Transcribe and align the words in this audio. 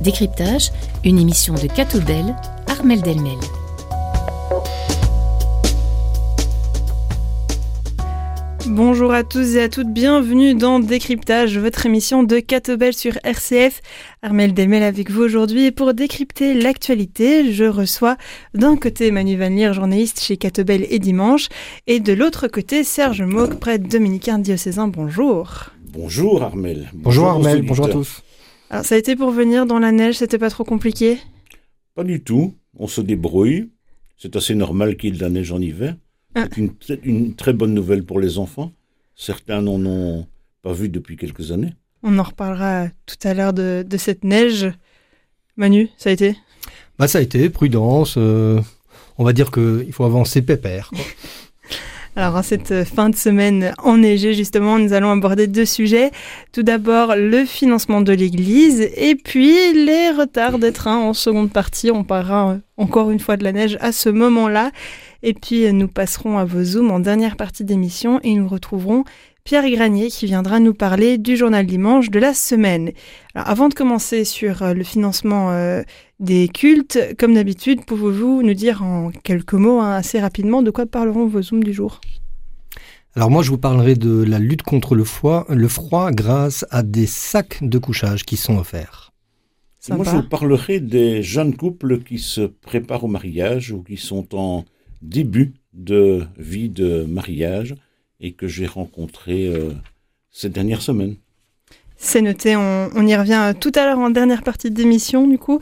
Décryptage, 0.00 0.72
une 1.04 1.18
émission 1.18 1.54
de 1.54 1.68
Catoubel, 1.68 2.34
Armel 2.66 3.02
Delmel. 3.02 3.38
Bonjour 8.74 9.12
à 9.12 9.22
tous 9.22 9.56
et 9.56 9.60
à 9.60 9.68
toutes, 9.68 9.92
bienvenue 9.92 10.54
dans 10.54 10.80
Décryptage, 10.80 11.58
votre 11.58 11.84
émission 11.84 12.22
de 12.22 12.40
Catobel 12.40 12.94
sur 12.94 13.18
RCF. 13.22 13.82
Armel 14.22 14.54
Delmel 14.54 14.82
avec 14.82 15.10
vous 15.10 15.20
aujourd'hui 15.20 15.66
et 15.66 15.72
pour 15.72 15.92
décrypter 15.92 16.54
l'actualité, 16.54 17.52
je 17.52 17.64
reçois 17.64 18.16
d'un 18.54 18.78
côté 18.78 19.10
Manu 19.10 19.36
Van 19.36 19.50
Leer, 19.50 19.74
journaliste 19.74 20.22
chez 20.22 20.38
Catobel 20.38 20.86
et 20.88 20.98
Dimanche, 21.00 21.50
et 21.86 22.00
de 22.00 22.14
l'autre 22.14 22.48
côté 22.48 22.82
Serge 22.82 23.20
Mauque, 23.20 23.60
prêtre 23.60 23.86
dominicain 23.86 24.38
diocésain. 24.38 24.88
Bonjour. 24.88 25.66
Bonjour 25.92 26.42
Armel. 26.42 26.88
Bonjour, 26.94 27.26
Armel, 27.26 27.60
bonjour 27.60 27.84
à 27.84 27.90
tous. 27.90 28.22
Alors 28.70 28.86
ça 28.86 28.94
a 28.94 28.98
été 28.98 29.16
pour 29.16 29.32
venir 29.32 29.66
dans 29.66 29.80
la 29.80 29.92
neige, 29.92 30.16
c'était 30.16 30.38
pas 30.38 30.48
trop 30.48 30.64
compliqué? 30.64 31.18
Pas 31.94 32.04
du 32.04 32.22
tout, 32.22 32.54
on 32.78 32.86
se 32.86 33.02
débrouille. 33.02 33.68
C'est 34.16 34.34
assez 34.34 34.54
normal 34.54 34.96
qu'il 34.96 35.10
y 35.10 35.12
ait 35.12 35.18
de 35.18 35.22
la 35.22 35.28
neige 35.28 35.52
en 35.52 35.60
hiver. 35.60 35.94
Ah. 36.34 36.46
C'est 36.50 36.60
une, 36.60 36.72
une 37.02 37.34
très 37.34 37.52
bonne 37.52 37.74
nouvelle 37.74 38.04
pour 38.04 38.20
les 38.20 38.38
enfants. 38.38 38.72
Certains 39.14 39.60
n'en 39.62 39.84
ont 39.84 40.26
pas 40.62 40.72
vu 40.72 40.88
depuis 40.88 41.16
quelques 41.16 41.52
années. 41.52 41.74
On 42.02 42.18
en 42.18 42.22
reparlera 42.22 42.88
tout 43.06 43.16
à 43.28 43.34
l'heure 43.34 43.52
de, 43.52 43.84
de 43.86 43.96
cette 43.96 44.24
neige. 44.24 44.66
Manu, 45.56 45.88
ça 45.98 46.10
a 46.10 46.12
été? 46.12 46.36
Bah 46.98 47.08
ça 47.08 47.18
a 47.18 47.20
été 47.22 47.48
prudence. 47.50 48.14
euh, 48.16 48.60
on 49.18 49.24
va 49.24 49.32
dire 49.32 49.50
que 49.50 49.84
il 49.86 49.92
faut 49.92 50.04
avancer 50.04 50.42
pépère. 50.42 50.88
quoi. 50.90 50.98
Alors, 52.14 52.36
en 52.36 52.42
cette 52.42 52.84
fin 52.84 53.08
de 53.08 53.16
semaine 53.16 53.72
enneigée, 53.78 54.34
justement, 54.34 54.78
nous 54.78 54.92
allons 54.92 55.10
aborder 55.10 55.46
deux 55.46 55.64
sujets. 55.64 56.10
Tout 56.52 56.62
d'abord, 56.62 57.14
le 57.16 57.46
financement 57.46 58.02
de 58.02 58.12
l'Église 58.12 58.82
et 58.96 59.14
puis 59.14 59.72
les 59.72 60.10
retards 60.10 60.58
des 60.58 60.72
trains 60.72 60.98
en 60.98 61.14
seconde 61.14 61.50
partie. 61.50 61.90
On 61.90 62.04
parlera 62.04 62.50
euh, 62.50 62.58
encore 62.76 63.10
une 63.10 63.18
fois 63.18 63.38
de 63.38 63.44
la 63.44 63.52
neige 63.52 63.78
à 63.80 63.92
ce 63.92 64.10
moment-là. 64.10 64.72
Et 65.22 65.32
puis, 65.32 65.64
euh, 65.64 65.72
nous 65.72 65.88
passerons 65.88 66.36
à 66.36 66.44
vos 66.44 66.62
Zooms 66.62 66.90
en 66.90 67.00
dernière 67.00 67.36
partie 67.36 67.64
d'émission 67.64 68.20
et 68.22 68.34
nous 68.34 68.46
retrouverons 68.46 69.04
Pierre 69.44 69.68
Granier 69.68 70.08
qui 70.08 70.26
viendra 70.26 70.60
nous 70.60 70.72
parler 70.72 71.18
du 71.18 71.36
journal 71.36 71.66
dimanche 71.66 72.10
de 72.10 72.20
la 72.20 72.32
semaine. 72.32 72.92
Alors, 73.34 73.48
avant 73.48 73.68
de 73.68 73.74
commencer 73.74 74.24
sur 74.24 74.62
euh, 74.62 74.72
le 74.72 74.84
financement 74.84 75.50
euh, 75.50 75.82
des 76.20 76.48
cultes, 76.48 76.98
comme 77.18 77.34
d'habitude, 77.34 77.84
pouvez-vous 77.84 78.42
nous 78.42 78.54
dire 78.54 78.84
en 78.84 79.10
quelques 79.10 79.54
mots, 79.54 79.80
hein, 79.80 79.94
assez 79.94 80.20
rapidement, 80.20 80.62
de 80.62 80.70
quoi 80.70 80.86
parleront 80.86 81.26
vos 81.26 81.42
Zooms 81.42 81.64
du 81.64 81.72
jour? 81.72 82.00
Alors 83.14 83.30
moi 83.30 83.42
je 83.42 83.50
vous 83.50 83.58
parlerai 83.58 83.94
de 83.94 84.22
la 84.22 84.38
lutte 84.38 84.62
contre 84.62 84.94
le 84.94 85.04
froid, 85.04 85.44
le 85.50 85.68
froid 85.68 86.10
grâce 86.12 86.64
à 86.70 86.82
des 86.82 87.04
sacs 87.04 87.58
de 87.60 87.76
couchage 87.76 88.24
qui 88.24 88.38
sont 88.38 88.56
offerts. 88.56 89.12
Moi, 89.90 90.04
je 90.04 90.10
vous 90.10 90.22
parlerai 90.22 90.80
des 90.80 91.22
jeunes 91.22 91.56
couples 91.56 91.98
qui 91.98 92.18
se 92.20 92.42
préparent 92.42 93.04
au 93.04 93.08
mariage 93.08 93.72
ou 93.72 93.82
qui 93.82 93.96
sont 93.96 94.34
en 94.34 94.64
début 95.02 95.54
de 95.74 96.24
vie 96.38 96.68
de 96.70 97.04
mariage 97.04 97.74
et 98.22 98.32
que 98.32 98.46
j'ai 98.46 98.66
rencontrés 98.66 99.48
euh, 99.48 99.72
ces 100.30 100.48
dernières 100.48 100.80
semaines. 100.80 101.16
C'est 102.04 102.22
noté, 102.22 102.56
on, 102.56 103.06
y 103.06 103.14
revient 103.14 103.54
tout 103.60 103.70
à 103.76 103.84
l'heure 103.84 104.00
en 104.00 104.10
dernière 104.10 104.42
partie 104.42 104.72
d'émission 104.72 105.28
du 105.28 105.38
coup. 105.38 105.60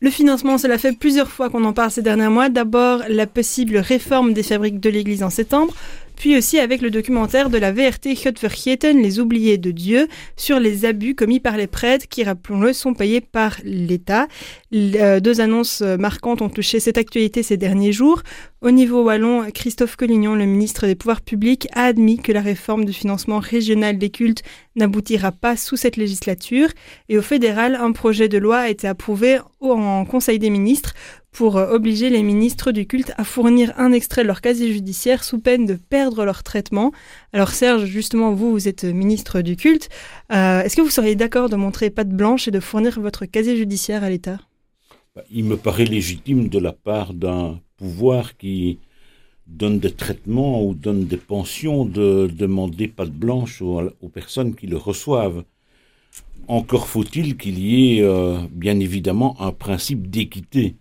Le 0.00 0.10
financement, 0.10 0.58
cela 0.58 0.78
fait 0.78 0.92
plusieurs 0.92 1.30
fois 1.30 1.48
qu'on 1.48 1.64
en 1.64 1.72
parle 1.72 1.92
ces 1.92 2.02
derniers 2.02 2.28
mois. 2.28 2.48
D'abord, 2.48 3.02
la 3.08 3.26
possible 3.26 3.78
réforme 3.78 4.32
des 4.32 4.42
fabriques 4.42 4.80
de 4.80 4.90
l'Église 4.90 5.22
en 5.22 5.30
septembre, 5.30 5.74
puis 6.16 6.36
aussi 6.36 6.58
avec 6.58 6.82
le 6.82 6.90
documentaire 6.90 7.50
de 7.50 7.58
la 7.58 7.72
VRT 7.72 8.14
Göttvergeten, 8.14 9.00
Les 9.00 9.20
oubliés 9.20 9.58
de 9.58 9.70
Dieu, 9.70 10.08
sur 10.36 10.58
les 10.58 10.84
abus 10.84 11.14
commis 11.14 11.40
par 11.40 11.56
les 11.56 11.66
prêtres 11.66 12.08
qui, 12.08 12.24
rappelons-le, 12.24 12.72
sont 12.72 12.94
payés 12.94 13.20
par 13.20 13.56
l'État. 13.64 14.26
Euh, 14.74 15.20
deux 15.20 15.40
annonces 15.40 15.80
euh, 15.82 15.96
marquantes 15.96 16.42
ont 16.42 16.48
touché 16.48 16.80
cette 16.80 16.98
actualité 16.98 17.42
ces 17.42 17.56
derniers 17.56 17.92
jours. 17.92 18.22
Au 18.62 18.72
niveau 18.72 19.04
wallon, 19.04 19.48
Christophe 19.52 19.94
Collignon, 19.94 20.34
le 20.34 20.44
ministre 20.44 20.86
des 20.86 20.96
Pouvoirs 20.96 21.20
publics, 21.20 21.68
a 21.72 21.84
admis 21.84 22.18
que 22.18 22.32
la 22.32 22.40
réforme 22.40 22.84
du 22.84 22.92
financement 22.92 23.38
régional 23.38 23.96
des 23.96 24.10
cultes 24.10 24.42
n'aboutira 24.74 25.30
pas 25.30 25.56
sous 25.56 25.76
cette 25.76 25.96
législature. 25.96 26.68
Et 27.08 27.16
au 27.16 27.22
fédéral, 27.22 27.76
un 27.76 27.92
projet 27.92 28.28
de 28.28 28.38
loi 28.38 28.58
a 28.58 28.68
été 28.68 28.88
approuvé 28.88 29.38
en 29.60 30.04
Conseil 30.04 30.40
des 30.40 30.50
ministres 30.50 30.94
pour 31.30 31.58
euh, 31.58 31.72
obliger 31.72 32.10
les 32.10 32.24
ministres 32.24 32.72
du 32.72 32.86
culte 32.86 33.12
à 33.18 33.22
fournir 33.22 33.72
un 33.76 33.92
extrait 33.92 34.22
de 34.22 34.26
leur 34.26 34.40
casier 34.40 34.72
judiciaire 34.72 35.22
sous 35.22 35.38
peine 35.38 35.64
de 35.66 35.74
perdre 35.74 36.24
leur 36.24 36.42
traitement. 36.42 36.90
Alors 37.32 37.50
Serge, 37.50 37.84
justement, 37.84 38.32
vous, 38.32 38.50
vous 38.50 38.66
êtes 38.66 38.82
ministre 38.82 39.42
du 39.42 39.54
culte. 39.54 39.90
Est-ce 40.30 40.74
que 40.74 40.82
vous 40.82 40.90
seriez 40.90 41.14
d'accord 41.14 41.48
de 41.50 41.56
montrer 41.56 41.90
patte 41.90 42.08
blanche 42.08 42.48
et 42.48 42.50
de 42.50 42.60
fournir 42.60 42.98
votre 43.00 43.26
casier 43.26 43.56
judiciaire 43.56 44.02
à 44.02 44.10
l'État? 44.10 44.38
Il 45.30 45.44
me 45.44 45.56
paraît 45.56 45.84
légitime 45.84 46.48
de 46.48 46.58
la 46.58 46.72
part 46.72 47.14
d'un 47.14 47.60
pouvoir 47.76 48.36
qui 48.36 48.78
donne 49.46 49.78
des 49.78 49.92
traitements 49.92 50.64
ou 50.64 50.74
donne 50.74 51.06
des 51.06 51.16
pensions 51.16 51.84
de 51.84 52.28
demander 52.32 52.88
patte 52.88 53.12
blanche 53.12 53.62
aux, 53.62 54.08
personnes 54.12 54.54
qui 54.54 54.66
le 54.66 54.76
reçoivent. 54.76 55.44
Encore 56.48 56.86
faut-il 56.88 57.36
qu'il 57.36 57.58
y 57.58 57.98
ait 57.98 58.02
euh, 58.02 58.38
bien 58.50 58.78
évidemment 58.80 59.40
un 59.40 59.52
principe 59.52 60.10
d'équité 60.10 60.76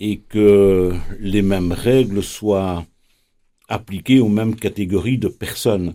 et 0.00 0.18
que 0.18 0.94
les 1.20 1.42
mêmes 1.42 1.72
règles 1.72 2.22
soient 2.22 2.84
appliquées 3.68 4.20
aux 4.20 4.28
mêmes 4.28 4.56
catégories 4.56 5.18
de 5.18 5.28
personnes. 5.28 5.94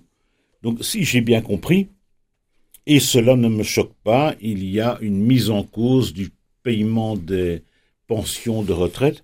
Donc 0.64 0.84
si 0.84 1.04
j'ai 1.04 1.22
bien 1.22 1.42
compris, 1.42 1.90
et 2.86 3.00
cela 3.00 3.36
ne 3.36 3.50
me 3.50 3.64
choque 3.64 3.94
pas, 4.04 4.34
il 4.42 4.64
y 4.64 4.80
a 4.80 4.98
une 5.02 5.22
mise 5.22 5.50
en 5.50 5.64
cause 5.64 6.14
du 6.14 6.32
paiement 6.64 7.18
des 7.18 7.64
pensions 8.08 8.64
de 8.64 8.74
retraite 8.74 9.24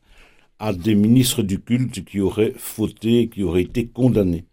à 0.60 0.74
des 0.74 0.96
ministres 0.96 1.44
du 1.44 1.60
culte 1.60 2.06
qui 2.06 2.20
auraient 2.20 2.54
fauté, 2.56 3.30
qui 3.30 3.44
auraient 3.44 3.64
été 3.64 3.88
condamnés. 3.88 4.46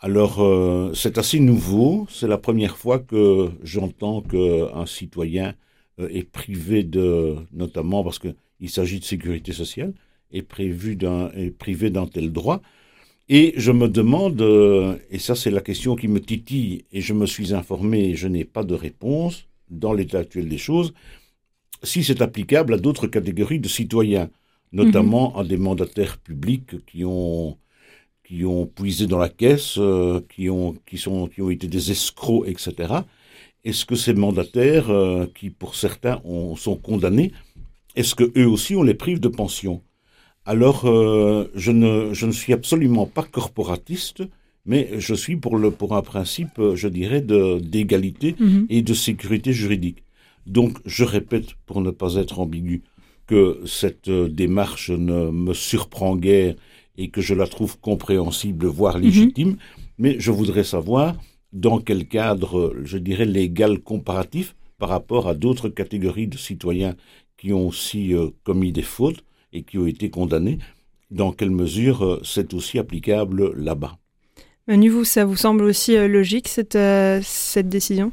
Alors, 0.00 0.42
euh, 0.42 0.92
c'est 0.94 1.16
assez 1.16 1.40
nouveau. 1.40 2.06
C'est 2.10 2.28
la 2.28 2.38
première 2.38 2.76
fois 2.76 2.98
que 2.98 3.50
j'entends 3.62 4.20
qu'un 4.20 4.86
citoyen 4.86 5.54
euh, 6.00 6.08
est 6.10 6.24
privé 6.24 6.82
de, 6.82 7.36
notamment 7.52 8.04
parce 8.04 8.18
qu'il 8.18 8.68
s'agit 8.68 9.00
de 9.00 9.04
sécurité 9.04 9.52
sociale, 9.52 9.94
est, 10.32 10.42
prévu 10.42 10.98
est 11.36 11.50
privé 11.50 11.90
d'un 11.90 12.06
tel 12.06 12.32
droit. 12.32 12.60
Et 13.30 13.54
je 13.56 13.72
me 13.72 13.88
demande, 13.88 14.42
euh, 14.42 14.98
et 15.10 15.18
ça 15.18 15.34
c'est 15.34 15.50
la 15.50 15.62
question 15.62 15.96
qui 15.96 16.08
me 16.08 16.20
titille, 16.20 16.84
et 16.92 17.00
je 17.00 17.14
me 17.14 17.24
suis 17.24 17.54
informé 17.54 18.16
je 18.16 18.28
n'ai 18.28 18.44
pas 18.44 18.64
de 18.64 18.74
réponse 18.74 19.46
dans 19.70 19.94
l'état 19.94 20.18
actuel 20.18 20.48
des 20.48 20.58
choses, 20.58 20.92
si 21.84 22.02
c'est 22.04 22.22
applicable 22.22 22.74
à 22.74 22.78
d'autres 22.78 23.06
catégories 23.06 23.60
de 23.60 23.68
citoyens, 23.68 24.30
notamment 24.72 25.36
à 25.38 25.44
des 25.44 25.56
mandataires 25.56 26.18
publics 26.18 26.84
qui 26.86 27.04
ont 27.04 27.56
qui 28.24 28.44
ont 28.44 28.66
puisé 28.66 29.06
dans 29.06 29.18
la 29.18 29.28
caisse, 29.28 29.76
euh, 29.78 30.20
qui 30.34 30.48
ont 30.50 30.74
qui 30.86 30.98
sont 30.98 31.28
qui 31.28 31.42
ont 31.42 31.50
été 31.50 31.66
des 31.68 31.90
escrocs, 31.90 32.46
etc. 32.48 32.94
Est-ce 33.64 33.84
que 33.84 33.94
ces 33.94 34.14
mandataires, 34.14 34.90
euh, 34.90 35.26
qui 35.34 35.50
pour 35.50 35.74
certains 35.74 36.20
ont, 36.24 36.56
sont 36.56 36.76
condamnés, 36.76 37.32
est-ce 37.96 38.14
que 38.14 38.32
eux 38.36 38.48
aussi 38.48 38.74
on 38.76 38.82
les 38.82 38.94
prive 38.94 39.20
de 39.20 39.28
pension? 39.28 39.82
Alors 40.46 40.86
euh, 40.86 41.50
je 41.54 41.70
ne 41.70 42.12
je 42.12 42.26
ne 42.26 42.32
suis 42.32 42.52
absolument 42.52 43.06
pas 43.06 43.22
corporatiste, 43.22 44.22
mais 44.66 44.90
je 44.98 45.14
suis 45.14 45.36
pour 45.36 45.56
le 45.58 45.70
pour 45.70 45.94
un 45.96 46.02
principe, 46.02 46.60
je 46.74 46.88
dirais, 46.88 47.20
d'égalité 47.20 48.36
et 48.70 48.82
de 48.82 48.94
sécurité 48.94 49.52
juridique. 49.52 50.03
Donc, 50.46 50.78
je 50.84 51.04
répète, 51.04 51.54
pour 51.66 51.80
ne 51.80 51.90
pas 51.90 52.16
être 52.16 52.38
ambigu, 52.40 52.82
que 53.26 53.60
cette 53.64 54.08
euh, 54.08 54.28
démarche 54.28 54.90
ne 54.90 55.30
me 55.30 55.54
surprend 55.54 56.16
guère 56.16 56.54
et 56.96 57.08
que 57.08 57.20
je 57.20 57.34
la 57.34 57.46
trouve 57.46 57.78
compréhensible, 57.80 58.66
voire 58.66 58.98
légitime, 58.98 59.56
mais 59.98 60.16
je 60.20 60.30
voudrais 60.30 60.64
savoir 60.64 61.16
dans 61.52 61.78
quel 61.80 62.06
cadre, 62.06 62.74
je 62.82 62.98
dirais, 62.98 63.24
légal 63.24 63.78
comparatif 63.78 64.54
par 64.78 64.88
rapport 64.88 65.28
à 65.28 65.34
d'autres 65.34 65.68
catégories 65.68 66.26
de 66.26 66.36
citoyens 66.36 66.94
qui 67.36 67.52
ont 67.52 67.66
aussi 67.66 68.14
euh, 68.14 68.30
commis 68.42 68.72
des 68.72 68.82
fautes 68.82 69.24
et 69.52 69.62
qui 69.62 69.78
ont 69.78 69.86
été 69.86 70.10
condamnés, 70.10 70.58
dans 71.10 71.32
quelle 71.32 71.50
mesure 71.50 72.04
euh, 72.04 72.20
c'est 72.24 72.54
aussi 72.54 72.78
applicable 72.78 73.54
là-bas? 73.56 73.96
Manu, 74.66 74.88
vous, 74.88 75.04
ça 75.04 75.24
vous 75.24 75.36
semble 75.36 75.64
aussi 75.64 75.96
euh, 75.96 76.08
logique, 76.08 76.48
cette, 76.48 76.78
cette 77.22 77.68
décision? 77.68 78.12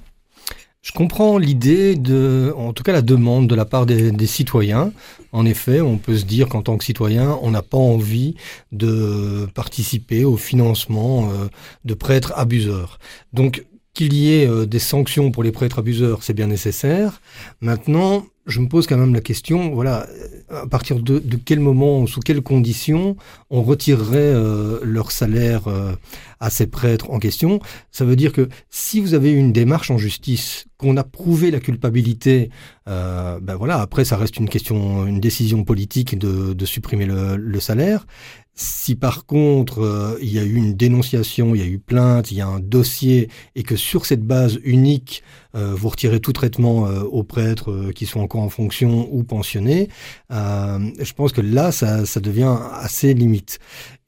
Je 0.82 0.92
comprends 0.94 1.38
l'idée 1.38 1.96
de, 1.96 2.54
en 2.58 2.74
tout 2.74 2.82
cas 2.82 2.92
la 2.92 3.04
demande 3.04 3.48
de 3.48 3.54
la 3.54 3.66
part 3.66 3.86
des, 3.86 4.12
des 4.12 4.26
citoyens. 4.26 4.92
En 5.32 5.46
effet, 5.46 5.80
on 5.80 6.00
peut 6.00 6.18
se 6.18 6.26
dire 6.26 6.50
qu'en 6.50 6.64
tant 6.64 6.76
que 6.78 6.84
citoyen, 6.84 7.38
on 7.44 7.52
n'a 7.52 7.62
pas 7.62 7.78
envie 7.78 8.34
de 8.72 9.48
participer 9.54 10.26
au 10.26 10.38
financement 10.38 11.30
euh, 11.30 11.50
de 11.86 11.94
prêtres 11.94 12.34
abuseurs. 12.36 12.98
Donc, 13.32 13.64
qu'il 13.94 14.14
y 14.14 14.34
ait 14.34 14.48
euh, 14.48 14.66
des 14.66 14.80
sanctions 14.80 15.32
pour 15.32 15.44
les 15.44 15.52
prêtres 15.52 15.80
abuseurs, 15.80 16.24
c'est 16.24 16.34
bien 16.34 16.48
nécessaire. 16.48 17.22
Maintenant, 17.60 18.26
je 18.46 18.60
me 18.60 18.68
pose 18.68 18.88
quand 18.88 18.98
même 18.98 19.14
la 19.14 19.22
question, 19.22 19.74
voilà, 19.74 20.08
à 20.50 20.68
partir 20.68 21.00
de, 21.00 21.22
quel 21.44 21.60
moment, 21.60 22.06
sous 22.08 22.20
quelles 22.20 22.42
conditions 22.42 23.16
on 23.50 23.62
retirerait 23.62 24.18
euh, 24.18 24.80
leur 24.84 25.12
salaire 25.12 25.68
euh, 25.68 25.94
à 26.40 26.50
ces 26.50 26.68
prêtres 26.68 27.10
en 27.12 27.20
question? 27.20 27.60
Ça 27.92 28.06
veut 28.06 28.16
dire 28.16 28.34
que 28.34 28.50
si 28.70 29.00
vous 29.00 29.14
avez 29.14 29.32
une 29.32 29.52
démarche 29.52 29.92
en 29.92 29.98
justice, 29.98 30.66
qu'on 30.78 30.98
a 30.98 31.04
prouvé 31.04 31.52
la 31.52 31.60
culpabilité, 31.60 32.50
euh, 32.90 33.40
ben 33.40 33.56
voilà, 33.56 33.80
après 33.80 34.04
ça 34.04 34.18
reste 34.18 34.38
une 34.38 34.50
question, 34.50 35.06
une 35.06 35.20
décision 35.20 35.64
politique 35.64 36.18
de, 36.18 36.66
supprimer 36.66 37.06
le, 37.06 37.60
salaire. 37.60 38.08
Si 38.56 38.96
par 38.96 39.26
contre 39.28 40.18
il 40.22 40.32
y 40.32 40.40
a 40.40 40.44
eu 40.44 40.56
une 40.56 40.74
dénonciation, 40.74 41.54
il 41.54 41.62
y 41.62 41.64
a 41.64 41.68
eu 41.68 41.78
plainte, 41.78 42.32
il 42.32 42.38
y 42.38 42.42
a 42.42 42.48
un 42.48 42.60
dossier 42.60 43.30
et 43.56 43.62
que 43.62 43.76
sur 43.76 44.08
cette 44.08 44.24
base 44.24 44.60
unique 44.64 45.24
vous 45.54 45.90
retirez 45.90 46.20
tout 46.20 46.34
traitement 46.34 46.84
aux 46.84 47.24
prêtres 47.24 47.92
qui 47.94 48.08
sont 48.08 48.22
en 48.40 48.50
fonction 48.50 49.08
ou 49.12 49.24
pensionnés, 49.24 49.90
je 50.30 51.14
pense 51.14 51.32
que 51.32 51.42
là 51.42 51.72
ça, 51.72 52.04
devient 52.20 52.58
assez 52.74 53.14
limite. 53.14 53.60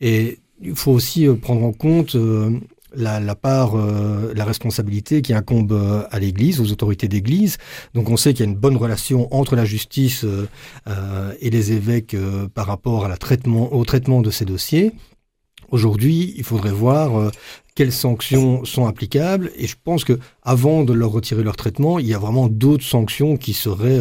Et 0.01 0.39
il 0.61 0.75
faut 0.75 0.91
aussi 0.91 1.27
prendre 1.41 1.63
en 1.63 1.73
compte 1.73 2.15
la, 2.95 3.35
part, 3.35 3.75
euh, 3.75 4.33
la 4.35 4.45
responsabilité 4.45 5.21
qui 5.21 5.33
incombe 5.33 5.71
euh, 5.71 6.03
à 6.11 6.19
l'Église, 6.19 6.59
aux 6.59 6.71
autorités 6.71 7.07
d'Église. 7.07 7.57
Donc 7.93 8.09
on 8.09 8.17
sait 8.17 8.33
qu'il 8.33 8.45
y 8.45 8.47
a 8.47 8.51
une 8.51 8.57
bonne 8.57 8.77
relation 8.77 9.33
entre 9.33 9.55
la 9.55 9.65
justice 9.65 10.25
euh, 10.25 11.33
et 11.39 11.49
les 11.49 11.71
évêques 11.71 12.15
par 12.53 12.67
rapport 12.67 13.09
au 13.71 13.85
traitement 13.85 14.21
de 14.21 14.31
ces 14.31 14.45
dossiers. 14.45 14.91
Aujourd'hui, 15.69 16.33
il 16.37 16.43
faudrait 16.43 16.71
voir 16.71 17.31
quelles 17.75 17.91
sanctions 17.91 18.65
sont 18.65 18.85
applicables. 18.85 19.51
Et 19.55 19.67
je 19.67 19.75
pense 19.81 20.03
que 20.03 20.19
avant 20.41 20.83
de 20.83 20.93
leur 20.93 21.11
retirer 21.11 21.43
leur 21.43 21.55
traitement, 21.55 21.99
il 21.99 22.07
y 22.07 22.13
a 22.13 22.19
vraiment 22.19 22.47
d'autres 22.47 22.85
sanctions 22.85 23.37
qui 23.37 23.53
seraient 23.53 23.99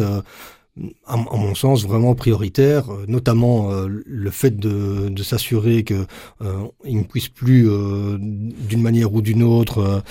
à, 1.05 1.17
mon 1.17 1.53
sens, 1.53 1.85
vraiment 1.85 2.15
prioritaire, 2.15 2.91
euh, 2.91 3.05
notamment 3.07 3.71
euh, 3.71 3.87
le 3.87 4.31
fait 4.31 4.57
de, 4.57 5.09
de 5.09 5.23
s'assurer 5.23 5.83
qu'ils 5.83 6.07
euh, 6.41 6.65
ne 6.83 7.03
puissent 7.03 7.29
plus, 7.29 7.63
d'une 7.63 8.81
manière 8.81 9.13
ou 9.13 9.21
d'une 9.21 9.43
autre, 9.43 10.03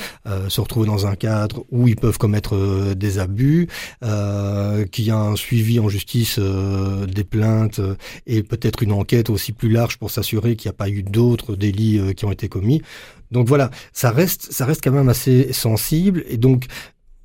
se 0.48 0.60
retrouver 0.60 0.86
dans 0.86 1.06
un 1.06 1.14
cadre 1.14 1.64
où 1.70 1.88
ils 1.88 1.96
peuvent 1.96 2.18
commettre 2.18 2.94
des 2.94 3.18
abus, 3.18 3.68
qu'il 4.00 5.04
y 5.04 5.10
a 5.10 5.16
un 5.16 5.36
suivi 5.36 5.80
en 5.80 5.88
justice 5.88 6.38
des 6.38 7.24
plaintes 7.24 7.80
et 8.26 8.42
peut-être 8.42 8.82
une 8.82 8.92
enquête 8.92 9.30
aussi 9.30 9.52
plus 9.52 9.70
large 9.70 9.98
pour 9.98 10.10
s'assurer 10.10 10.56
qu'il 10.56 10.68
n'y 10.68 10.74
a 10.74 10.76
pas 10.76 10.88
eu 10.88 11.02
d'autres 11.02 11.56
délits 11.56 12.14
qui 12.14 12.24
ont 12.24 12.32
été 12.32 12.48
commis. 12.48 12.82
Donc 13.32 13.48
voilà, 13.48 13.70
ça 13.92 14.10
reste, 14.10 14.52
ça 14.52 14.66
reste 14.66 14.82
quand 14.84 14.92
même 14.92 15.08
assez 15.08 15.52
sensible. 15.52 16.24
Et 16.28 16.36
donc, 16.36 16.66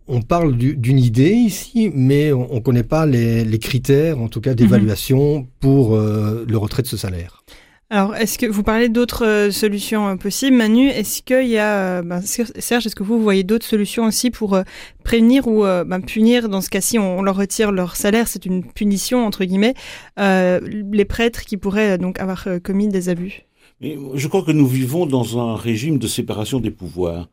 on 0.07 0.21
parle 0.21 0.55
d'une 0.55 0.99
idée 0.99 1.31
ici, 1.31 1.91
mais 1.93 2.31
on 2.31 2.55
ne 2.55 2.59
connaît 2.59 2.83
pas 2.83 3.05
les, 3.05 3.59
critères, 3.59 4.19
en 4.19 4.29
tout 4.29 4.41
cas, 4.41 4.53
d'évaluation 4.53 5.39
mhm. 5.39 5.47
pour 5.59 5.95
euh, 5.95 6.45
le 6.47 6.57
retrait 6.57 6.81
de 6.81 6.87
ce 6.87 6.97
salaire. 6.97 7.43
Alors, 7.89 8.15
est-ce 8.15 8.37
que 8.37 8.45
vous 8.45 8.63
parlez 8.63 8.89
d'autres 8.89 9.25
euh, 9.25 9.51
solutions 9.51 10.09
euh, 10.09 10.15
possibles, 10.15 10.57
Manu 10.57 10.87
Est-ce 10.89 11.21
qu'il 11.21 11.47
y 11.47 11.57
a, 11.57 12.01
ben, 12.01 12.21
Serge, 12.21 12.85
est-ce 12.85 12.95
que 12.95 13.03
vous 13.03 13.21
voyez 13.21 13.43
d'autres 13.43 13.65
solutions 13.65 14.05
aussi 14.05 14.29
pour 14.29 14.61
prévenir 15.03 15.47
ou 15.47 15.63
ben, 15.63 16.01
punir 16.01 16.49
Dans 16.49 16.61
ce 16.61 16.69
cas-ci, 16.69 16.99
on, 16.99 17.21
leur 17.21 17.35
retire 17.35 17.71
leur 17.71 17.95
salaire, 17.95 18.27
c'est 18.27 18.45
une 18.45 18.63
punition 18.63 19.25
entre 19.25 19.45
guillemets. 19.45 19.73
les 20.17 21.05
prêtres 21.05 21.41
qui 21.45 21.57
pourraient 21.57 21.97
donc 21.97 22.19
avoir 22.19 22.47
commis 22.63 22.89
des 22.89 23.09
abus? 23.09 23.47
Je 23.81 24.27
crois 24.27 24.43
que 24.43 24.51
nous 24.51 24.67
vivons 24.67 25.05
dans 25.05 25.37
un 25.39 25.55
régime 25.55 25.99
de 25.99 26.07
séparation 26.07 26.59
des 26.59 26.71
pouvoirs. 26.71 27.29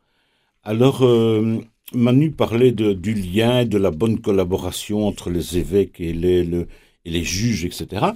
Alors, 0.63 1.03
Manu 1.93 2.31
parlait 2.31 2.71
de, 2.71 2.93
du 2.93 3.13
lien, 3.13 3.65
de 3.65 3.77
la 3.77 3.91
bonne 3.91 4.19
collaboration 4.19 5.07
entre 5.07 5.29
les 5.29 5.57
évêques 5.57 5.99
et 5.99 6.13
les, 6.13 6.41
et 7.05 7.09
les 7.09 7.23
juges, 7.23 7.65
etc. 7.65 8.07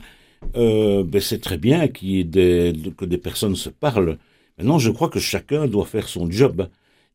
Euh, 0.56 1.04
ben 1.04 1.22
c'est 1.22 1.42
très 1.42 1.58
bien 1.58 1.88
qu'il 1.88 2.10
y 2.10 2.20
ait 2.20 2.24
des, 2.24 2.74
que 2.98 3.06
des 3.06 3.18
personnes 3.18 3.56
se 3.56 3.70
parlent. 3.70 4.18
Maintenant, 4.58 4.80
je 4.80 4.90
crois 4.92 5.10
que 5.10 5.20
chacun 5.20 5.68
doit 5.68 5.86
faire 5.86 6.08
son 6.08 6.30
job. 6.30 6.70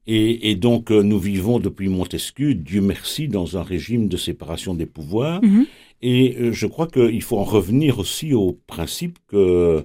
Et, 0.06 0.50
et 0.50 0.54
donc, 0.54 0.90
euh, 0.90 1.02
nous 1.02 1.18
vivons 1.18 1.58
depuis 1.58 1.88
Montesquieu, 1.88 2.54
Dieu 2.54 2.82
merci, 2.82 3.26
dans 3.28 3.56
un 3.56 3.62
régime 3.62 4.08
de 4.08 4.16
séparation 4.16 4.74
des 4.74 4.86
pouvoirs. 4.86 5.40
Mm-hmm. 5.40 5.66
Et 6.02 6.36
euh, 6.38 6.52
je 6.52 6.66
crois 6.66 6.86
qu'il 6.86 7.22
faut 7.22 7.38
en 7.38 7.44
revenir 7.44 7.98
aussi 7.98 8.34
au 8.34 8.58
principe 8.66 9.18
que 9.28 9.84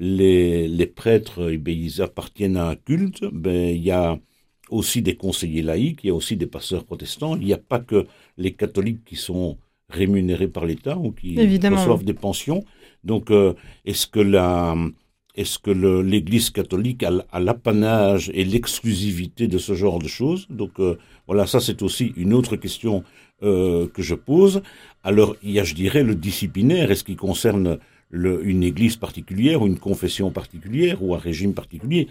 les, 0.00 0.66
les 0.66 0.86
prêtres, 0.86 1.52
eh 1.52 1.72
ils 1.72 2.02
appartiennent 2.02 2.56
à 2.56 2.68
un 2.70 2.74
culte. 2.74 3.22
Ben, 3.32 3.68
il 3.68 3.82
y 3.82 3.90
a 3.90 4.18
aussi 4.70 5.02
des 5.02 5.14
conseillers 5.14 5.62
laïcs, 5.62 6.00
il 6.02 6.06
y 6.08 6.10
a 6.10 6.14
aussi 6.14 6.36
des 6.36 6.46
pasteurs 6.46 6.84
protestants. 6.84 7.36
Il 7.36 7.44
n'y 7.44 7.52
a 7.52 7.58
pas 7.58 7.80
que 7.80 8.06
les 8.38 8.54
catholiques 8.54 9.04
qui 9.04 9.16
sont 9.16 9.58
rémunérés 9.90 10.48
par 10.48 10.64
l'État 10.64 10.96
ou 10.96 11.12
qui 11.12 11.36
reçoivent 11.68 12.04
des 12.04 12.14
pensions. 12.14 12.64
Donc, 13.04 13.30
euh, 13.30 13.52
est-ce 13.84 14.06
que 14.06 14.20
la, 14.20 14.74
est-ce 15.34 15.58
que 15.58 15.70
l'Église 15.70 16.48
catholique 16.48 17.02
a, 17.02 17.40
l'apanage 17.40 18.30
et 18.32 18.44
l'exclusivité 18.44 19.48
de 19.48 19.58
ce 19.58 19.74
genre 19.74 19.98
de 19.98 20.08
choses? 20.08 20.46
Donc, 20.48 20.80
euh, 20.80 20.96
voilà, 21.26 21.46
ça 21.46 21.60
c'est 21.60 21.82
aussi 21.82 22.14
une 22.16 22.32
autre 22.32 22.56
question 22.56 23.04
euh, 23.42 23.86
que 23.88 24.00
je 24.00 24.14
pose. 24.14 24.62
Alors, 25.02 25.36
il 25.42 25.50
y 25.50 25.60
a, 25.60 25.64
je 25.64 25.74
dirais, 25.74 26.04
le 26.04 26.14
disciplinaire. 26.14 26.90
Est-ce 26.90 27.04
qui 27.04 27.16
concerne 27.16 27.78
une 28.12 28.62
Église 28.62 28.96
particulière 28.96 29.62
ou 29.62 29.66
une 29.66 29.78
confession 29.78 30.30
particulière 30.30 31.02
ou 31.02 31.14
un 31.14 31.18
régime 31.18 31.54
particulier 31.54 32.08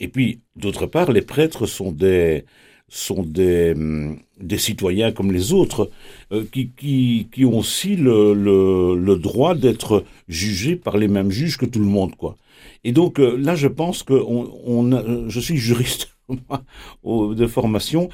et 0.00 0.08
puis, 0.08 0.40
d'autre 0.56 0.86
part, 0.86 1.12
les 1.12 1.22
prêtres 1.22 1.66
sont 1.66 1.92
des, 1.92 2.44
sont 2.88 3.22
des, 3.22 3.72
hum, 3.72 4.18
des 4.40 4.58
citoyens 4.58 5.12
comme 5.12 5.30
les 5.30 5.52
autres, 5.52 5.90
euh, 6.32 6.44
qui, 6.50 6.70
qui, 6.70 7.28
qui 7.32 7.44
ont 7.44 7.58
aussi 7.58 7.96
le, 7.96 8.32
le, 8.34 9.16
droit 9.16 9.54
d'être 9.54 10.04
jugés 10.26 10.76
par 10.76 10.96
les 10.96 11.08
mêmes 11.08 11.30
juges 11.30 11.58
que 11.58 11.66
tout 11.66 11.78
le 11.78 11.84
monde, 11.84 12.16
quoi. 12.16 12.36
Et 12.82 12.92
donc 12.92 13.20
euh, 13.20 13.36
là, 13.36 13.54
je 13.54 13.68
pense 13.68 14.02
que 14.02 14.14
on, 14.14 14.50
on 14.66 15.28
je 15.28 15.40
suis 15.40 15.58
juriste 15.58 16.16
de 17.04 17.46
formation 17.46 18.08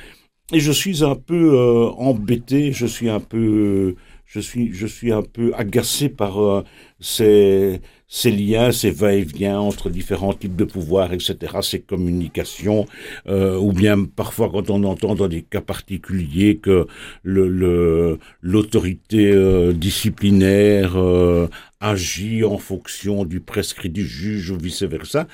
et 0.52 0.60
je 0.60 0.72
suis 0.72 1.04
un 1.04 1.14
peu 1.14 1.54
euh, 1.54 1.88
embêté, 1.98 2.72
je 2.72 2.86
suis 2.86 3.08
un 3.08 3.20
peu, 3.20 3.94
je 4.26 4.40
suis, 4.40 4.72
je 4.72 4.86
suis 4.86 5.12
un 5.12 5.22
peu 5.22 5.52
agacé 5.54 6.08
par 6.08 6.64
ces 7.00 7.80
ces 8.08 8.30
liens, 8.30 8.70
ces 8.70 8.90
va-et-vient 8.90 9.58
entre 9.58 9.90
différents 9.90 10.32
types 10.32 10.54
de 10.54 10.64
pouvoirs, 10.64 11.12
etc., 11.12 11.58
ces 11.62 11.80
communications, 11.80 12.86
euh, 13.26 13.58
ou 13.58 13.72
bien 13.72 14.04
parfois 14.04 14.48
quand 14.50 14.70
on 14.70 14.84
entend 14.84 15.14
dans 15.14 15.28
des 15.28 15.42
cas 15.42 15.60
particuliers 15.60 16.58
que 16.58 16.86
le 17.22 18.18
l'autorité 18.42 19.32
euh, 19.32 19.72
disciplinaire 19.72 20.96
euh, 20.96 21.48
agit 21.80 22.44
en 22.44 22.58
fonction 22.58 23.24
du 23.24 23.40
prescrit 23.40 23.90
du 23.90 24.06
juge 24.06 24.50
ou 24.50 24.56
vice 24.56 24.82
versa, 24.82 25.26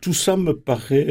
tout 0.00 0.14
ça 0.14 0.36
me 0.36 0.52
paraît 0.54 1.06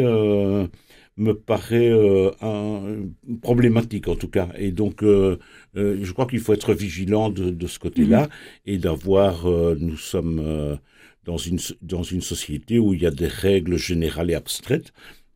me 1.17 1.33
paraît 1.33 1.89
euh, 1.89 2.31
un, 2.41 3.09
problématique 3.41 4.07
en 4.07 4.15
tout 4.15 4.27
cas. 4.27 4.49
Et 4.57 4.71
donc, 4.71 5.03
euh, 5.03 5.37
euh, 5.75 5.99
je 6.01 6.11
crois 6.13 6.25
qu'il 6.25 6.39
faut 6.39 6.53
être 6.53 6.73
vigilant 6.73 7.29
de, 7.29 7.49
de 7.49 7.67
ce 7.67 7.79
côté-là 7.79 8.23
mhm. 8.23 8.29
et 8.65 8.77
d'avoir, 8.77 9.45
nous 9.47 9.97
sommes 9.97 10.79
dans 11.25 11.37
une 11.37 11.59
dans 11.81 12.03
une 12.03 12.21
société 12.21 12.79
où 12.79 12.93
il 12.93 13.01
y 13.01 13.05
a 13.05 13.11
des 13.11 13.27
règles 13.27 13.77
générales 13.77 14.31
et 14.31 14.35
abstraites 14.35 14.93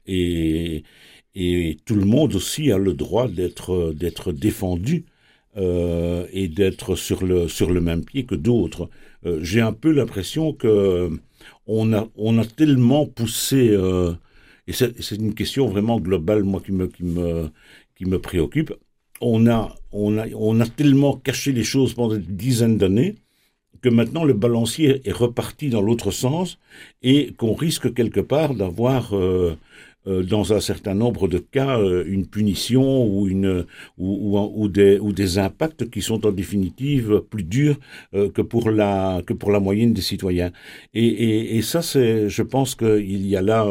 et 0.08 0.84
et 1.36 1.78
tout 1.86 1.96
le 1.96 2.06
monde 2.06 2.34
aussi 2.36 2.72
a 2.72 2.78
le 2.78 2.94
droit 2.94 3.28
d'être 3.28 3.94
d'être 3.94 4.32
défendu 4.32 5.06
et 5.58 6.48
d'être 6.50 6.96
sur 6.96 7.24
le 7.26 7.48
sur 7.48 7.72
le 7.72 7.82
même 7.82 8.04
pied 8.04 8.26
que 8.26 8.36
d'autres. 8.36 8.90
J'ai 9.42 9.62
un 9.62 9.74
peu 9.74 9.92
l'impression 9.92 10.54
que 10.54 11.10
on 11.68 11.94
a 11.94 12.08
on 12.16 12.38
a 12.40 12.46
tellement 12.46 13.06
poussé 13.06 13.76
et 14.68 14.74
c'est 14.74 15.16
une 15.16 15.36
question 15.36 15.68
vraiment 15.68 16.00
globale, 16.00 16.44
moi, 16.44 16.62
qui 16.66 16.72
me, 16.72 16.88
qui 16.88 17.04
me, 17.04 17.50
qui 17.96 18.06
me 18.06 18.20
préoccupe. 18.20 18.74
On 19.22 19.48
a, 19.48 19.76
on, 19.92 20.18
a, 20.18 20.26
on 20.36 20.60
a 20.60 20.66
tellement 20.66 21.14
caché 21.16 21.52
les 21.52 21.64
choses 21.64 21.94
pendant 21.94 22.16
des 22.16 22.22
dizaines 22.28 22.78
d'années 22.78 23.16
que 23.82 23.90
maintenant 23.90 24.24
le 24.24 24.34
balancier 24.34 25.02
est 25.08 25.12
reparti 25.12 25.70
dans 25.70 25.82
l'autre 25.82 26.10
sens 26.10 26.58
et 27.04 27.34
qu'on 27.38 27.54
risque 27.54 27.94
quelque 27.94 28.20
part 28.20 28.56
d'avoir 28.56 29.16
euh, 29.16 29.56
euh, 30.08 30.24
dans 30.24 30.54
un 30.54 30.60
certain 30.60 30.96
nombre 30.96 31.28
de 31.28 31.38
cas 31.38 31.80
euh, 31.80 32.04
une 32.08 32.26
punition 32.26 33.06
ou 33.06 33.28
une 33.28 33.66
ou, 34.00 34.40
ou, 34.40 34.68
des 34.70 34.98
ou 35.00 35.14
des 35.14 35.38
impacts 35.38 35.90
qui 35.92 36.02
sont 36.02 36.26
en 36.26 36.32
définitive 36.32 37.22
plus 37.30 37.44
durs 37.44 37.78
que 38.12 38.42
pour 38.42 38.72
la 38.72 39.22
que 39.26 39.34
pour 39.34 39.52
la 39.52 39.60
moyenne 39.60 39.94
des 39.94 40.02
citoyens 40.02 40.52
et, 40.96 41.06
et, 41.06 41.58
et 41.58 41.62
ça 41.62 41.84
c'est 41.84 42.28
je 42.28 42.42
pense 42.42 42.74
qu'il 42.74 43.28
y 43.28 43.36
a 43.36 43.44
là 43.44 43.68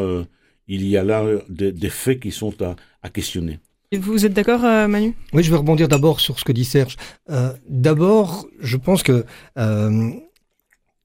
il 0.68 0.86
y 0.86 0.96
a 0.96 1.04
là 1.04 1.24
des, 1.48 1.88
faits 1.90 2.20
qui 2.20 2.30
sont 2.30 2.54
à, 3.02 3.08
questionner. 3.10 3.58
Vous 3.96 4.26
êtes 4.26 4.32
d'accord, 4.32 4.64
euh, 4.64 4.88
Manu? 4.88 5.14
Oui, 5.32 5.42
je 5.42 5.50
vais 5.50 5.56
rebondir 5.56 5.88
d'abord 5.88 6.20
sur 6.20 6.38
ce 6.38 6.44
que 6.44 6.52
dit 6.52 6.64
Serge. 6.64 6.96
Euh, 7.30 7.52
d'abord, 7.68 8.46
je 8.60 8.76
pense 8.76 9.02
que 9.02 9.24
euh, 9.56 10.10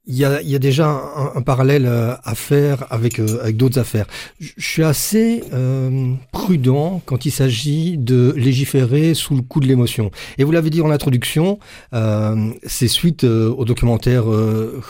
il 0.09 0.17
y 0.17 0.25
a, 0.25 0.41
y 0.41 0.55
a, 0.55 0.59
déjà 0.59 0.87
un, 0.87 1.35
un, 1.35 1.41
parallèle 1.43 1.85
euh, 1.85 2.15
à 2.23 2.33
faire 2.33 2.91
avec, 2.91 3.19
euh, 3.19 3.39
avec 3.43 3.57
d'autres 3.57 3.79
affaires. 3.79 4.07
Je 4.39 4.51
suis 4.57 4.83
assez 4.83 5.43
euh, 5.53 6.13
prudent 6.31 6.99
quand 7.05 7.25
il 7.25 7.31
s'agit 7.31 7.95
de 7.95 8.33
légiférer 8.35 9.13
sous 9.13 9.35
le 9.35 9.43
coup 9.43 9.59
de 9.59 9.67
l'émotion. 9.67 10.09
Et 10.39 10.43
vous 10.43 10.51
l'avez 10.51 10.71
dit 10.71 10.81
en 10.81 10.89
introduction, 10.89 11.59
euh, 11.93 12.51
c'est 12.65 12.87
suite 12.87 13.23
euh, 13.23 13.53
au 13.55 13.65
documentaire 13.65 14.29
euh, 14.29 14.81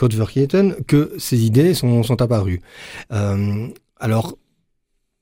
que 0.86 1.12
ces 1.18 1.44
idées 1.44 1.74
sont, 1.74 2.02
sont 2.02 2.22
apparues. 2.22 2.62
alors, 3.10 4.38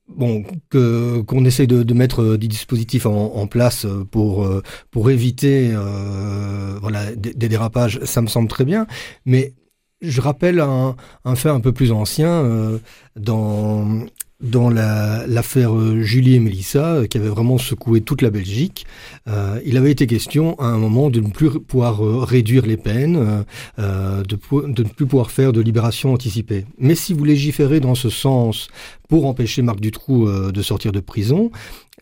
bon, 0.09 0.43
que 0.69 1.21
qu'on 1.21 1.45
essaye 1.45 1.67
de, 1.67 1.93
mettre 1.93 2.35
des 2.35 2.47
dispositifs 2.47 3.05
en, 3.05 3.35
en 3.35 3.47
place 3.47 3.85
pour 4.11 4.47
pour 4.91 5.09
éviter 5.09 5.71
euh, 5.73 6.77
voilà 6.81 7.15
des, 7.15 7.33
dérapages, 7.49 7.99
ça 8.03 8.21
me 8.21 8.27
semble 8.27 8.47
très 8.47 8.65
bien. 8.65 8.87
Mais 9.25 9.53
je 10.01 10.21
rappelle 10.21 10.59
un, 10.59 10.95
un, 11.25 11.35
fait 11.35 11.49
un 11.49 11.59
peu 11.59 11.71
plus 11.71 11.91
ancien 11.91 12.29
euh, 12.29 12.79
dans 13.15 14.05
dans 14.41 14.69
l'affaire 14.69 15.73
la, 15.73 16.01
Julie 16.01 16.35
et 16.35 16.39
Mélissa, 16.39 16.93
euh, 16.93 17.07
qui 17.07 17.17
avait 17.17 17.29
vraiment 17.29 17.57
secoué 17.57 18.01
toute 18.01 18.21
la 18.21 18.29
Belgique, 18.29 18.85
euh, 19.27 19.59
il 19.65 19.77
avait 19.77 19.91
été 19.91 20.07
question 20.07 20.57
à 20.59 20.65
un 20.65 20.77
moment 20.77 21.09
de 21.09 21.19
ne 21.19 21.29
plus 21.29 21.59
pouvoir 21.59 22.05
euh, 22.05 22.19
réduire 22.19 22.65
les 22.65 22.77
peines, 22.77 23.45
euh, 23.79 24.23
de, 24.23 24.37
de, 24.67 24.83
ne 24.83 24.89
plus 24.89 25.05
pouvoir 25.05 25.31
faire 25.31 25.51
de 25.51 25.61
libération 25.61 26.13
anticipée. 26.13 26.65
Mais 26.77 26.95
si 26.95 27.13
vous 27.13 27.25
légiférez 27.25 27.79
dans 27.79 27.95
ce 27.95 28.09
sens 28.09 28.69
pour 29.09 29.25
empêcher 29.25 29.61
Marc 29.61 29.79
Dutroux 29.79 30.29
de 30.29 30.61
sortir 30.61 30.91
de 30.91 30.99
prison, 30.99 31.51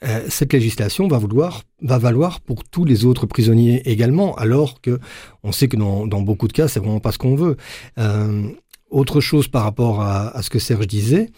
euh, 0.04 0.26
cette 0.30 0.54
législation 0.54 1.08
va, 1.08 1.18
vouloir, 1.18 1.64
va 1.82 1.98
valoir 1.98 2.40
pour 2.42 2.64
tous 2.64 2.86
les 2.86 3.06
autres 3.06 3.26
prisonniers 3.26 3.82
également, 3.90 4.36
alors 4.36 4.80
que 4.82 5.00
on 5.44 5.52
sait 5.52 5.68
que 5.68 5.78
dans, 5.78 6.06
dans 6.06 6.22
beaucoup 6.22 6.48
de 6.48 6.54
cas, 6.54 6.68
c'est 6.68 6.80
vraiment 6.80 7.00
pas 7.00 7.12
ce 7.12 7.18
qu'on 7.18 7.36
veut. 7.36 7.58
Autre 8.90 9.20
chose 9.20 9.48
par 9.48 9.64
rapport 9.64 10.02
à, 10.02 10.42
ce 10.42 10.50
que 10.50 10.60
Serge 10.60 10.88
disait, 10.88 11.30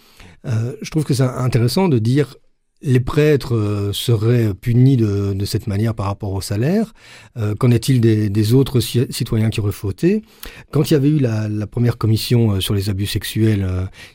euh, 0.45 0.75
je 0.81 0.91
trouve 0.91 1.03
que 1.03 1.13
c'est 1.13 1.23
intéressant 1.23 1.89
de 1.89 1.97
dire 1.99 2.35
les 2.81 2.99
prêtres 2.99 3.55
euh, 3.55 3.91
seraient 3.91 4.53
punis 4.53 4.95
de, 4.95 5.45
cette 5.45 5.67
manière 5.67 5.95
par 5.95 6.05
rapport 6.05 6.31
au 6.31 6.41
salaire. 6.41 6.93
Euh, 7.37 7.55
Qu'en 7.55 7.71
est-il 7.71 7.99
des, 8.01 8.53
autres 8.53 8.79
citoyens 8.79 9.49
qui 9.49 9.59
auraient 9.59 9.71
fauté? 9.71 10.23
Quand 10.71 10.89
il 10.89 10.93
y 10.93 10.95
avait 10.95 11.09
eu 11.09 11.19
la, 11.19 11.67
première 11.67 11.97
commission 11.97 12.61
sur 12.61 12.73
les 12.73 12.89
abus 12.89 13.07
sexuels 13.07 13.67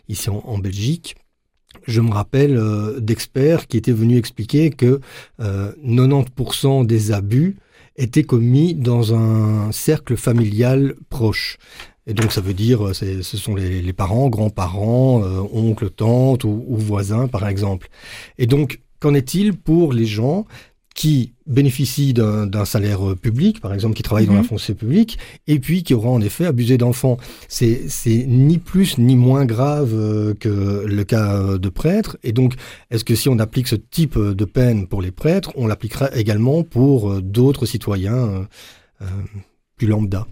ici 0.08 0.30
en, 0.30 0.58
Belgique, 0.58 1.16
je 1.86 2.00
me 2.00 2.12
rappelle 2.12 2.60
d'experts 2.98 3.66
qui 3.66 3.76
étaient 3.76 3.92
venus 3.92 4.18
expliquer 4.18 4.70
que 4.70 5.00
euh, 5.40 5.72
90% 5.84 6.86
des 6.86 7.12
abus 7.12 7.56
étaient 7.96 8.24
commis 8.24 8.74
dans 8.74 9.14
un 9.14 9.70
cercle 9.72 10.16
familial 10.16 10.94
proche. 11.10 11.58
Et 12.06 12.14
donc 12.14 12.32
ça 12.32 12.40
veut 12.40 12.54
dire, 12.54 12.87
euh, 12.87 12.92
ce 12.92 13.37
sont 13.37 13.54
les, 13.54 13.80
les 13.80 13.92
parents, 13.92 14.28
grands-parents, 14.28 15.23
euh, 15.25 15.40
oncles, 15.52 15.90
tantes 15.90 16.44
ou, 16.44 16.64
ou, 16.68 16.76
voisins 16.76 17.28
par 17.28 17.49
exemple. 17.49 17.88
Et 18.38 18.46
donc, 18.46 18.80
qu'en 19.00 19.14
est-il 19.14 19.54
pour 19.54 19.92
les 19.92 20.04
gens 20.04 20.44
qui 20.94 21.32
bénéficient 21.46 22.14
d'un 22.14 22.64
salaire 22.64 23.04
euh, 23.04 23.16
public, 23.16 23.61
par 23.61 23.75
exemple, 23.75 23.96
qui 23.96 24.04
travaillent 24.04 24.26
mmh. 24.26 24.28
dans 24.28 24.34
la 24.34 24.44
fonction 24.44 24.75
publique, 24.75 25.18
et 25.49 25.58
puis 25.58 25.82
qui 25.82 25.92
auront 25.92 26.14
en 26.14 26.20
effet 26.20 26.46
abusé 26.46 26.78
d'enfants? 26.78 27.16
C'est 27.49 27.88
ni 28.06 28.58
plus 28.58 28.99
ni 28.99 29.16
moins 29.16 29.44
grave 29.44 30.34
que 30.38 30.84
le 30.87 31.04
cas 31.04 31.58
de 31.58 31.68
prêtres. 31.68 32.16
Et 32.23 32.32
donc, 32.32 32.54
est-ce 32.90 33.04
que 33.04 33.16
si 33.16 33.28
on 33.28 33.38
applique 33.40 33.66
ce 33.66 33.76
type 33.76 34.16
de 34.16 34.44
peine 34.44 34.87
pour 34.87 35.02
les 35.02 35.11
prêtres, 35.11 35.52
on 35.56 35.66
l'appliquera 35.66 36.14
également 36.14 36.62
pour 36.62 37.20
d'autres 37.20 37.66
citoyens 37.66 38.46
euh, 39.02 39.06
plus 39.76 39.88
lambda? 39.88 40.28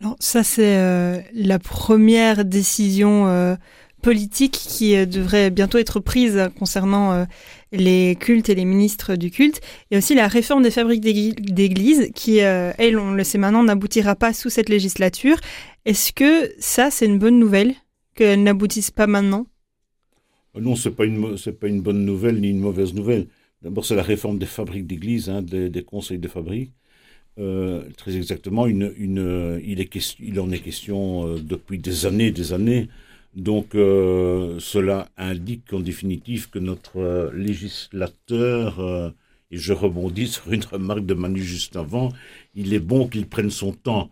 Alors, 0.00 0.16
ça, 0.18 0.42
c'est 0.42 0.78
euh, 0.78 1.20
la 1.34 1.58
première 1.58 2.44
décision 2.44 3.28
euh, 3.28 3.54
politique 4.02 4.52
qui 4.52 5.06
devrait 5.06 5.50
bientôt 5.50 5.78
être 5.78 6.00
prise 6.00 6.48
concernant 6.58 7.26
les 7.72 8.16
cultes 8.18 8.48
et 8.48 8.54
les 8.54 8.64
ministres 8.64 9.16
du 9.16 9.30
culte. 9.30 9.60
A 9.92 9.98
aussi 9.98 10.14
la 10.14 10.28
réforme 10.28 10.62
des 10.62 10.70
fabriques 10.70 11.02
d'églises 11.02 12.10
qui, 12.14 12.40
euh, 12.40 12.72
elle, 12.78 12.98
on 12.98 13.12
le 13.12 13.24
sait 13.24 13.38
maintenant, 13.38 13.62
n'aboutira 13.62 14.16
pas 14.16 14.32
sous 14.32 14.50
cette 14.50 14.68
législature. 14.68 15.36
Est-ce 15.84 16.12
que 16.12 16.50
ça, 16.58 16.90
c'est 16.90 17.06
une 17.06 17.18
bonne 17.18 17.38
nouvelle 17.38 17.74
qu'elle 18.14 18.42
n'aboutisse 18.42 18.90
pas 18.90 19.06
maintenant? 19.06 19.46
Non, 20.58 20.74
c'est 20.74 20.90
pas 20.90 21.04
une 21.04 21.36
pas 21.36 21.68
une 21.68 21.80
bonne 21.80 22.04
nouvelle 22.04 22.40
ni 22.40 22.48
une 22.48 22.58
mauvaise 22.58 22.92
nouvelle. 22.92 23.28
D'abord, 23.62 23.84
c'est 23.84 23.94
la 23.94 24.02
réforme 24.02 24.38
des 24.38 24.46
fabriques 24.46 24.86
d'églises, 24.86 25.28
hein, 25.28 25.42
des, 25.42 25.70
des, 25.70 25.84
conseils 25.84 26.18
de 26.18 26.28
fabrique. 26.28 26.72
Euh, 27.40 27.84
très 27.96 28.16
exactement, 28.16 28.66
une, 28.66 28.92
une, 28.98 29.60
il, 29.64 30.40
en 30.40 30.50
est 30.50 30.58
question 30.58 31.26
euh, 31.26 31.38
depuis 31.40 31.78
des 31.78 32.04
années, 32.04 32.30
des 32.32 32.52
années. 32.52 32.88
Donc 33.34 33.74
euh, 33.74 34.58
cela 34.60 35.08
indique 35.16 35.72
en 35.72 35.80
définitive 35.80 36.50
que 36.50 36.58
notre 36.58 37.32
législateur, 37.34 39.14
et 39.50 39.56
je 39.56 39.72
rebondis 39.72 40.28
sur 40.28 40.52
une 40.52 40.64
remarque 40.64 41.06
de 41.06 41.14
Manu 41.14 41.40
juste 41.42 41.76
avant, 41.76 42.10
il 42.54 42.74
est 42.74 42.80
bon 42.80 43.08
qu'il 43.08 43.26
prenne 43.26 43.50
son 43.50 43.72
temps 43.72 44.10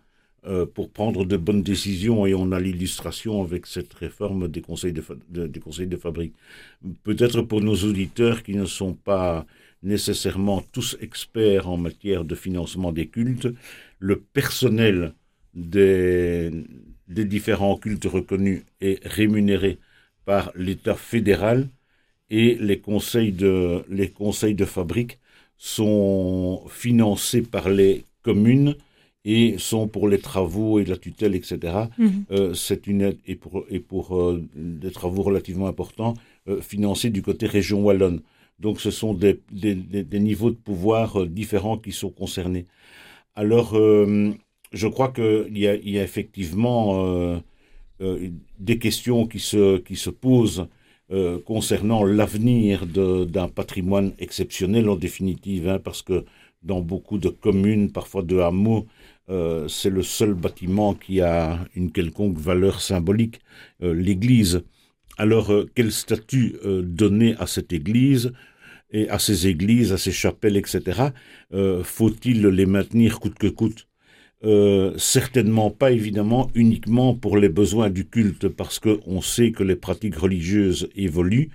pour 0.73 0.89
prendre 0.89 1.25
de 1.25 1.35
bonnes 1.37 1.63
décisions 1.63 2.25
et 2.25 2.33
on 2.33 2.51
a 2.53 2.59
l'illustration 2.61 3.43
avec 3.43 3.65
cette 3.67 3.93
réforme 3.93 4.47
des 4.47 4.61
conseils 4.61 4.93
de, 4.93 5.03
de, 5.29 5.47
des 5.47 5.59
conseils 5.59 5.87
de 5.87 5.97
fabrique. 5.97 6.33
Peut-être 7.03 7.41
pour 7.41 7.61
nos 7.61 7.75
auditeurs 7.75 8.41
qui 8.41 8.55
ne 8.55 8.65
sont 8.65 8.93
pas 8.93 9.45
nécessairement 9.83 10.61
tous 10.71 10.97
experts 11.01 11.69
en 11.69 11.77
matière 11.77 12.25
de 12.25 12.35
financement 12.35 12.91
des 12.91 13.07
cultes, 13.07 13.47
le 13.99 14.19
personnel 14.19 15.13
des, 15.53 16.51
des 17.07 17.25
différents 17.25 17.77
cultes 17.77 18.05
reconnus 18.05 18.63
et 18.81 18.99
rémunérés 19.03 19.79
par 20.25 20.51
l'État 20.55 20.95
fédéral 20.95 21.69
et 22.29 22.55
les 22.55 22.79
conseils 22.79 23.31
de, 23.31 23.83
les 23.89 24.09
conseils 24.09 24.55
de 24.55 24.65
fabrique 24.65 25.19
sont 25.57 26.63
financés 26.69 27.41
par 27.41 27.69
les 27.69 28.05
communes 28.21 28.75
et 29.25 29.57
sont 29.57 29.87
pour 29.87 30.07
les 30.07 30.19
travaux 30.19 30.79
et 30.79 30.85
la 30.85 30.97
tutelle, 30.97 31.35
etc. 31.35 31.89
Mmh. 31.97 32.07
Euh, 32.31 32.53
c'est 32.53 32.87
une 32.87 33.01
aide 33.01 33.17
et 33.25 33.35
pour, 33.35 33.65
et 33.69 33.79
pour 33.79 34.17
euh, 34.17 34.43
des 34.55 34.91
travaux 34.91 35.23
relativement 35.23 35.67
importants 35.67 36.13
euh, 36.47 36.61
financés 36.61 37.09
du 37.09 37.21
côté 37.21 37.45
région 37.45 37.83
wallonne. 37.83 38.21
Donc 38.59 38.81
ce 38.81 38.91
sont 38.91 39.13
des, 39.13 39.39
niveaux 40.11 40.51
de 40.51 40.55
pouvoir 40.55 41.21
euh, 41.21 41.27
différents 41.27 41.77
qui 41.77 41.91
sont 41.91 42.09
concernés. 42.09 42.65
Alors 43.35 43.75
euh, 43.75 44.31
je 44.73 44.87
crois 44.87 45.09
qu'il 45.09 45.57
y, 45.57 45.61
y, 45.61 45.99
a 45.99 46.03
effectivement 46.03 47.39
euh, 48.01 48.29
des 48.59 48.77
questions 48.79 49.27
qui 49.27 49.39
se, 49.39 50.09
posent 50.09 50.67
concernant 51.45 52.03
l'avenir 52.03 52.85
d'un 52.85 53.47
patrimoine 53.47 54.13
exceptionnel 54.19 54.87
en 54.89 54.95
définitive, 54.95 55.67
hein, 55.67 55.79
parce 55.83 56.03
que 56.03 56.23
dans 56.61 56.81
beaucoup 56.81 57.17
de 57.17 57.29
communes, 57.29 57.91
parfois 57.91 58.21
de 58.21 58.37
hameaux, 58.37 58.85
c'est 59.67 59.89
le 59.89 60.03
seul 60.03 60.33
bâtiment 60.33 60.93
qui 60.93 61.21
a 61.21 61.59
une 61.75 61.91
quelconque 61.91 62.37
valeur 62.37 62.81
symbolique, 62.81 63.39
euh, 63.83 63.93
l'église. 63.93 64.63
Alors, 65.19 65.51
euh, 65.51 65.69
quel 65.75 65.91
statut 65.91 66.55
donner 66.63 67.35
à 67.37 67.45
cette 67.45 67.71
église 67.73 68.33
et 68.91 69.07
à 69.09 69.19
ces 69.19 69.47
églises, 69.47 69.93
à 69.93 69.99
ces 69.99 70.11
chapelles, 70.11 70.57
etc. 70.57 71.09
Faut-il 71.83 72.41
les 72.47 72.65
maintenir 72.65 73.19
coûte 73.19 73.37
que 73.37 73.47
coûte? 73.47 73.87
Euh, 74.45 74.93
certainement 74.97 75.69
pas 75.69 75.91
évidemment 75.91 76.49
uniquement 76.55 77.13
pour 77.13 77.37
les 77.37 77.49
besoins 77.49 77.89
du 77.89 78.05
culte, 78.07 78.47
parce 78.47 78.79
que 78.79 78.99
on 79.05 79.21
sait 79.21 79.51
que 79.51 79.63
les 79.63 79.75
pratiques 79.75 80.15
religieuses 80.15 80.89
évoluent 80.95 81.49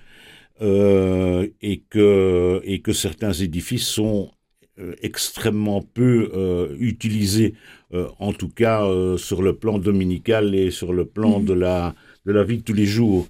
euh, 0.60 1.48
et 1.62 1.80
que 1.88 2.60
et 2.64 2.80
que 2.80 2.92
certains 2.92 3.32
édifices 3.32 3.86
sont 3.86 4.32
euh, 4.78 4.94
extrêmement 5.02 5.80
peu 5.80 6.30
euh, 6.34 6.76
utilisés, 6.78 7.54
euh, 7.94 8.08
en 8.18 8.34
tout 8.34 8.50
cas 8.50 8.84
euh, 8.84 9.16
sur 9.16 9.40
le 9.40 9.56
plan 9.56 9.78
dominical 9.78 10.54
et 10.54 10.70
sur 10.70 10.92
le 10.92 11.06
plan 11.06 11.40
mmh. 11.40 11.44
de 11.46 11.52
la 11.54 11.94
de 12.26 12.32
la 12.32 12.44
vie 12.44 12.58
de 12.58 12.62
tous 12.62 12.72
les 12.72 12.86
jours. 12.86 13.28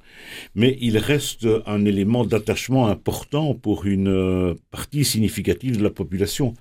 Mais 0.54 0.76
il 0.80 0.98
reste 0.98 1.46
un 1.66 1.84
élément 1.84 2.24
d'attachement 2.24 2.86
important 2.86 3.54
pour 3.54 3.86
une 3.86 4.56
partie 4.70 5.04
significative 5.04 5.78
de 5.78 5.82
la 5.82 5.90
population 5.90 6.54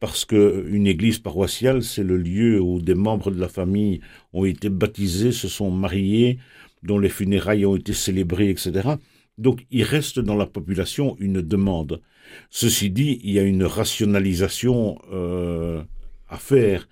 parce 0.00 0.24
que 0.24 0.66
une 0.68 0.86
église 0.86 1.18
paroissiale, 1.18 1.82
c'est 1.82 2.02
le 2.02 2.16
lieu 2.16 2.58
où 2.58 2.80
des 2.80 2.94
membres 2.94 3.30
de 3.30 3.38
la 3.38 3.48
famille 3.48 4.00
ont 4.32 4.46
été 4.46 4.70
baptisés, 4.70 5.30
se 5.30 5.46
sont 5.46 5.70
mariés, 5.70 6.38
dont 6.82 6.98
les 6.98 7.10
funérailles 7.10 7.66
ont 7.66 7.76
été 7.76 7.92
célébrées, 7.92 8.48
etc. 8.48 8.88
Donc 9.36 9.66
il 9.70 9.82
reste 9.82 10.18
dans 10.18 10.36
la 10.36 10.46
population 10.46 11.16
une 11.20 11.42
demande. 11.42 12.00
Ceci 12.48 12.90
dit, 12.90 13.20
il 13.22 13.32
y 13.32 13.38
a 13.38 13.42
une 13.42 13.64
rationalisation 13.64 14.98
euh, 15.12 15.82
à 16.28 16.38
faire, 16.38 16.88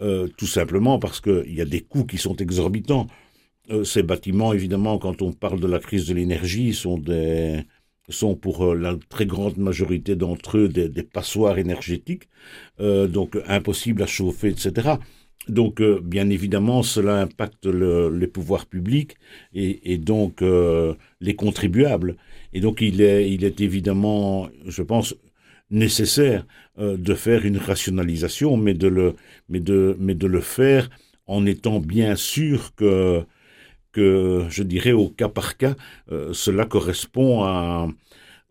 euh, 0.00 0.28
tout 0.36 0.46
simplement 0.46 0.98
parce 0.98 1.20
qu'il 1.20 1.54
y 1.54 1.60
a 1.60 1.66
des 1.66 1.80
coûts 1.80 2.04
qui 2.04 2.16
sont 2.16 2.36
exorbitants. 2.36 3.06
Euh, 3.70 3.84
ces 3.84 4.02
bâtiments, 4.02 4.52
évidemment, 4.52 4.98
quand 4.98 5.22
on 5.22 5.32
parle 5.32 5.60
de 5.60 5.66
la 5.66 5.78
crise 5.80 6.06
de 6.06 6.14
l'énergie, 6.14 6.72
sont 6.74 6.98
des 6.98 7.64
sont 8.08 8.36
pour 8.36 8.64
euh, 8.64 8.74
la 8.76 8.96
très 9.08 9.26
grande 9.26 9.56
majorité 9.56 10.14
d'entre 10.14 10.58
eux 10.58 10.68
des, 10.68 10.88
des, 10.88 11.02
passoires 11.02 11.58
énergétiques, 11.58 12.28
euh, 12.78 13.08
donc 13.08 13.36
impossibles 13.48 14.02
à 14.02 14.06
chauffer, 14.06 14.48
etc. 14.50 14.90
Donc, 15.48 15.80
bien 16.02 16.28
évidemment, 16.30 16.82
cela 16.82 17.20
impacte 17.22 17.66
les 17.66 18.26
pouvoirs 18.26 18.66
publics 18.66 19.14
et, 19.54 19.96
donc 19.96 20.42
les 21.20 21.36
contribuables. 21.36 22.16
Et 22.52 22.58
donc, 22.60 22.80
il 22.80 23.00
est, 23.00 23.30
il 23.30 23.44
est 23.44 23.60
évidemment, 23.60 24.48
je 24.66 24.82
pense, 24.82 25.14
nécessaire 25.70 26.44
de 26.78 27.14
faire 27.14 27.46
une 27.46 27.58
rationalisation, 27.58 28.56
mais 28.56 28.74
de 28.74 28.88
le, 28.88 29.14
mais 29.48 29.60
de, 29.60 29.96
mais 30.00 30.16
de 30.16 30.26
le 30.26 30.40
faire 30.40 30.90
en 31.28 31.46
étant 31.46 31.78
bien 31.78 32.16
sûr 32.16 32.74
que, 32.74 33.24
que 33.96 34.44
je 34.50 34.62
dirais 34.62 34.92
au 34.92 35.08
cas 35.08 35.30
par 35.30 35.56
cas, 35.56 35.74
euh, 36.12 36.34
cela 36.34 36.66
correspond 36.66 37.44
à, 37.44 37.88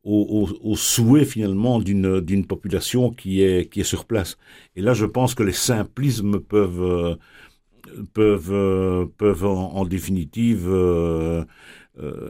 au, 0.04 0.76
souhait 0.76 1.26
finalement 1.26 1.80
d'une 1.80 2.20
d'une 2.20 2.46
population 2.48 3.12
qui 3.12 3.44
est 3.44 3.70
qui 3.70 3.82
est 3.82 3.90
sur 3.96 4.06
place. 4.06 4.38
Et 4.76 4.82
là, 4.82 4.94
je 4.94 5.06
pense 5.06 5.36
que 5.36 5.44
les 5.44 5.60
simplismes 5.72 6.40
peuvent 6.40 6.84
euh, 6.84 7.16
peuvent 8.14 8.54
euh, 8.54 9.06
peuvent 9.18 9.46
en, 9.46 9.86
définitive 9.86 10.66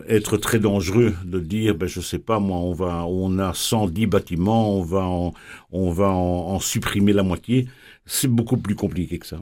être 0.08 0.38
très 0.38 0.60
dangereux 0.60 1.14
de 1.26 1.40
dire 1.40 1.74
ben 1.76 1.88
je 1.88 2.02
sais 2.02 2.20
pas 2.30 2.40
moi 2.40 2.58
on 2.58 2.74
va 2.74 3.06
on 3.08 3.40
a 3.40 3.52
110 3.54 4.06
bâtiments 4.06 4.78
on 4.78 4.84
va 4.84 5.06
on 5.72 5.90
va 5.90 6.10
en 6.10 6.60
supprimer 6.60 7.14
la 7.14 7.24
moitié 7.24 7.68
c'est 8.06 8.28
beaucoup 8.28 8.58
plus 8.58 8.76
compliqué 8.76 9.18
que 9.20 9.26
ça. 9.26 9.40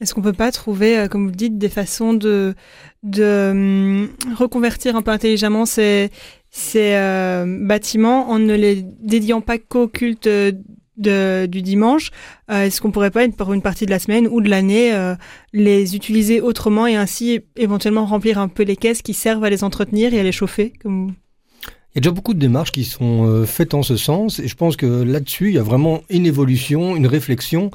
Est-ce 0.00 0.14
qu'on 0.14 0.22
peut 0.22 0.32
pas 0.32 0.52
trouver, 0.52 0.98
euh, 0.98 1.08
comme 1.08 1.26
vous 1.26 1.34
dites, 1.34 1.56
des 1.58 1.68
façons 1.68 2.12
de, 2.12 2.54
de 3.02 3.50
hum, 3.50 4.08
reconvertir 4.36 4.96
un 4.96 5.02
peu 5.02 5.10
intelligemment 5.10 5.64
ces, 5.66 6.10
ces 6.50 6.94
euh, 6.94 7.44
bâtiments 7.46 8.28
en 8.30 8.38
ne 8.38 8.54
les 8.54 8.82
dédiant 9.00 9.40
pas 9.40 9.58
qu'au 9.58 9.88
culte 9.88 10.28
du 10.98 11.62
dimanche? 11.62 12.10
Euh, 12.50 12.64
Est-ce 12.64 12.80
qu'on 12.80 12.90
pourrait 12.90 13.10
pas, 13.10 13.26
pour 13.28 13.52
une 13.52 13.62
partie 13.62 13.86
de 13.86 13.90
la 13.90 13.98
semaine 13.98 14.28
ou 14.28 14.40
de 14.40 14.50
l'année, 14.50 14.92
les 15.52 15.96
utiliser 15.96 16.40
autrement 16.40 16.86
et 16.86 16.96
ainsi 16.96 17.40
éventuellement 17.56 18.04
remplir 18.04 18.38
un 18.38 18.48
peu 18.48 18.64
les 18.64 18.76
caisses 18.76 19.02
qui 19.02 19.14
servent 19.14 19.44
à 19.44 19.50
les 19.50 19.64
entretenir 19.64 20.12
et 20.12 20.20
à 20.20 20.22
les 20.22 20.32
chauffer. 20.32 20.72
Il 21.96 22.00
y 22.00 22.00
a 22.00 22.02
déjà 22.02 22.12
beaucoup 22.12 22.34
de 22.34 22.38
démarches 22.38 22.72
qui 22.72 22.84
sont 22.84 23.46
faites 23.46 23.72
en 23.72 23.82
ce 23.82 23.96
sens 23.96 24.38
et 24.38 24.48
je 24.48 24.54
pense 24.54 24.76
que 24.76 24.84
là-dessus, 25.02 25.48
il 25.48 25.54
y 25.54 25.58
a 25.58 25.62
vraiment 25.62 26.02
une 26.10 26.26
évolution, 26.26 26.94
une 26.94 27.06
réflexion 27.06 27.70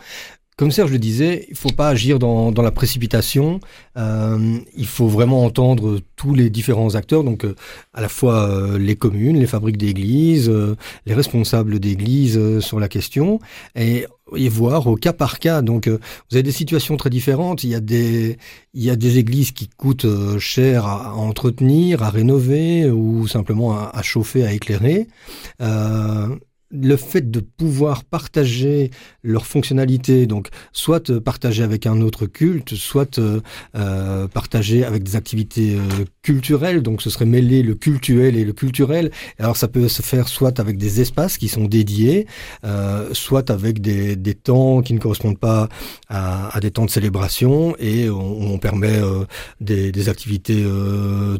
comme 0.62 0.70
Serge 0.70 0.92
le 0.92 1.00
disait, 1.00 1.46
il 1.48 1.54
ne 1.54 1.58
faut 1.58 1.72
pas 1.72 1.90
agir 1.90 2.20
dans, 2.20 2.52
la 2.52 2.70
précipitation. 2.70 3.60
Euh, 3.98 4.60
il 4.76 4.86
faut 4.86 5.08
vraiment 5.08 5.44
entendre 5.44 6.00
tous 6.16 6.36
les 6.36 6.52
différents 6.52 6.94
acteurs, 6.94 7.24
donc 7.24 7.46
euh, 7.46 7.56
à 7.96 8.02
la 8.02 8.08
fois 8.08 8.48
euh, 8.48 8.78
les 8.78 8.96
communes, 8.96 9.40
les 9.40 9.48
fabriques 9.48 9.78
d'églises, 9.78 10.52
les 11.08 11.14
responsables 11.16 11.80
d'églises 11.80 12.60
sur 12.60 12.80
la 12.80 12.90
question, 12.90 13.40
et, 13.76 14.06
voir 14.50 14.88
au 14.88 14.96
cas 14.96 15.14
par 15.14 15.40
cas. 15.40 15.62
Donc 15.62 15.88
vous 15.88 15.98
avez 16.34 16.44
des 16.44 16.52
situations 16.52 16.98
très 16.98 17.10
différentes. 17.10 17.64
Il 17.64 17.70
y 17.70 17.76
a 17.76 17.80
des, 17.80 18.38
il 18.74 18.84
y 18.84 18.90
a 18.90 18.96
des 18.96 19.18
églises 19.18 19.52
qui 19.52 19.68
coûtent 19.68 20.08
cher 20.40 20.86
à, 20.86 21.16
entretenir, 21.16 22.04
à 22.04 22.10
rénover 22.10 22.90
ou 22.90 23.28
simplement 23.28 23.74
à, 23.74 23.92
à 23.94 24.02
chauffer, 24.02 24.46
à 24.46 24.54
éclairer 24.54 25.08
le 26.72 26.96
fait 26.96 27.30
de 27.30 27.40
pouvoir 27.40 28.04
partager 28.04 28.92
leur 29.24 29.46
fonctionnalité, 29.46 30.26
donc 30.26 30.50
soit 30.72 31.10
euh, 31.10 31.20
partager 31.20 31.64
avec 31.64 31.86
un 31.86 32.02
autre 32.02 32.26
culte, 32.26 32.76
soit 32.76 33.20
euh, 33.20 33.42
euh, 33.76 34.28
partager 34.28 34.84
avec 34.84 35.04
des 35.04 35.16
activités 35.16 35.78
culturelles, 36.22 36.82
donc 36.82 37.02
ce 37.02 37.10
serait 37.10 37.26
mêler 37.26 37.64
le 37.64 37.76
cultuel 37.76 38.38
et 38.38 38.46
le 38.46 38.54
culturel. 38.54 39.12
Alors 39.38 39.58
ça 39.58 39.68
peut 39.68 39.88
se 39.88 40.02
faire 40.02 40.28
soit 40.28 40.60
avec 40.60 40.78
des 40.78 41.02
espaces 41.02 41.38
qui 41.38 41.48
sont 41.48 41.66
dédiés, 41.66 42.28
soit 43.14 43.50
avec 43.50 43.82
des, 43.82 44.16
des, 44.16 44.34
temps 44.34 44.82
qui 44.82 44.94
ne 44.94 45.00
correspondent 45.00 45.40
pas 45.40 45.68
à, 46.10 46.56
à, 46.56 46.60
des 46.60 46.72
temps 46.72 46.86
de 46.86 46.90
célébration 46.90 47.76
et 47.80 48.10
on, 48.10 48.54
on 48.54 48.58
permet 48.58 49.00
des, 49.60 49.92
des, 49.92 50.10
activités 50.10 50.64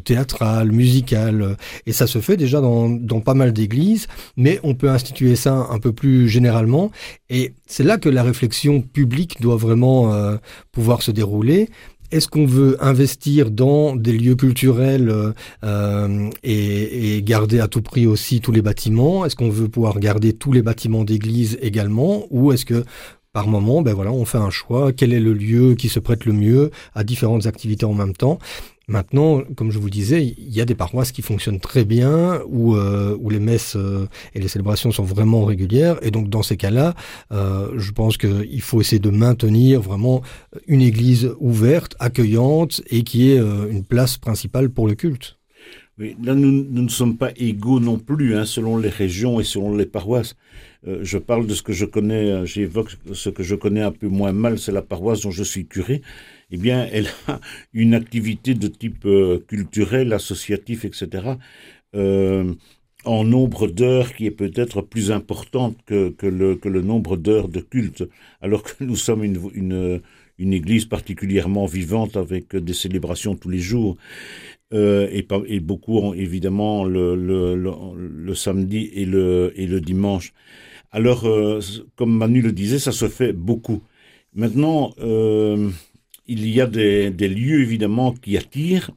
théâtrales, 0.04 0.70
musicales, 0.72 1.56
et 1.86 1.92
ça 1.92 2.06
se 2.06 2.20
fait 2.20 2.36
déjà 2.36 2.60
dans, 2.60 2.88
dans 2.88 3.20
pas 3.20 3.34
mal 3.34 3.52
d'églises, 3.52 4.06
mais 4.36 4.60
on 4.62 4.74
peut 4.74 4.90
instituer 4.90 5.21
ça 5.34 5.66
un 5.70 5.78
peu 5.78 5.92
plus 5.92 6.28
généralement. 6.28 6.90
Et 7.30 7.52
c'est 7.66 7.84
là 7.84 7.98
que 7.98 8.08
la 8.08 8.22
réflexion 8.22 8.80
publique 8.80 9.40
doit 9.40 9.56
vraiment 9.56 10.12
euh, 10.12 10.36
pouvoir 10.72 11.02
se 11.02 11.10
dérouler. 11.10 11.68
Est-ce 12.10 12.28
qu'on 12.28 12.44
veut 12.44 12.76
investir 12.84 13.50
dans 13.50 13.96
des 13.96 14.12
lieux 14.12 14.34
culturels 14.34 15.08
euh, 15.08 15.32
euh, 15.64 16.28
et, 16.42 17.16
et, 17.16 17.22
garder 17.22 17.58
à 17.58 17.68
tout 17.68 17.80
prix 17.80 18.06
aussi 18.06 18.40
tous 18.40 18.52
les 18.52 18.60
bâtiments? 18.60 19.24
Est-ce 19.24 19.34
qu'on 19.34 19.48
veut 19.48 19.68
pouvoir 19.68 19.98
garder 19.98 20.34
tous 20.34 20.52
les 20.52 20.60
bâtiments 20.60 21.04
d'église 21.04 21.58
également? 21.62 22.26
Ou 22.30 22.52
est-ce 22.52 22.66
que 22.66 22.84
par 23.32 23.48
moment, 23.48 23.80
ben 23.80 23.94
voilà, 23.94 24.12
on 24.12 24.26
fait 24.26 24.38
un 24.38 24.50
choix. 24.50 24.92
Quel 24.92 25.14
est 25.14 25.20
le 25.20 25.32
lieu 25.32 25.74
qui 25.74 25.88
se 25.88 25.98
prête 25.98 26.26
le 26.26 26.34
mieux 26.34 26.70
à 26.94 27.02
différentes 27.02 27.46
activités 27.46 27.86
en 27.86 27.94
même 27.94 28.12
temps? 28.12 28.38
Maintenant, 28.88 29.42
comme 29.56 29.70
je 29.70 29.78
vous 29.78 29.90
disais, 29.90 30.34
il 30.36 30.52
y 30.52 30.60
a 30.60 30.64
des 30.64 30.74
paroisses 30.74 31.12
qui 31.12 31.22
fonctionnent 31.22 31.60
très 31.60 31.84
bien, 31.84 32.40
où, 32.48 32.74
euh, 32.74 33.16
les 33.30 33.38
messes 33.38 33.76
euh, 33.76 34.06
et 34.34 34.40
les 34.40 34.48
célébrations 34.48 34.90
sont 34.90 35.04
vraiment 35.04 35.44
régulières. 35.44 35.98
Et 36.02 36.10
donc, 36.10 36.28
dans 36.28 36.42
ces 36.42 36.56
cas-là, 36.56 36.94
euh, 37.32 37.68
je 37.76 37.92
pense 37.92 38.16
qu'il 38.16 38.60
faut 38.60 38.80
essayer 38.80 38.98
de 38.98 39.10
maintenir 39.10 39.80
vraiment 39.80 40.22
une 40.66 40.82
église 40.82 41.30
ouverte, 41.38 41.94
accueillante, 42.00 42.82
et 42.90 43.04
qui 43.04 43.30
est 43.30 43.38
une 43.38 43.84
place 43.84 44.18
principale 44.18 44.68
pour 44.68 44.88
le 44.88 44.94
culte. 44.94 45.38
Oui, 45.98 46.16
là, 46.22 46.34
nous, 46.34 46.50
nous, 46.50 46.82
ne 46.82 46.88
sommes 46.88 47.16
pas 47.16 47.30
égaux 47.36 47.78
non 47.78 47.98
plus, 47.98 48.36
hein, 48.36 48.44
selon 48.44 48.78
les 48.78 48.88
régions 48.88 49.40
et 49.40 49.44
selon 49.44 49.76
les 49.76 49.86
paroisses. 49.86 50.34
je 50.84 51.18
parle 51.18 51.46
de 51.46 51.54
ce 51.54 51.62
que 51.62 51.72
je 51.72 51.84
connais, 51.84 52.44
j'évoque 52.44 52.90
ce 53.12 53.30
que 53.30 53.42
je 53.42 53.54
connais 53.54 53.82
un 53.82 53.92
peu 53.92 54.08
moins 54.08 54.32
mal, 54.32 54.58
c'est 54.58 54.72
la 54.72 54.82
paroisse 54.82 55.20
dont 55.20 55.30
je 55.30 55.44
suis 55.44 55.66
curé 55.66 56.02
eh 56.52 56.58
bien, 56.58 56.86
elle 56.92 57.08
a 57.28 57.40
une 57.72 57.94
activité 57.94 58.54
de 58.54 58.68
type 58.68 59.06
euh, 59.06 59.40
culturel, 59.48 60.12
associatif, 60.12 60.84
etc., 60.84 61.08
euh, 61.96 62.54
en 63.04 63.24
nombre 63.24 63.66
d'heures 63.66 64.14
qui 64.14 64.26
est 64.26 64.30
peut-être 64.30 64.82
plus 64.82 65.10
importante 65.10 65.76
que, 65.86 66.10
que, 66.10 66.26
le, 66.26 66.54
que 66.54 66.68
le 66.68 66.82
nombre 66.82 67.16
d'heures 67.16 67.48
de 67.48 67.60
culte, 67.60 68.04
alors 68.40 68.62
que 68.62 68.84
nous 68.84 68.96
sommes 68.96 69.24
une, 69.24 69.40
une, 69.54 70.00
une 70.38 70.52
église 70.52 70.84
particulièrement 70.84 71.66
vivante 71.66 72.16
avec 72.16 72.54
des 72.54 72.74
célébrations 72.74 73.34
tous 73.34 73.48
les 73.48 73.58
jours. 73.58 73.96
Euh, 74.72 75.06
et, 75.10 75.26
et, 75.48 75.60
beaucoup 75.60 76.14
évidemment 76.14 76.84
le, 76.84 77.14
le, 77.14 77.54
le, 77.54 78.34
samedi 78.34 78.90
et 78.94 79.04
le, 79.04 79.52
et 79.56 79.66
le 79.66 79.82
dimanche. 79.82 80.32
Alors, 80.92 81.26
comme 81.96 82.16
Manu 82.16 82.40
le 82.40 82.52
disait, 82.52 82.78
ça 82.78 82.92
se 82.92 83.08
fait 83.08 83.32
beaucoup. 83.34 83.82
Maintenant, 84.34 84.94
il 86.32 86.48
y 86.48 86.60
a 86.60 86.66
des, 86.66 87.10
lieux 87.28 87.60
évidemment 87.60 88.12
qui 88.12 88.36
attirent. 88.36 88.90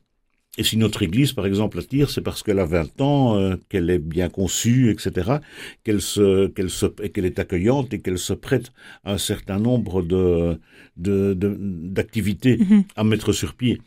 Et 0.58 0.64
si 0.64 0.78
notre 0.78 1.04
Église, 1.04 1.34
par 1.34 1.46
exemple, 1.46 1.80
attire, 1.80 2.10
c'est 2.10 2.22
parce 2.22 2.42
qu'elle 2.42 2.60
a 2.60 2.66
20 2.66 3.02
ans, 3.02 3.38
euh, 3.38 3.58
qu'elle 3.68 3.90
est 3.90 4.00
bien 4.00 4.30
conçue, 4.30 4.90
etc., 4.90 5.40
qu'elle 5.84 6.00
se, 6.00 6.48
qu'elle 6.48 6.70
se, 6.70 6.86
qu'elle 6.86 7.26
est 7.26 7.40
accueillante 7.40 7.94
et 7.94 8.00
qu'elle 8.00 8.18
se 8.18 8.32
prête 8.32 8.72
à 9.04 9.14
un 9.14 9.18
certain 9.18 9.60
nombre 9.60 10.02
de, 10.02 10.58
d'activités 10.96 12.56
mm-hmm. 12.56 12.84
à 12.96 13.04
mettre 13.04 13.34
sur 13.34 13.54
pied. 13.54 13.82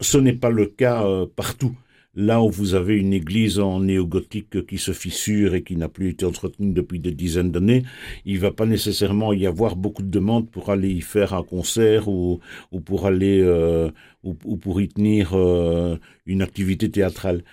Ce 0.00 0.16
n'est 0.16 0.32
pas 0.32 0.50
le 0.50 0.64
cas 0.64 1.04
euh, 1.04 1.26
partout. 1.36 1.76
Là 2.16 2.42
où 2.42 2.50
vous 2.50 2.74
avez 2.74 2.96
une 2.96 3.12
église 3.12 3.58
en 3.58 3.80
néo-gothique 3.80 4.66
qui 4.66 4.78
se 4.78 4.92
fissure 4.92 5.54
et 5.54 5.62
qui 5.62 5.76
n'a 5.76 5.90
plus 5.90 6.08
été 6.08 6.24
entretenue 6.24 6.72
depuis 6.72 6.98
des 6.98 7.12
dizaines 7.12 7.52
d'années, 7.52 7.84
il 8.24 8.38
va 8.38 8.52
pas 8.52 8.64
nécessairement 8.64 9.34
y 9.34 9.46
avoir 9.46 9.76
beaucoup 9.76 10.02
de 10.02 10.10
demandes 10.10 10.50
pour 10.50 10.70
aller 10.70 10.90
y 10.90 11.02
faire 11.02 11.34
un 11.34 11.42
concert 11.42 12.08
ou, 12.08 12.40
ou 12.72 12.80
pour 12.80 13.06
aller 13.06 13.40
euh, 13.42 13.90
ou, 14.22 14.34
pour 14.56 14.80
y 14.80 14.88
tenir 14.88 15.34
euh, 15.34 15.98
une 16.24 16.40
activité 16.42 16.90
théâtrale. 16.90 17.44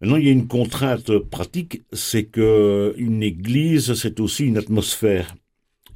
Maintenant, 0.00 0.16
il 0.16 0.26
y 0.26 0.28
a 0.28 0.32
une 0.32 0.48
contrainte 0.48 1.18
pratique, 1.18 1.82
c'est 1.92 2.24
que 2.24 2.94
une 2.98 3.22
église, 3.22 3.94
c'est 3.94 4.20
aussi 4.20 4.44
une 4.46 4.58
atmosphère. 4.58 5.34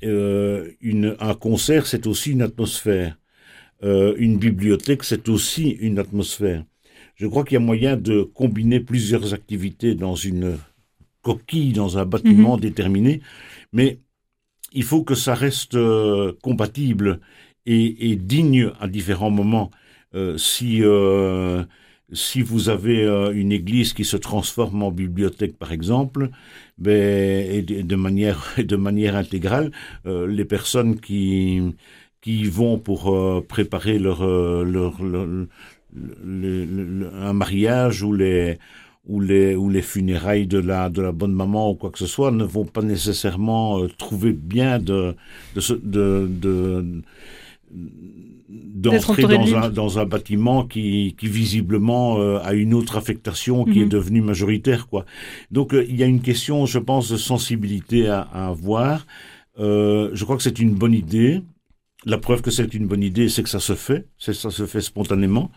Euh, 0.05 0.73
une, 0.81 1.17
un 1.21 1.35
concert, 1.35 1.87
c'est 1.87 2.07
aussi 2.07 2.33
une 2.33 2.43
atmosphère. 2.43 3.19
Euh, 3.85 4.15
une 4.19 4.39
bibliothèque, 4.39 5.05
c'est 5.05 5.29
aussi 5.29 5.71
une 5.71 5.99
atmosphère. 5.99 6.65
Je 7.15 7.27
crois 7.27 7.45
qu'il 7.45 7.55
y 7.55 7.57
a 7.57 7.61
moyen 7.61 7.97
de 7.97 8.23
combiner 8.23 8.81
plusieurs 8.81 9.35
activités 9.35 9.95
dans 9.95 10.15
une 10.15 10.59
coquille, 11.23 11.73
dans 11.73 11.99
un 11.99 12.05
bâtiment 12.05 12.57
mhm. 12.57 12.61
déterminé, 12.61 13.21
mais 13.73 13.99
il 14.73 14.85
faut 14.85 15.03
que 15.03 15.15
ça 15.15 15.35
reste 15.35 15.75
euh, 15.75 16.33
compatible 16.43 17.21
et, 17.67 18.17
digne 18.17 18.71
à 18.81 18.89
différents 18.89 19.31
moments. 19.31 19.71
Euh, 20.15 20.37
si 20.37 20.81
euh, 20.83 21.65
si 22.13 22.43
vous 22.43 22.69
avez 22.69 23.07
une 23.33 23.53
église 23.53 23.95
qui 23.95 24.05
se 24.05 24.19
transforme 24.19 24.83
en 24.83 24.91
bibliothèque, 24.91 25.57
par 25.57 25.73
exemple, 25.73 26.29
ben, 26.77 27.51
et 27.51 27.63
de, 27.63 27.97
manière 27.97 28.55
de 28.59 28.77
manière 28.77 29.17
intégrale, 29.17 29.71
les 30.05 30.45
personnes 30.45 31.01
qui 31.01 31.63
qui 32.21 32.45
vont 32.45 32.79
pour 32.79 33.17
préparer 33.49 33.99
leur, 33.99 34.27
leur, 34.65 35.01
un 35.95 37.33
mariage 37.33 38.03
ou 38.03 38.13
les 38.13 38.59
ou 39.07 39.21
les 39.21 39.57
ou 39.57 39.69
les 39.69 39.83
funérailles 39.83 40.47
de 40.47 40.59
la 40.59 40.89
de 40.89 41.03
la 41.03 41.13
bonne 41.13 41.33
maman 41.33 41.71
ou 41.71 41.75
quoi 41.75 41.91
que 41.91 41.99
ce 41.99 42.07
soit 42.07 42.31
ne 42.31 42.45
vont 42.45 42.65
pas 42.65 42.83
nécessairement 42.83 43.83
euh, 43.83 43.89
trouver 43.99 44.33
bien 44.33 44.79
de 44.79 45.17
de, 45.55 46.29
de, 46.29 47.03
d'entrer 48.53 49.23
dans 49.23 49.57
un, 49.57 49.71
dans 49.71 49.99
un 49.99 50.05
bâtiment 50.05 50.65
qui, 50.65 51.15
qui 51.19 51.29
visiblement 51.29 52.19
euh, 52.19 52.39
a 52.43 52.53
une 52.53 52.75
autre 52.75 52.97
affectation 52.97 53.65
qui 53.65 53.81
est 53.81 53.85
mhm. 53.85 53.89
devenue 53.91 54.21
majoritaire 54.21 54.89
quoi. 54.89 55.05
Donc 55.51 55.75
euh, 55.75 55.85
il 55.89 55.97
y 55.97 56.03
a 56.03 56.07
une 56.07 56.21
question, 56.21 56.67
je 56.67 56.79
pense, 56.79 57.11
de 57.11 57.17
sensibilité 57.17 58.09
à, 58.09 58.21
à 58.33 58.49
avoir. 58.49 59.07
Euh, 59.59 60.11
je 60.13 60.25
crois 60.25 60.37
que 60.37 60.43
c'est 60.43 60.59
une 60.59 60.75
bonne 60.75 60.95
idée. 60.95 61.43
La 62.05 62.19
preuve 62.19 62.43
que 62.43 62.51
c'est 62.51 62.75
une 62.75 62.87
bonne 62.87 63.03
idée, 63.03 63.29
c'est 63.29 63.43
que 63.43 63.49
ça 63.49 63.61
se 63.61 63.75
fait, 63.75 64.07
c'est 64.19 64.35
ça 64.35 64.51
se 64.51 64.67
fait 64.67 64.81
spontanément. 64.81 65.51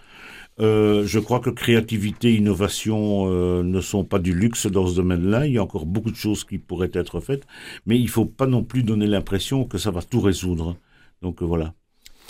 Euh, 0.61 1.05
je 1.05 1.19
crois 1.19 1.39
que 1.41 1.49
créativité, 1.49 2.33
innovation 2.33 3.25
euh, 3.27 3.61
ne 3.63 3.81
sont 3.81 4.05
pas 4.05 4.19
du 4.19 4.33
luxe 4.33 4.67
dans 4.67 4.87
ce 4.87 4.95
domaine-là. 4.95 5.47
Il 5.47 5.53
y 5.53 5.57
a 5.57 5.63
encore 5.63 5.85
beaucoup 5.85 6.11
de 6.11 6.15
choses 6.15 6.43
qui 6.45 6.57
pourraient 6.57 6.91
être 6.93 7.19
faites, 7.19 7.45
mais 7.85 7.99
il 7.99 8.09
faut 8.09 8.25
pas 8.25 8.47
non 8.47 8.63
plus 8.63 8.83
donner 8.83 9.07
l'impression 9.07 9.65
que 9.65 9.77
ça 9.77 9.91
va 9.91 10.01
tout 10.01 10.21
résoudre. 10.21 10.77
Donc 11.21 11.41
euh, 11.41 11.45
voilà. 11.45 11.73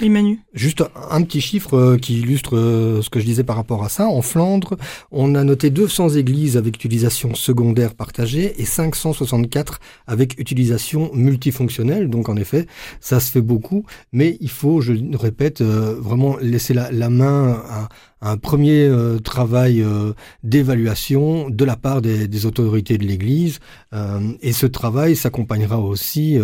Manu. 0.02 0.42
Juste 0.54 0.84
un 1.10 1.22
petit 1.22 1.40
chiffre 1.40 1.96
qui 1.96 2.20
illustre 2.20 3.00
ce 3.02 3.10
que 3.10 3.20
je 3.20 3.26
disais 3.26 3.46
par 3.46 3.56
rapport 3.56 3.84
à 3.84 3.90
ça. 3.90 4.08
En 4.08 4.22
Flandre, 4.22 4.76
on 5.12 5.36
a 5.36 5.44
noté 5.46 5.70
200 5.70 6.10
églises 6.10 6.58
avec 6.58 6.76
utilisation 6.76 7.34
secondaire 7.34 7.96
partagée 7.96 8.62
et 8.62 8.66
564 8.66 9.80
avec 10.06 10.38
utilisation 10.38 11.12
multifonctionnelle. 11.14 12.10
Donc 12.10 12.28
en 12.28 12.36
effet, 12.36 12.68
ça 13.00 13.22
se 13.22 13.32
fait 13.32 13.42
beaucoup, 13.42 13.86
mais 14.12 14.38
il 14.42 14.50
faut, 14.50 14.82
je 14.82 14.94
répète, 15.16 15.62
euh, 15.62 15.96
vraiment 15.98 16.36
laisser 16.42 16.74
la, 16.74 16.92
la 16.92 17.10
main 17.10 17.64
à, 17.70 17.88
un 18.26 18.38
premier 18.38 18.86
euh, 18.86 19.20
travail 19.20 19.82
euh, 19.82 20.14
d'évaluation 20.44 21.50
de 21.50 21.64
la 21.64 21.76
part 21.76 22.02
des, 22.02 22.46
autorités 22.46 22.98
de 22.98 23.06
l'Église. 23.06 23.60
Euh, 23.94 24.34
et 24.42 24.52
ce 24.52 24.66
travail 24.66 25.16
s'accompagnera 25.16 25.80
aussi 25.80 26.38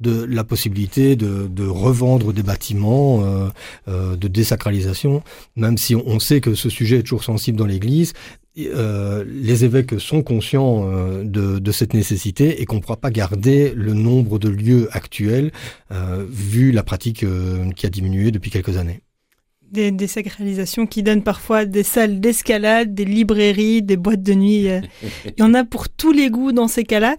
de 0.00 0.24
la 0.24 0.44
possibilité 0.44 1.14
de, 1.16 1.66
revendre 1.66 2.32
des 2.32 2.42
bâtiments, 2.42 3.22
de 3.86 4.28
désacralisation, 4.28 5.22
même 5.56 5.76
si 5.76 5.94
on, 5.94 6.18
sait 6.18 6.40
que 6.40 6.54
ce 6.54 6.68
sujet 6.68 6.98
est 6.98 7.02
toujours 7.02 7.24
sensible 7.24 7.58
dans 7.58 7.66
l'Église. 7.66 8.12
Les 8.56 9.64
évêques 9.64 10.00
sont 10.00 10.22
conscients 10.22 10.88
de, 11.22 11.72
cette 11.72 11.94
nécessité 11.94 12.60
et 12.60 12.64
qu'on 12.64 12.76
ne 12.76 12.80
pourra 12.80 12.96
pas 12.96 13.10
garder 13.10 13.72
le 13.74 13.94
nombre 13.94 14.38
de 14.38 14.48
lieux 14.48 14.88
actuels 14.92 15.52
vu 16.28 16.72
la 16.72 16.82
pratique 16.82 17.24
qui 17.76 17.86
a 17.86 17.90
diminué 17.90 18.30
depuis 18.30 18.50
quelques 18.50 18.76
années 18.76 19.02
des 19.70 19.90
désacralisations 19.90 20.86
qui 20.86 21.02
donnent 21.02 21.22
parfois 21.22 21.64
des 21.64 21.82
salles 21.82 22.20
d'escalade, 22.20 22.94
des 22.94 23.04
librairies, 23.04 23.82
des 23.82 23.96
boîtes 23.96 24.22
de 24.22 24.34
nuit. 24.34 24.68
Euh. 24.68 24.80
Il 25.24 25.40
y 25.40 25.42
en 25.42 25.54
a 25.54 25.64
pour 25.64 25.88
tous 25.88 26.12
les 26.12 26.30
goûts 26.30 26.52
dans 26.52 26.68
ces 26.68 26.84
cas-là. 26.84 27.16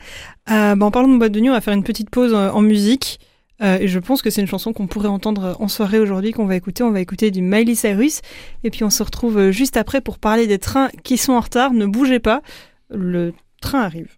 Euh, 0.50 0.76
bah, 0.76 0.86
en 0.86 0.92
parlant 0.92 1.08
de 1.08 1.18
boîtes 1.18 1.32
de 1.32 1.40
nuit, 1.40 1.50
on 1.50 1.54
va 1.54 1.62
faire 1.62 1.74
une 1.74 1.84
petite 1.84 2.10
pause 2.10 2.34
euh, 2.34 2.50
en, 2.50 2.62
musique. 2.62 3.20
Euh, 3.62 3.78
et 3.80 3.88
je 3.88 4.00
pense 4.00 4.22
que 4.22 4.30
c'est 4.30 4.42
une 4.42 4.48
chanson 4.48 4.74
qu'on 4.74 4.88
pourrait 4.88 5.08
entendre 5.08 5.56
en 5.60 5.68
soirée 5.68 6.00
aujourd'hui, 6.00 6.32
qu'on 6.32 6.46
va 6.46 6.56
écouter. 6.56 6.84
On 6.84 6.92
va 6.92 7.00
écouter 7.00 7.32
du 7.32 7.42
Miley 7.42 7.76
Cyrus. 7.76 8.22
Et 8.64 8.70
puis 8.70 8.84
on 8.84 8.90
se 8.90 9.04
retrouve 9.04 9.52
juste 9.52 9.78
après 9.78 10.02
pour 10.02 10.18
parler 10.20 10.48
des 10.48 10.60
trains 10.60 10.90
qui 11.04 11.18
sont 11.18 11.34
en 11.34 11.42
retard. 11.42 11.74
Ne 11.74 11.86
bougez 11.86 12.20
pas, 12.20 12.42
le 12.90 13.34
train 13.62 13.82
arrive. 13.82 14.18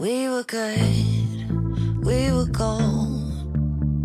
We 0.00 0.28
were 0.28 0.44
good, 0.44 2.04
we 2.04 2.30
were 2.30 2.46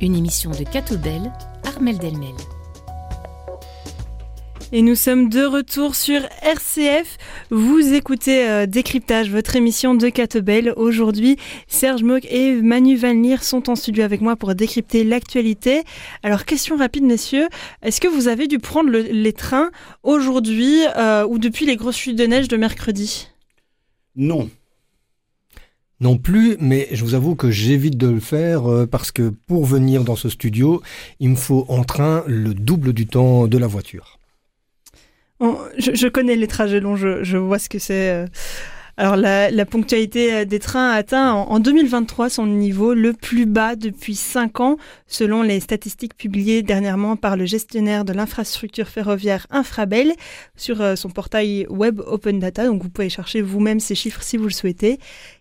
une 0.00 0.16
émission 0.16 0.50
de 0.50 0.64
Catoubel, 0.64 1.32
Armel 1.64 1.98
Delmel. 1.98 2.34
Et 4.72 4.82
nous 4.82 4.94
sommes 4.94 5.28
de 5.28 5.44
retour 5.44 5.96
sur 5.96 6.20
RCF. 6.42 7.18
Vous 7.50 7.92
écoutez 7.92 8.48
euh, 8.48 8.66
Décryptage, 8.66 9.28
votre 9.28 9.56
émission 9.56 9.96
de 9.96 10.08
Catebel. 10.08 10.72
Aujourd'hui, 10.76 11.36
Serge 11.66 12.04
Mock 12.04 12.24
et 12.30 12.54
Manu 12.54 12.96
Van 12.96 13.12
Leer 13.12 13.42
sont 13.42 13.68
en 13.68 13.74
studio 13.74 14.04
avec 14.04 14.20
moi 14.20 14.36
pour 14.36 14.54
décrypter 14.54 15.02
l'actualité. 15.02 15.82
Alors, 16.22 16.44
question 16.44 16.76
rapide, 16.76 17.02
messieurs. 17.02 17.48
Est-ce 17.82 18.00
que 18.00 18.06
vous 18.06 18.28
avez 18.28 18.46
dû 18.46 18.58
prendre 18.60 18.90
les 18.90 19.32
trains 19.32 19.70
aujourd'hui 20.04 20.82
euh, 20.96 21.26
ou 21.26 21.38
depuis 21.38 21.66
les 21.66 21.76
grosses 21.76 21.96
chutes 21.98 22.16
de 22.16 22.26
neige 22.26 22.46
de 22.46 22.56
mercredi? 22.56 23.28
Non. 24.14 24.48
Non 26.00 26.16
plus, 26.16 26.56
mais 26.60 26.88
je 26.92 27.04
vous 27.04 27.14
avoue 27.14 27.34
que 27.34 27.50
j'évite 27.50 27.98
de 27.98 28.08
le 28.08 28.20
faire 28.20 28.70
euh, 28.70 28.86
parce 28.86 29.12
que 29.12 29.28
pour 29.46 29.66
venir 29.66 30.02
dans 30.02 30.16
ce 30.16 30.30
studio, 30.30 30.80
il 31.20 31.28
me 31.30 31.36
faut 31.36 31.66
en 31.68 31.84
train 31.84 32.24
le 32.26 32.54
double 32.54 32.94
du 32.94 33.06
temps 33.06 33.46
de 33.46 33.58
la 33.58 33.66
voiture 33.66 34.16
je, 35.78 36.06
connais 36.08 36.36
les 36.36 36.46
trajets 36.46 36.80
longs, 36.80 36.96
je, 36.96 37.36
vois 37.38 37.58
ce 37.58 37.70
que 37.70 37.78
c'est. 37.78 38.10
Euh. 38.10 38.26
Alors 38.98 39.16
la, 39.16 39.64
ponctualité 39.64 40.34
euh, 40.34 40.44
des 40.44 40.58
trains 40.58 40.90
a 40.90 40.96
atteint 40.96 41.32
en, 41.32 41.58
2023 41.60 42.28
son 42.28 42.46
niveau 42.46 42.92
le 42.92 43.14
plus 43.14 43.46
bas 43.46 43.74
depuis 43.74 44.14
5 44.14 44.60
ans, 44.60 44.76
selon 45.06 45.42
les 45.42 45.60
statistiques 45.60 46.14
publiées 46.14 46.62
dernièrement 46.62 47.16
par 47.16 47.38
le 47.38 47.46
gestionnaire 47.46 48.04
de 48.04 48.12
l'infrastructure 48.12 48.88
ferroviaire 48.88 49.46
Infrabel 49.48 50.12
sur 50.56 50.98
son 50.98 51.08
portail 51.08 51.66
web 51.70 52.00
Open 52.06 52.38
Data. 52.38 52.66
Donc 52.66 52.82
vous 52.82 52.90
pouvez 52.90 53.08
chercher 53.08 53.40
vous-même 53.40 53.80
ces 53.80 53.94
chiffres 53.94 54.22
si 54.22 54.36
vous 54.36 54.44
le 54.44 54.50
souhaitez. 54.50 54.98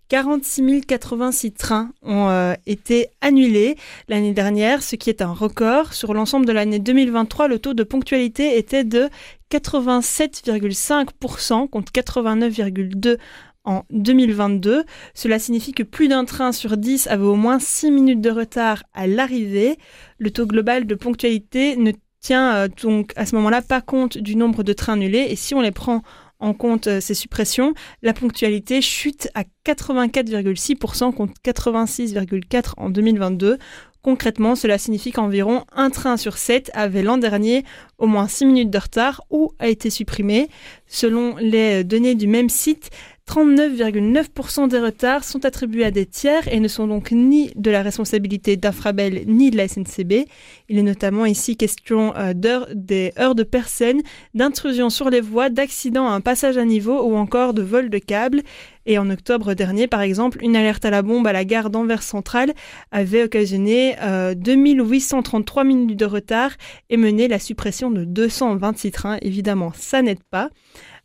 46 0.10 0.82
086 0.88 1.54
trains 1.54 1.93
ont 2.02 2.28
euh, 2.30 2.54
été 2.65 3.08
annulés 3.22 3.78
l'année 4.08 4.34
dernière, 4.34 4.84
ce 4.84 4.95
qui 4.95 5.12
est 5.12 5.22
un 5.22 5.32
record. 5.32 5.93
Sur 5.93 6.13
l'ensemble 6.13 6.45
de 6.48 6.52
l'année 6.52 6.80
2023, 6.80 7.48
le 7.48 7.60
taux 7.60 7.76
de 7.76 7.84
ponctualité 7.84 8.58
était 8.58 8.84
de 8.84 9.08
87,5% 9.52 11.69
contre 11.69 11.91
89,2% 11.91 13.17
en 13.65 13.84
2022. 13.91 14.86
Cela 15.13 15.38
signifie 15.38 15.74
que 15.74 15.84
plus 15.84 16.08
d'un 16.08 16.26
train 16.26 16.52
sur 16.52 16.76
10 16.76 17.06
avait 17.08 17.24
au 17.24 17.36
moins 17.36 17.60
6 17.60 17.91
minutes 17.91 18.22
de 18.22 18.32
retard 18.32 18.82
à 18.93 19.06
l'arrivée. 19.06 19.78
Le 20.17 20.32
taux 20.32 20.48
global 20.48 20.88
de 20.88 20.95
ponctualité 20.95 21.76
ne 21.76 21.91
tient 22.19 22.56
euh, 22.56 22.67
donc 22.82 23.13
à 23.15 23.28
ce 23.28 23.36
moment-là 23.36 23.62
pas 23.62 23.82
compte 23.82 24.17
du 24.17 24.36
nombre 24.36 24.63
de 24.63 24.74
trains 24.74 24.93
annulés 24.93 25.28
et 25.30 25.36
si 25.36 25.54
on 25.56 25.62
les 25.62 25.72
prend 25.72 26.02
en 26.39 26.54
compte 26.54 26.88
euh, 26.88 27.02
ces 27.02 27.13
suppressions, 27.13 27.73
la 28.02 28.13
ponctualité 28.13 28.82
chute 28.82 29.30
à 29.36 29.43
84,6% 29.65 31.13
contre 31.13 31.34
86,4% 31.45 32.73
en 32.78 32.89
2022. 32.89 33.58
Concrètement, 34.02 34.56
cela 34.56 34.78
signifie 34.78 35.12
qu'environ 35.12 35.65
un 35.73 35.89
train 35.89 36.15
sur 36.15 36.38
sept 36.38 36.71
avait 36.73 37.04
l'an 37.04 37.17
dernier 37.17 37.65
au 37.97 38.08
moins 38.08 38.30
6 38.30 38.45
minutes 38.45 38.69
de 38.69 38.78
retard 38.78 39.21
ou 39.30 39.52
a 39.60 39.67
été 39.67 39.89
supprimé. 39.89 40.47
Selon 40.88 41.36
les 41.36 41.84
données 41.84 42.15
du 42.15 42.28
même 42.28 42.49
site, 42.49 42.91
39,9% 43.30 44.70
des 44.70 44.80
retards 44.80 45.24
sont 45.24 45.46
attribués 45.46 45.86
à 45.86 45.92
des 45.92 46.08
tiers 46.08 46.52
et 46.52 46.60
ne 46.60 46.68
sont 46.68 46.88
donc 46.88 47.12
ni 47.12 47.52
de 47.56 47.70
la 47.70 47.84
responsabilité 47.84 48.58
d'Infrabel 48.58 49.22
ni 49.28 49.52
de 49.52 49.58
la 49.58 49.68
SNCB. 49.68 50.26
Il 50.68 50.80
est 50.80 50.84
notamment 50.84 51.28
ici 51.28 51.56
question 51.56 52.15
euh, 52.15 52.34
d'heures, 52.34 52.68
des 52.74 53.13
heures 53.20 53.36
de 53.36 53.44
personnes, 53.44 54.02
d'intrusion 54.34 54.89
sur 54.89 55.12
les 55.12 55.22
voies, 55.22 55.52
d'accidents 55.52 56.08
à 56.08 56.13
un 56.13 56.22
passage 56.22 56.58
à 56.58 56.65
niveau 56.65 57.04
ou 57.04 57.15
encore 57.18 57.54
de 57.54 57.62
vol 57.62 57.92
de 57.92 58.00
câbles. 58.00 58.42
Et 58.88 58.98
en 58.98 59.12
octobre 59.12 59.54
dernier, 59.54 59.86
par 59.86 60.02
exemple, 60.02 60.44
une 60.44 60.56
alerte 60.56 60.84
à 60.84 60.89
la 60.89 61.04
bombe 61.04 61.28
à 61.28 61.34
la 61.34 61.46
gare 61.46 61.70
d'Anvers 61.70 62.02
Centrale 62.02 62.54
avait 62.92 63.22
occasionné 63.22 63.96
2833 64.38 65.62
euh, 65.62 65.68
minutes 65.68 66.00
de 66.00 66.06
retard 66.06 66.54
et 66.89 66.98
mené 66.98 67.28
la 67.28 67.38
suppression 67.38 67.92
de 67.92 68.06
226 68.06 68.92
trains. 68.92 69.18
Évidemment, 69.22 69.72
ça 69.76 70.02
n'aide 70.02 70.24
pas. 70.32 70.50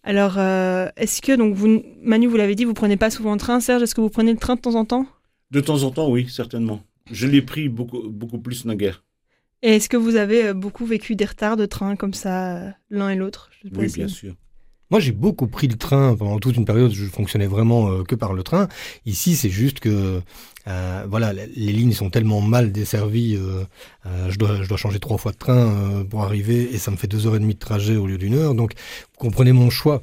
Alors, 0.04 0.34
euh, 0.36 0.88
est-ce 0.96 1.22
que, 1.22 1.34
donc, 1.34 1.54
vous, 1.54 1.82
Manu, 2.02 2.26
vous 2.26 2.36
l'avez 2.36 2.54
dit, 2.54 2.64
vous 2.64 2.74
prenez 2.74 2.98
pas 2.98 3.10
souvent 3.10 3.32
le 3.32 3.38
train. 3.38 3.58
Serge, 3.60 3.82
est-ce 3.82 3.94
que 3.94 4.02
vous 4.02 4.10
prenez 4.10 4.32
le 4.32 4.38
train 4.38 4.54
de 4.54 4.60
temps 4.60 4.74
en 4.74 4.84
temps? 4.84 5.06
De 5.50 5.60
temps 5.60 5.82
en 5.82 5.90
temps, 5.90 6.10
oui, 6.10 6.28
certainement. 6.28 6.82
Je 7.10 7.26
l'ai 7.26 7.40
pris 7.40 7.70
beaucoup, 7.70 8.08
beaucoup 8.10 8.38
plus 8.38 8.66
naguère. 8.66 9.02
Et 9.62 9.76
est-ce 9.76 9.88
que 9.88 9.96
vous 9.96 10.16
avez 10.16 10.48
euh, 10.48 10.54
beaucoup 10.54 10.84
vécu 10.84 11.16
des 11.16 11.24
retards 11.24 11.56
de 11.56 11.64
train 11.64 11.96
comme 11.96 12.12
ça, 12.12 12.56
euh, 12.56 12.70
l'un 12.90 13.08
et 13.08 13.16
l'autre? 13.16 13.50
Oui, 13.74 13.90
bien 13.90 14.08
sûr. 14.08 14.34
Moi, 14.90 15.00
j'ai 15.00 15.12
beaucoup 15.12 15.46
pris 15.46 15.68
le 15.68 15.76
train 15.76 16.14
pendant 16.14 16.38
toute 16.38 16.56
une 16.56 16.64
période. 16.64 16.92
Je 16.92 17.04
fonctionnais 17.06 17.46
vraiment 17.46 18.02
que 18.04 18.14
par 18.14 18.32
le 18.32 18.42
train. 18.42 18.68
Ici, 19.06 19.36
c'est 19.36 19.50
juste 19.50 19.80
que 19.80 20.20
euh, 20.66 21.04
voilà, 21.08 21.32
les 21.32 21.72
lignes 21.72 21.92
sont 21.92 22.10
tellement 22.10 22.40
mal 22.40 22.72
desservies. 22.72 23.36
Euh, 23.36 23.64
euh, 24.06 24.30
je, 24.30 24.38
dois, 24.38 24.62
je 24.62 24.68
dois 24.68 24.78
changer 24.78 24.98
trois 24.98 25.18
fois 25.18 25.32
de 25.32 25.36
train 25.36 26.04
pour 26.08 26.22
arriver 26.22 26.74
et 26.74 26.78
ça 26.78 26.90
me 26.90 26.96
fait 26.96 27.06
deux 27.06 27.26
heures 27.26 27.36
et 27.36 27.38
demie 27.38 27.54
de 27.54 27.58
trajet 27.58 27.96
au 27.96 28.06
lieu 28.06 28.18
d'une 28.18 28.34
heure. 28.34 28.54
Donc, 28.54 28.72
vous 29.12 29.18
comprenez 29.18 29.52
mon 29.52 29.70
choix. 29.70 30.02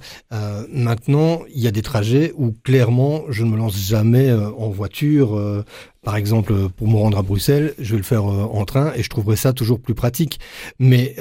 maintenant, 0.71 1.41
il 1.53 1.61
y 1.61 1.67
a 1.67 1.71
des 1.71 1.81
trajets 1.81 2.33
où 2.35 2.53
clairement, 2.63 3.23
je 3.29 3.43
ne 3.43 3.51
me 3.51 3.57
lance 3.57 3.77
jamais 3.77 4.31
en 4.31 4.69
voiture. 4.69 5.63
Par 6.03 6.15
exemple, 6.15 6.69
pour 6.69 6.87
me 6.87 6.95
rendre 6.95 7.17
à 7.17 7.21
Bruxelles, 7.21 7.75
je 7.79 7.91
vais 7.91 7.97
le 7.97 8.03
faire 8.03 8.25
en 8.25 8.65
train 8.65 8.91
et 8.95 9.03
je 9.03 9.09
trouverai 9.09 9.35
ça 9.35 9.53
toujours 9.53 9.79
plus 9.79 9.93
pratique. 9.93 10.39
Mais 10.79 11.15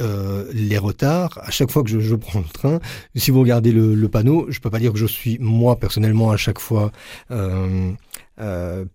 les 0.53 0.79
retards, 0.79 1.39
à 1.43 1.51
chaque 1.51 1.71
fois 1.71 1.83
que 1.83 2.01
je, 2.01 2.15
prends 2.15 2.41
le 2.41 2.47
train, 2.47 2.81
si 3.15 3.31
vous 3.31 3.41
regardez 3.41 3.73
le, 3.73 3.95
le, 3.95 4.09
panneau, 4.09 4.47
je 4.49 4.59
peux 4.61 4.71
pas 4.71 4.79
dire 4.79 4.93
que 4.93 4.99
je 4.99 5.07
suis 5.07 5.39
moi 5.39 5.77
personnellement 5.77 6.31
à 6.31 6.37
chaque 6.37 6.59
fois 6.59 6.93
euh, 7.31 7.93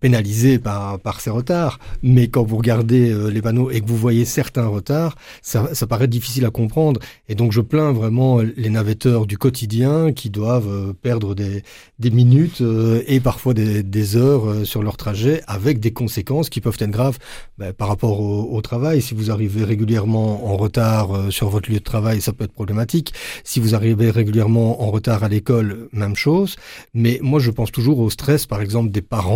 pénalisé 0.00 0.58
par, 0.58 0.98
par 0.98 1.20
ces 1.20 1.30
retards. 1.30 1.78
Mais 2.02 2.28
quand 2.28 2.42
vous 2.42 2.56
regardez 2.56 3.10
euh, 3.10 3.28
les 3.28 3.42
panneaux 3.42 3.70
et 3.70 3.80
que 3.80 3.86
vous 3.86 3.96
voyez 3.96 4.24
certains 4.24 4.66
retards, 4.66 5.16
ça, 5.42 5.74
ça, 5.74 5.86
paraît 5.86 6.08
difficile 6.08 6.44
à 6.44 6.50
comprendre. 6.50 7.00
Et 7.28 7.34
donc 7.34 7.52
je 7.52 7.60
plains 7.60 7.92
vraiment 7.92 8.40
les 8.40 8.70
navetteurs 8.70 9.26
du 9.26 9.38
quotidien 9.38 10.12
qui 10.12 10.30
doivent 10.30 10.68
euh, 10.68 10.92
perdre 10.92 11.34
des, 11.34 11.62
des 11.98 12.10
minutes 12.10 12.62
et 13.06 13.20
parfois 13.20 13.54
des, 13.54 13.82
des, 13.82 14.16
heures 14.16 14.64
sur 14.64 14.82
leur 14.82 14.96
trajet 14.96 15.42
avec 15.46 15.80
des 15.80 15.92
conséquences 15.92 16.48
qui 16.48 16.60
peuvent 16.60 16.76
être 16.78 16.90
graves 16.90 17.18
ben, 17.58 17.72
par 17.72 17.88
rapport 17.88 18.20
au, 18.20 18.56
au, 18.56 18.60
travail. 18.62 19.02
Si 19.02 19.14
vous 19.14 19.30
arrivez 19.30 19.64
régulièrement 19.64 20.50
en 20.50 20.56
retard 20.56 21.30
sur 21.30 21.48
votre 21.48 21.70
lieu 21.70 21.78
de 21.78 21.84
travail, 21.84 22.20
ça 22.20 22.32
peut 22.32 22.44
être 22.44 22.52
problématique. 22.52 23.12
Si 23.44 23.60
vous 23.60 23.74
arrivez 23.74 24.10
régulièrement 24.10 24.82
en 24.82 24.90
retard 24.90 25.24
à 25.24 25.28
l'école, 25.28 25.88
même 25.92 26.16
chose. 26.16 26.56
Mais 26.94 27.18
moi 27.22 27.40
je 27.40 27.50
pense 27.50 27.72
toujours 27.72 27.98
au 27.98 28.10
stress, 28.10 28.46
par 28.46 28.60
exemple, 28.60 28.90
des 28.90 29.02
parents 29.02 29.35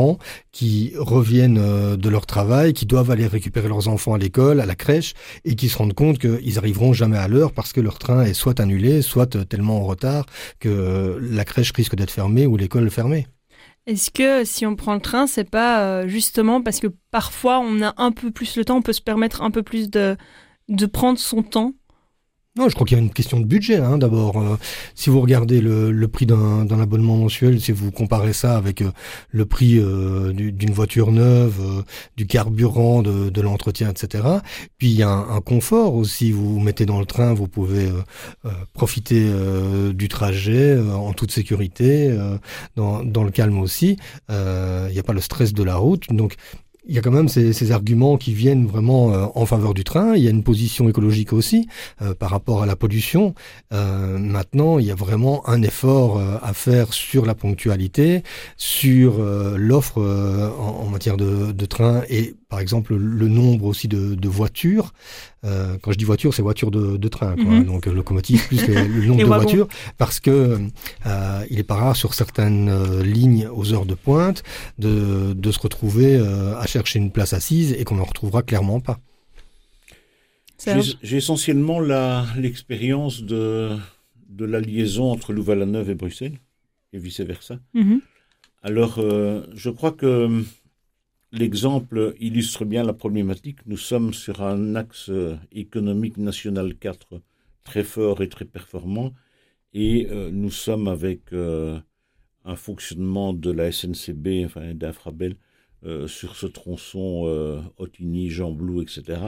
qui 0.52 0.92
reviennent 0.96 1.58
euh, 1.58 1.96
de 1.96 2.08
leur 2.08 2.26
travail, 2.26 2.72
qui 2.72 2.86
doivent 2.86 3.10
aller 3.10 3.26
récupérer 3.26 3.68
leurs 3.68 3.88
enfants 3.88 4.14
à 4.14 4.18
l'école, 4.18 4.60
à 4.60 4.66
la 4.66 4.74
crèche, 4.74 5.14
et 5.44 5.54
qui 5.54 5.68
se 5.68 5.78
rendent 5.78 5.94
compte 5.94 6.18
qu'ils 6.18 6.58
arriveront 6.58 6.92
jamais 6.92 7.18
à 7.18 7.28
l'heure 7.28 7.52
parce 7.52 7.72
que 7.72 7.80
leur 7.80 7.98
train 7.98 8.24
est 8.24 8.34
soit 8.34 8.60
annulé, 8.60 9.02
soit 9.02 9.36
euh, 9.36 9.44
tellement 9.44 9.78
en 9.78 9.84
retard 9.84 10.26
que 10.58 11.18
la 11.20 11.44
crèche 11.44 11.72
risque 11.72 11.94
d'être 11.94 12.10
fermée 12.10 12.46
ou 12.46 12.56
l'école 12.56 12.90
fermée. 12.90 13.26
Est-ce 13.86 14.10
que 14.10 14.44
si 14.44 14.66
on 14.66 14.76
prend 14.76 14.94
le 14.94 15.00
train, 15.00 15.26
c'est 15.26 15.48
pas 15.48 15.82
euh, 15.82 16.08
justement 16.08 16.62
parce 16.62 16.80
que 16.80 16.88
parfois 17.10 17.60
on 17.60 17.82
a 17.82 17.94
un 17.96 18.12
peu 18.12 18.30
plus 18.30 18.56
le 18.56 18.64
temps, 18.64 18.76
on 18.76 18.82
peut 18.82 18.92
se 18.92 19.00
permettre 19.00 19.42
un 19.42 19.50
peu 19.50 19.62
plus 19.62 19.90
de 19.90 20.16
prendre 20.92 21.18
son 21.18 21.42
temps 21.42 21.74
non, 22.56 22.68
je 22.68 22.74
crois 22.74 22.84
qu'il 22.84 22.98
y 22.98 23.00
a 23.00 23.02
une 23.02 23.12
question 23.12 23.38
de 23.38 23.44
budget. 23.44 23.76
Hein, 23.76 23.96
D'abord, 23.96 24.36
euh, 24.36 24.58
si 24.96 25.08
vous 25.08 25.20
regardez 25.20 25.60
le, 25.60 25.92
le 25.92 26.08
prix 26.08 26.26
d'un 26.26 26.80
abonnement 26.80 27.16
mensuel, 27.16 27.60
si 27.60 27.70
vous 27.70 27.92
comparez 27.92 28.32
ça 28.32 28.56
avec 28.56 28.82
euh, 28.82 28.90
le 29.30 29.46
prix 29.46 29.78
euh, 29.78 30.32
d'une 30.32 30.72
voiture 30.72 31.12
neuve, 31.12 31.84
du 32.16 32.26
carburant, 32.26 33.02
de, 33.02 33.30
de 33.30 33.40
l'entretien, 33.40 33.88
etc. 33.88 34.24
Puis 34.78 34.88
il 34.88 34.96
y 34.96 35.04
a 35.04 35.10
un, 35.10 35.36
un, 35.36 35.40
confort 35.40 35.94
aussi. 35.94 36.32
Vous 36.32 36.54
vous 36.54 36.60
mettez 36.60 36.86
dans 36.86 36.98
le 36.98 37.06
train, 37.06 37.34
vous 37.34 37.46
pouvez 37.46 37.88
profiter 38.74 39.30
du 39.94 40.08
trajet 40.08 40.78
en 40.78 41.12
toute 41.12 41.30
sécurité, 41.30 42.16
dans, 42.76 43.04
dans, 43.04 43.24
le 43.24 43.30
calme 43.30 43.58
aussi. 43.58 43.96
Il 44.28 44.92
n'y 44.92 44.98
a 44.98 45.02
pas 45.04 45.12
le 45.12 45.20
stress 45.20 45.52
de 45.52 45.62
la 45.62 45.76
route. 45.76 46.04
Donc 46.10 46.36
il 46.90 46.96
y 46.96 46.98
a 46.98 47.02
quand 47.02 47.12
même 47.12 47.28
ces, 47.28 47.52
ces 47.52 47.70
arguments 47.70 48.16
qui 48.16 48.34
viennent 48.34 48.66
vraiment 48.66 49.14
euh, 49.14 49.26
en 49.36 49.46
faveur 49.46 49.74
du 49.74 49.84
train. 49.84 50.16
Il 50.16 50.24
y 50.24 50.26
a 50.26 50.30
une 50.30 50.42
position 50.42 50.88
écologique 50.88 51.32
aussi 51.32 51.68
euh, 52.02 52.14
par 52.14 52.30
rapport 52.30 52.64
à 52.64 52.66
la 52.66 52.74
pollution. 52.74 53.34
Euh, 53.72 54.18
maintenant, 54.18 54.80
il 54.80 54.86
y 54.86 54.90
a 54.90 54.96
vraiment 54.96 55.48
un 55.48 55.62
effort 55.62 56.20
à 56.20 56.52
faire 56.52 56.92
sur 56.92 57.24
la 57.26 57.36
ponctualité, 57.36 58.24
sur 58.56 59.22
l'offre 59.56 59.98
en, 59.98 60.84
en, 60.84 60.86
matière 60.86 61.16
de, 61.16 61.52
de 61.52 61.66
train 61.66 62.02
et 62.08 62.34
par 62.50 62.60
exemple 62.60 62.94
le 62.94 63.28
nombre 63.28 63.64
aussi 63.64 63.88
de, 63.88 64.14
de 64.14 64.28
voitures. 64.28 64.92
Euh, 65.44 65.78
quand 65.80 65.92
je 65.92 65.98
dis 65.98 66.04
voiture, 66.04 66.34
c'est 66.34 66.42
voiture 66.42 66.70
de, 66.70 66.96
de 66.96 67.08
train, 67.08 67.34
quoi. 67.36 67.44
Mhm. 67.44 67.64
donc 67.64 67.86
locomotive 67.86 68.46
plus 68.48 68.66
le 68.66 69.06
nombre 69.06 69.20
de 69.22 69.24
voitures, 69.24 69.68
parce 69.96 70.20
que 70.20 70.58
euh, 71.06 71.44
il 71.48 71.58
est 71.58 71.64
pas 71.64 71.76
rare 71.76 71.96
sur 71.96 72.12
certaines 72.12 72.68
euh, 72.68 73.02
lignes 73.02 73.48
aux 73.48 73.72
heures 73.72 73.86
de 73.86 73.94
pointe 73.94 74.42
de, 74.78 75.32
de 75.32 75.52
se 75.52 75.60
retrouver 75.60 76.16
euh, 76.16 76.58
à 76.58 76.66
chercher 76.66 76.98
une 76.98 77.12
place 77.12 77.32
assise 77.32 77.72
et 77.72 77.84
qu'on 77.84 77.96
n'en 77.96 78.04
retrouvera 78.04 78.42
clairement 78.42 78.80
pas. 78.80 78.98
J'ai 81.02 81.16
essentiellement 81.16 81.80
l'expérience 82.36 83.22
de, 83.22 83.70
de 84.28 84.44
la 84.44 84.60
liaison 84.60 85.10
entre 85.10 85.32
Louvain-la-Neuve 85.32 85.88
et 85.88 85.94
Bruxelles, 85.94 86.38
et 86.92 86.98
vice-versa. 86.98 87.58
Mhm. 87.72 88.00
Alors, 88.62 88.98
euh, 88.98 89.46
je 89.54 89.70
crois 89.70 89.92
que 89.92 90.42
l'exemple 91.32 92.14
illustre 92.18 92.64
bien 92.64 92.84
la 92.84 92.92
problématique. 92.92 93.58
Nous 93.66 93.76
sommes 93.76 94.12
sur 94.12 94.42
un 94.42 94.74
axe 94.74 95.10
économique 95.52 96.16
national 96.16 96.74
4 96.74 97.20
très 97.64 97.84
fort 97.84 98.22
et 98.22 98.28
très 98.28 98.44
performant, 98.44 99.12
et 99.74 100.08
nous 100.32 100.50
sommes 100.50 100.88
avec 100.88 101.32
un 101.32 102.56
fonctionnement 102.56 103.32
de 103.32 103.50
la 103.50 103.70
SNCB, 103.70 104.44
enfin 104.44 104.74
d'Infrabel, 104.74 105.36
sur 106.06 106.36
ce 106.36 106.46
tronçon 106.46 107.22
euh, 107.26 107.60
Otigny, 107.78 108.28
Jean 108.28 108.52
Blou, 108.52 108.82
etc., 108.82 109.20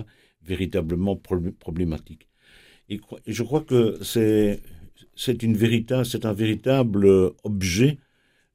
véritablement 0.43 1.17
problématique. 1.17 2.29
Et, 2.89 3.01
je 3.27 3.43
crois 3.43 3.63
que 3.63 3.99
c'est 4.03 4.61
un 6.25 6.33
véritable 6.33 7.07
objet 7.45 7.99
euh, 7.99 8.03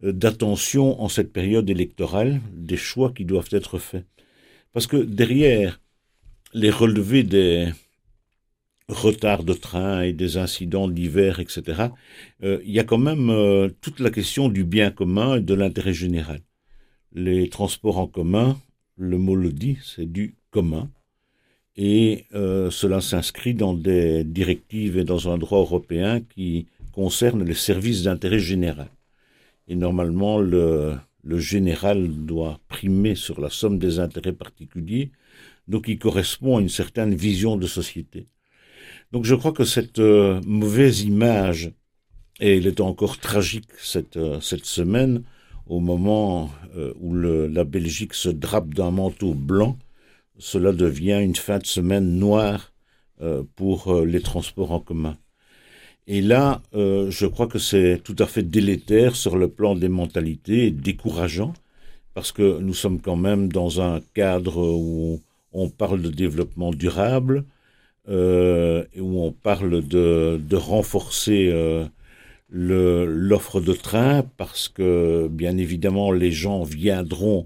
d'attention 0.02 1.02
en 1.02 1.10
cette 1.10 1.34
période 1.34 1.70
électorale 1.70 2.42
des 2.54 2.78
choix 2.78 3.12
qui 3.12 3.26
doivent 3.26 3.50
être 3.52 3.80
faits. 3.80 4.06
Parce 4.74 4.88
que 4.88 4.98
derrière 4.98 5.80
les 6.54 6.70
relevés 6.70 7.24
des 7.24 7.70
retards 8.88 9.44
de 9.44 9.54
train 9.54 10.02
et 10.02 10.14
des 10.14 10.38
incidents 10.38 10.88
d'hiver, 10.88 11.40
etc., 11.40 11.88
euh, 12.44 12.60
il 12.64 12.72
y 12.72 12.80
a 12.80 12.84
quand 12.84 12.98
même 12.98 13.30
euh, 13.30 13.70
toute 13.82 14.00
la 14.00 14.12
question 14.12 14.50
du 14.50 14.64
bien 14.64 14.92
commun 14.92 15.38
et 15.38 15.42
de 15.42 15.54
l'intérêt 15.54 15.94
général. 15.94 16.42
Les 17.14 17.50
transports 17.50 17.98
en 17.98 18.08
commun, 18.08 18.58
le 18.98 19.18
mot 19.18 19.36
le 19.36 19.52
dit, 19.52 19.78
c'est 19.84 20.12
du 20.12 20.36
commun 20.52 20.90
et 21.78 22.26
euh, 22.34 22.72
cela 22.72 23.02
s'inscrit 23.02 23.54
dans 23.54 23.74
des 23.74 24.24
directives 24.24 24.98
et 24.98 25.04
dans 25.04 25.30
un 25.32 25.38
droit 25.38 25.60
européen 25.60 26.22
qui 26.22 26.66
concerne 26.92 27.44
les 27.44 27.54
services 27.54 28.04
d'intérêt 28.04 28.40
général. 28.40 28.90
Et 29.68 29.76
normalement, 29.76 30.40
le, 30.40 31.00
général 31.26 32.26
doit 32.26 32.60
primer 32.70 33.16
sur 33.16 33.42
la 33.42 33.50
somme 33.50 33.80
des 33.80 34.00
intérêts 34.00 34.34
particuliers, 34.34 35.12
donc 35.68 35.88
il 35.88 36.00
correspond 36.00 36.58
à 36.58 36.62
une 36.62 36.70
certaine 36.70 37.14
vision 37.14 37.58
de 37.58 37.68
société. 37.68 38.28
Donc 39.12 39.26
je 39.26 39.36
crois 39.36 39.52
que 39.52 39.66
cette 39.66 40.00
euh, 40.00 40.40
mauvaise 40.46 41.02
image, 41.02 41.74
et 42.40 42.58
elle 42.58 42.68
est 42.68 42.80
encore 42.80 43.18
tragique 43.20 43.70
cette, 43.78 44.16
euh, 44.16 44.40
semaine, 44.40 45.24
au 45.66 45.82
moment 45.82 46.50
où 47.02 47.14
le, 47.14 47.48
la 47.48 47.66
Belgique 47.66 48.14
se 48.14 48.30
drape 48.30 48.74
d'un 48.74 48.92
manteau 48.92 49.34
blanc, 49.34 49.78
cela 50.38 50.72
devient 50.72 51.20
une 51.22 51.36
fin 51.36 51.60
de 51.60 51.66
semaine 51.66 52.18
noire 52.18 52.72
euh, 53.22 53.44
pour 53.56 53.88
euh, 53.88 54.06
les 54.06 54.22
transports 54.22 54.72
en 54.72 54.80
commun. 54.80 55.18
Et 56.08 56.22
là, 56.22 56.62
euh, 56.74 57.12
je 57.12 57.26
crois 57.28 57.48
que 57.48 57.60
c'est 57.60 58.02
tout 58.04 58.16
à 58.20 58.26
fait 58.26 58.44
délétère 58.44 59.16
sur 59.16 59.38
le 59.38 59.50
plan 59.50 59.76
des 59.76 59.90
mentalités 59.90 60.72
décourageant, 60.72 61.54
parce 62.14 62.32
que 62.32 62.60
nous 62.60 62.74
sommes 62.74 63.02
quand 63.02 63.18
même 63.18 63.52
dans 63.52 63.82
un 63.82 64.02
cadre 64.14 64.58
où 64.58 65.22
on 65.54 65.70
parle 65.70 66.02
de 66.02 66.10
développement 66.10 66.72
durable, 66.72 67.46
euh, 68.10 68.86
où 68.98 69.22
on 69.24 69.32
parle 69.34 69.86
de, 69.86 70.40
de 70.42 70.56
renforcer 70.56 71.50
euh, 71.52 71.86
l'offre 72.50 73.60
de 73.62 73.74
train, 73.74 74.24
parce 74.38 74.70
que 74.70 75.28
bien 75.30 75.58
évidemment 75.58 76.12
les 76.12 76.32
gens 76.32 76.64
viendront 76.64 77.44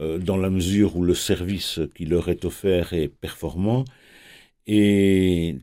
euh, 0.00 0.18
dans 0.18 0.36
la 0.36 0.50
mesure 0.50 0.96
où 0.96 1.04
le 1.04 1.14
service 1.14 1.80
qui 1.94 2.06
leur 2.06 2.28
est 2.28 2.44
offert 2.44 2.92
est 2.92 3.08
performant. 3.08 3.84
Et, 4.66 5.56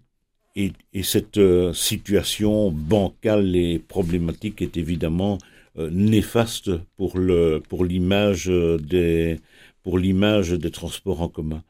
et, 0.57 0.73
et 0.93 1.03
cette 1.03 1.37
euh, 1.37 1.71
situation 1.73 2.71
bancale 2.71 3.55
et 3.55 3.79
problématique 3.79 4.61
est 4.61 4.75
évidemment 4.75 5.37
euh, 5.77 5.89
néfaste 5.91 6.71
pour 6.97 7.17
le 7.17 7.61
pour 7.69 7.85
l'image 7.85 8.47
des 8.47 9.39
pour 9.83 9.97
l'image 9.99 10.51
des 10.51 10.71
transports 10.71 11.21
en 11.21 11.29
commun. 11.29 11.63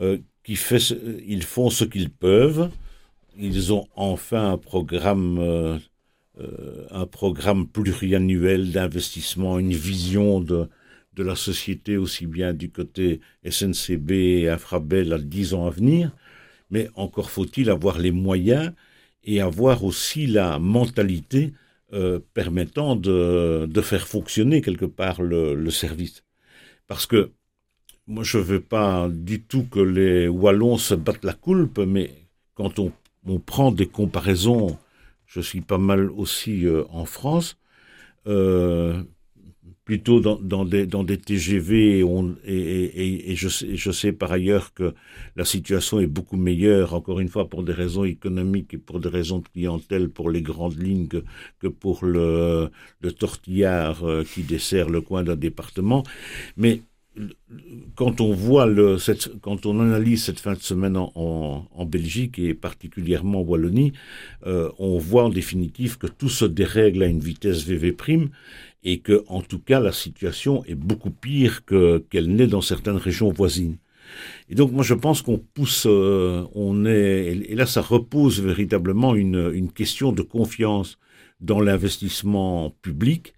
Euh, 0.00 0.18
ils 0.46 0.56
font 1.42 1.70
ce 1.70 1.84
qu'ils 1.84 2.10
peuvent. 2.10 2.70
Ils 3.36 3.72
ont 3.72 3.86
enfin 3.96 4.52
un 4.52 4.58
programme 4.58 5.80
euh, 6.40 6.86
un 6.90 7.06
programme 7.06 7.66
pluriannuel 7.66 8.70
d'investissement, 8.70 9.58
une 9.58 9.72
vision 9.72 10.40
de, 10.40 10.68
de 11.14 11.22
la 11.24 11.34
société, 11.34 11.96
aussi 11.96 12.26
bien 12.26 12.54
du 12.54 12.70
côté 12.70 13.20
SNCB 13.48 14.12
et 14.12 14.48
Infrabel 14.48 15.12
à 15.12 15.18
10 15.18 15.54
ans 15.54 15.66
à 15.66 15.70
venir, 15.70 16.12
mais 16.70 16.88
encore 16.94 17.30
faut-il 17.30 17.70
avoir 17.70 17.98
les 17.98 18.12
moyens 18.12 18.72
et 19.24 19.40
avoir 19.40 19.84
aussi 19.84 20.26
la 20.26 20.58
mentalité 20.58 21.52
euh, 21.92 22.20
permettant 22.34 22.96
de, 22.96 23.80
faire 23.82 24.06
fonctionner 24.06 24.60
quelque 24.60 24.84
part 24.84 25.22
le, 25.22 25.70
service. 25.70 26.24
Parce 26.86 27.06
que 27.06 27.32
moi, 28.06 28.24
je 28.24 28.38
ne 28.38 28.42
veux 28.42 28.60
pas 28.60 29.08
du 29.10 29.42
tout 29.42 29.64
que 29.64 29.80
les 29.80 30.28
Wallons 30.28 30.78
se 30.78 30.94
battent 30.94 31.24
la 31.24 31.34
coulpe, 31.34 31.78
mais 31.78 32.10
quand 32.54 32.78
on, 32.78 32.92
on 33.26 33.38
prend 33.38 33.72
des 33.72 33.86
comparaisons, 33.86 34.78
je 35.26 35.40
suis 35.40 35.60
pas 35.60 35.78
mal 35.78 36.10
aussi 36.10 36.66
euh, 36.66 36.84
en 36.90 37.04
France, 37.04 37.58
euh, 38.26 39.02
plutôt 39.88 40.20
dans, 40.20 40.36
dans, 40.36 40.66
des, 40.66 40.86
dans 40.86 41.02
des 41.02 41.16
TGV. 41.16 42.00
Et, 42.00 42.04
on, 42.04 42.36
et, 42.44 43.32
et, 43.32 43.36
je, 43.36 43.48
sais, 43.48 43.74
je 43.74 43.90
sais 43.90 44.12
par 44.12 44.30
ailleurs 44.30 44.74
que 44.74 44.92
la 45.34 45.46
situation 45.46 45.98
est 45.98 46.06
beaucoup 46.06 46.36
meilleure, 46.36 46.92
encore 46.92 47.20
une 47.20 47.30
fois, 47.30 47.48
pour 47.48 47.62
des 47.62 47.72
raisons 47.72 48.04
économiques 48.04 48.74
et 48.74 48.78
pour 48.78 49.00
des 49.00 49.08
raisons 49.08 49.38
de 49.38 49.48
clientèle, 49.48 50.10
pour 50.10 50.28
les 50.28 50.42
grandes 50.42 50.78
lignes, 50.78 51.08
que, 51.08 51.24
que 51.58 51.68
pour 51.68 52.04
le, 52.04 52.68
le 53.00 53.12
tortillard 53.12 54.04
euh, 54.04 54.24
qui 54.24 54.42
dessert 54.42 54.90
le 54.90 55.00
coin 55.00 55.22
d'un 55.24 55.36
département. 55.36 56.02
Mais 56.58 56.82
quand 57.94 58.20
on 58.20 58.32
voit 58.32 58.66
le, 58.66 58.98
cette, 58.98 59.40
quand 59.40 59.66
on 59.66 59.80
analyse 59.80 60.24
cette 60.24 60.40
fin 60.40 60.52
de 60.52 60.60
semaine 60.60 60.96
en, 60.96 61.10
en, 61.14 61.66
en 61.74 61.84
Belgique 61.86 62.38
et 62.38 62.54
particulièrement 62.54 63.40
en 63.40 63.44
Wallonie, 63.44 63.92
euh, 64.46 64.70
on 64.78 64.98
voit 64.98 65.24
en 65.24 65.28
définitive 65.30 65.98
que 65.98 66.06
tout 66.06 66.28
se 66.28 66.44
dérègle 66.44 67.02
à 67.02 67.06
une 67.06 67.20
vitesse 67.20 67.64
VV 67.64 67.92
prime 67.92 68.28
et 68.84 69.00
que, 69.00 69.24
en 69.28 69.42
tout 69.42 69.58
cas, 69.58 69.80
la 69.80 69.92
situation 69.92 70.64
est 70.64 70.74
beaucoup 70.74 71.10
pire 71.10 71.64
que 71.64 71.98
qu'elle 72.10 72.28
n'est 72.34 72.46
dans 72.46 72.60
certaines 72.60 72.96
régions 72.96 73.30
voisines. 73.30 73.76
Et 74.48 74.54
donc, 74.54 74.72
moi, 74.72 74.82
je 74.82 74.94
pense 74.94 75.20
qu'on 75.22 75.38
pousse, 75.38 75.86
euh, 75.86 76.44
on 76.54 76.86
est, 76.86 77.36
et 77.48 77.54
là, 77.54 77.66
ça 77.66 77.82
repose 77.82 78.40
véritablement 78.40 79.14
une, 79.14 79.50
une 79.52 79.70
question 79.70 80.12
de 80.12 80.22
confiance 80.22 80.98
dans 81.40 81.60
l'investissement 81.60 82.70
public. 82.82 83.34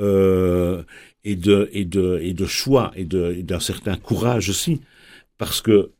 Euh, 0.00 0.82
et 1.24 1.36
de, 1.36 1.70
et 1.72 1.84
de, 1.84 2.18
et 2.20 2.34
de 2.34 2.46
choix 2.46 2.92
et 2.96 3.04
d'un 3.04 3.60
certain 3.60 3.96
courage 3.96 4.50
aussi, 4.50 4.80
parce 5.38 5.60
que 5.60 5.92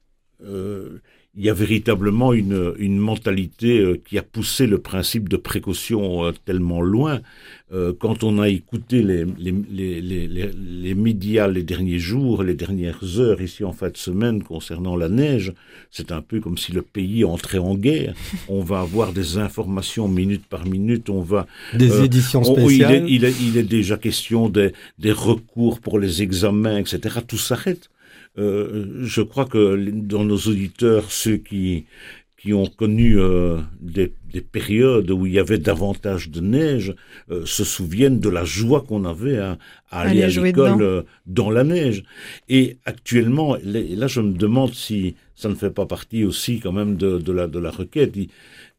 euh, 0.45 1.01
il 1.37 1.45
y 1.45 1.51
a 1.51 1.55
véritablement 1.55 2.33
une, 2.33 2.75
une 2.79 2.99
mentalité 2.99 3.81
euh, 3.81 4.01
qui 4.07 4.19
a 4.19 4.23
poussé 4.23 4.67
le 4.67 4.79
principe 4.79 5.29
de 5.29 5.37
précaution 5.37 6.25
euh, 6.25 6.33
tellement 6.45 6.81
loin. 6.81 7.21
Euh, 7.73 7.93
quand 7.99 8.23
on 8.23 8.39
a 8.39 8.49
écouté 8.49 9.03
les, 9.03 9.25
les, 9.39 9.53
les, 9.71 10.01
les, 10.01 10.51
les 10.53 10.95
médias 10.95 11.49
les 11.49 11.65
derniers 11.65 11.99
jours, 11.99 12.45
les 12.45 12.55
dernières 12.55 13.19
heures 13.19 13.41
ici 13.41 13.65
en 13.65 13.73
fin 13.73 13.89
de 13.89 13.97
semaine 13.97 14.45
concernant 14.45 14.95
la 14.95 15.09
neige, 15.09 15.53
c'est 15.91 16.13
un 16.13 16.23
peu 16.23 16.39
comme 16.39 16.57
si 16.57 16.71
le 16.71 16.83
pays 16.83 17.25
entrait 17.25 17.59
en 17.59 17.75
guerre. 17.75 18.15
On 18.49 18.61
va 18.61 18.81
avoir 18.81 19.13
des 19.13 19.39
informations 19.39 20.07
minute 20.07 20.47
par 20.47 20.67
minute, 20.67 21.11
on 21.11 21.21
va... 21.21 21.47
Des 21.73 22.05
éditions 22.05 22.45
spéciales. 22.45 23.09
Il, 23.09 23.25
est, 23.25 23.35
il, 23.41 23.57
est, 23.57 23.63
déjà 23.63 23.97
question 23.97 24.49
des, 24.49 24.73
des 24.99 25.13
recours 25.13 25.81
pour 25.81 25.99
les 25.99 26.23
examens, 26.23 26.79
etc. 26.79 27.19
Tout 27.27 27.39
s'arrête. 27.39 27.91
Euh, 28.37 29.01
je 29.03 29.23
crois 29.23 29.45
que 29.47 29.77
dans 29.91 30.25
nos 30.25 30.37
auditeurs, 30.39 31.11
ceux 31.11 31.37
qui 31.37 31.87
qui 32.45 32.53
ont 32.53 32.67
connu 32.67 33.19
euh, 33.19 33.57
des, 33.81 34.13
des, 34.31 34.43
périodes 34.43 35.11
où 35.11 35.25
il 35.25 35.33
y 35.33 35.39
avait 35.39 35.57
davantage 35.57 36.29
de 36.29 36.43
neige 36.43 36.95
euh, 37.31 37.47
se 37.47 37.65
souviennent 37.65 38.21
de 38.21 38.29
la 38.29 38.45
joie 38.45 38.83
qu'on 38.83 39.07
avait 39.07 39.39
à, 39.39 39.57
à 39.91 40.01
aller, 40.01 40.25
aller, 40.25 40.39
à 40.39 40.43
l'école 40.43 40.83
euh, 40.83 41.03
dans 41.25 41.51
la 41.51 41.65
neige. 41.65 42.05
Et 42.51 42.77
actuellement, 42.85 43.57
là, 43.65 44.07
je 44.09 44.21
me 44.21 44.35
demande 44.35 44.75
si 44.75 45.15
ça 45.37 45.49
ne 45.49 45.55
fait 45.55 45.71
pas 45.71 45.87
partie 45.87 46.25
aussi 46.25 46.61
quand 46.61 46.73
même 46.73 46.97
de, 46.97 47.19
de 47.19 47.33
la, 47.33 47.47
de 47.47 47.59
la 47.59 47.71
requête, 47.71 48.13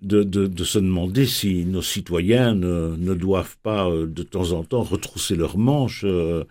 de, 0.01 0.23
de, 0.23 0.45
de, 0.45 0.63
se 0.63 0.79
demander 0.79 1.25
si 1.25 1.65
nos 1.65 1.81
citoyens 1.81 2.53
ne, 2.53 2.95
ne 2.97 3.13
doivent 3.13 3.57
pas 3.63 3.89
euh, 3.89 4.05
de 4.05 4.23
temps 4.23 4.51
en 4.51 4.63
temps 4.63 4.83
retrousser 4.83 5.35
leurs 5.35 5.57
manches 5.57 6.03
euh, 6.05 6.43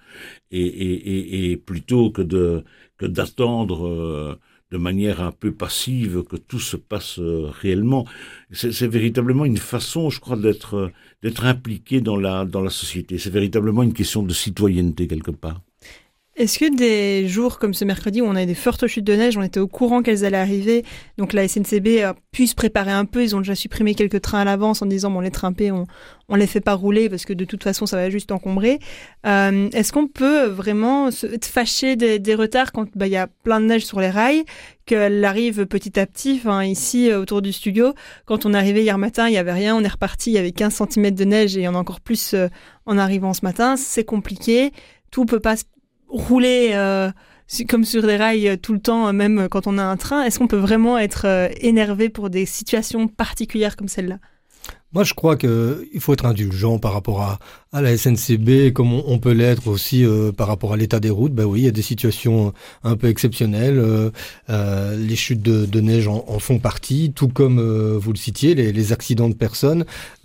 et, 0.50 0.60
et, 0.60 0.94
et, 0.94 1.52
et, 1.52 1.56
plutôt 1.56 2.10
que 2.10 2.22
de 2.22 2.64
que 2.98 3.06
d'attendre 3.06 3.86
euh, 3.86 4.38
de 4.70 4.78
manière 4.78 5.20
un 5.20 5.32
peu 5.32 5.52
passive 5.52 6.24
que 6.24 6.36
tout 6.36 6.58
se 6.58 6.76
passe 6.76 7.18
euh, 7.18 7.48
réellement. 7.62 8.06
C'est 8.52 8.86
véritablement 8.88 9.44
une 9.44 9.56
façon, 9.58 10.10
je 10.10 10.20
crois, 10.20 10.36
d'être 10.36 10.90
d'être 11.22 11.44
impliqué 11.44 12.00
dans 12.00 12.16
la 12.16 12.44
dans 12.44 12.60
la 12.60 12.70
société. 12.70 13.18
C'est 13.18 13.30
véritablement 13.30 13.82
une 13.82 13.94
question 13.94 14.22
de 14.22 14.32
citoyenneté 14.32 15.06
quelque 15.06 15.30
part. 15.30 15.60
Est-ce 16.36 16.58
que 16.58 16.74
des 16.74 17.28
jours 17.28 17.60
comme 17.60 17.74
ce 17.74 17.84
mercredi 17.84 18.20
où 18.20 18.24
on 18.24 18.34
a 18.34 18.44
des 18.44 18.56
fortes 18.56 18.88
chutes 18.88 19.04
de 19.04 19.14
neige, 19.14 19.38
on 19.38 19.42
était 19.42 19.60
au 19.60 19.68
courant 19.68 20.02
qu'elles 20.02 20.24
allaient 20.24 20.36
arriver, 20.36 20.84
donc 21.16 21.32
la 21.32 21.46
SNCB 21.46 22.02
a 22.02 22.16
pu 22.32 22.48
se 22.48 22.56
préparer 22.56 22.90
un 22.90 23.04
peu, 23.04 23.22
ils 23.22 23.36
ont 23.36 23.38
déjà 23.38 23.54
supprimé 23.54 23.94
quelques 23.94 24.20
trains 24.20 24.40
à 24.40 24.44
l'avance 24.44 24.82
en 24.82 24.86
disant 24.86 25.12
bon 25.12 25.20
les 25.20 25.30
trains 25.30 25.54
on, 25.70 25.86
on 26.28 26.34
les 26.34 26.48
fait 26.48 26.60
pas 26.60 26.74
rouler 26.74 27.08
parce 27.08 27.24
que 27.24 27.32
de 27.32 27.44
toute 27.44 27.62
façon 27.62 27.86
ça 27.86 27.96
va 27.96 28.10
juste 28.10 28.32
encombrer. 28.32 28.80
Euh, 29.26 29.68
Est-ce 29.72 29.92
qu'on 29.92 30.08
peut 30.08 30.46
vraiment 30.46 31.12
se 31.12 31.28
fâcher 31.40 31.94
des, 31.94 32.18
des 32.18 32.34
retards 32.34 32.72
quand 32.72 32.88
bah, 32.96 33.06
il 33.06 33.12
y 33.12 33.16
a 33.16 33.28
plein 33.28 33.60
de 33.60 33.66
neige 33.66 33.86
sur 33.86 34.00
les 34.00 34.10
rails, 34.10 34.44
qu'elle 34.86 35.24
arrive 35.24 35.66
petit 35.66 36.00
à 36.00 36.06
petit, 36.06 36.40
enfin 36.40 36.64
ici 36.64 37.10
euh, 37.10 37.20
autour 37.20 37.42
du 37.42 37.52
studio, 37.52 37.94
quand 38.26 38.44
on 38.44 38.54
est 38.54 38.58
arrivé 38.58 38.82
hier 38.82 38.98
matin, 38.98 39.28
il 39.28 39.34
y 39.34 39.38
avait 39.38 39.52
rien, 39.52 39.76
on 39.76 39.84
est 39.84 39.88
reparti, 39.88 40.30
il 40.30 40.34
y 40.34 40.38
avait 40.38 40.50
15 40.50 40.82
cm 40.90 41.12
de 41.12 41.24
neige 41.24 41.56
et 41.56 41.60
il 41.60 41.64
y 41.64 41.68
en 41.68 41.76
a 41.76 41.78
encore 41.78 42.00
plus 42.00 42.34
euh, 42.34 42.48
en 42.86 42.98
arrivant 42.98 43.34
ce 43.34 43.44
matin, 43.44 43.76
c'est 43.76 44.04
compliqué, 44.04 44.72
tout 45.12 45.26
peut 45.26 45.38
pas 45.38 45.56
se 45.56 45.64
rouler 46.14 46.70
euh, 46.74 47.10
comme 47.68 47.84
sur 47.84 48.02
des 48.02 48.16
rails 48.16 48.48
euh, 48.48 48.56
tout 48.56 48.72
le 48.72 48.80
temps, 48.80 49.08
euh, 49.08 49.12
même 49.12 49.48
quand 49.50 49.66
on 49.66 49.78
a 49.78 49.82
un 49.82 49.96
train. 49.96 50.22
Est-ce 50.22 50.38
qu'on 50.38 50.46
peut 50.46 50.56
vraiment 50.56 50.96
être 50.98 51.50
énervé 51.60 52.08
pour 52.08 52.30
des 52.30 52.46
situations 52.46 53.08
particulières 53.08 53.76
comme 53.76 53.88
celle-là? 53.88 54.18
Moi, 54.94 55.02
je 55.02 55.12
crois 55.12 55.36
qu'il 55.36 55.98
faut 55.98 56.12
être 56.12 56.24
indulgent 56.24 56.78
par 56.78 56.92
rapport 56.92 57.20
à, 57.22 57.40
à 57.72 57.82
la 57.82 57.98
SNCB, 57.98 58.72
comme 58.72 58.92
on, 58.92 59.18
peut 59.18 59.32
l'être 59.32 59.66
aussi 59.66 60.04
euh, 60.04 60.30
par 60.30 60.46
rapport 60.46 60.72
à 60.72 60.76
l'état 60.76 61.00
des 61.00 61.10
routes. 61.10 61.34
Ben 61.34 61.44
oui, 61.44 61.62
il 61.62 61.64
y 61.64 61.68
a 61.68 61.72
des 61.72 61.82
situations 61.82 62.54
un 62.84 62.96
peu 62.96 63.08
exceptionnelles. 63.08 63.80
Euh, 63.80 64.10
euh 64.48 64.96
les 64.96 65.16
chutes 65.16 65.42
de, 65.42 65.66
de 65.66 65.80
neige 65.80 66.06
en, 66.06 66.24
en, 66.28 66.38
font 66.38 66.60
partie, 66.60 67.12
tout 67.12 67.26
comme 67.26 67.58
euh, 67.58 67.98
vous 68.00 68.12
le 68.12 68.16
citiez, 68.16 68.54
les, 68.54 68.72
les, 68.72 68.92
accidents 68.92 69.28
de 69.28 69.34
personnes. 69.34 69.84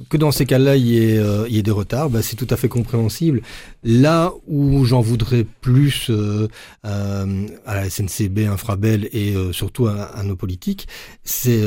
Que 0.10 0.18
dans 0.18 0.32
ces 0.32 0.46
cas-là, 0.46 0.76
il 0.76 0.86
y, 0.86 1.00
ait, 1.00 1.20
il 1.48 1.56
y 1.56 1.58
ait 1.58 1.64
des 1.64 1.72
retards, 1.72 2.12
ben 2.12 2.22
c'est 2.22 2.36
tout 2.36 2.48
à 2.52 2.56
fait 2.56 2.70
compréhensible. 2.70 3.42
Là 3.84 4.32
où 4.48 4.86
j'en 4.86 5.02
voudrais 5.02 5.46
plus 5.62 6.12
à 6.84 7.26
la 7.66 7.90
SNCB, 7.90 8.46
Infrabel 8.48 9.10
et 9.12 9.34
surtout 9.52 9.88
à, 9.88 10.04
à, 10.04 10.24
nos 10.24 10.36
politiques, 10.36 10.88
c'est 11.24 11.62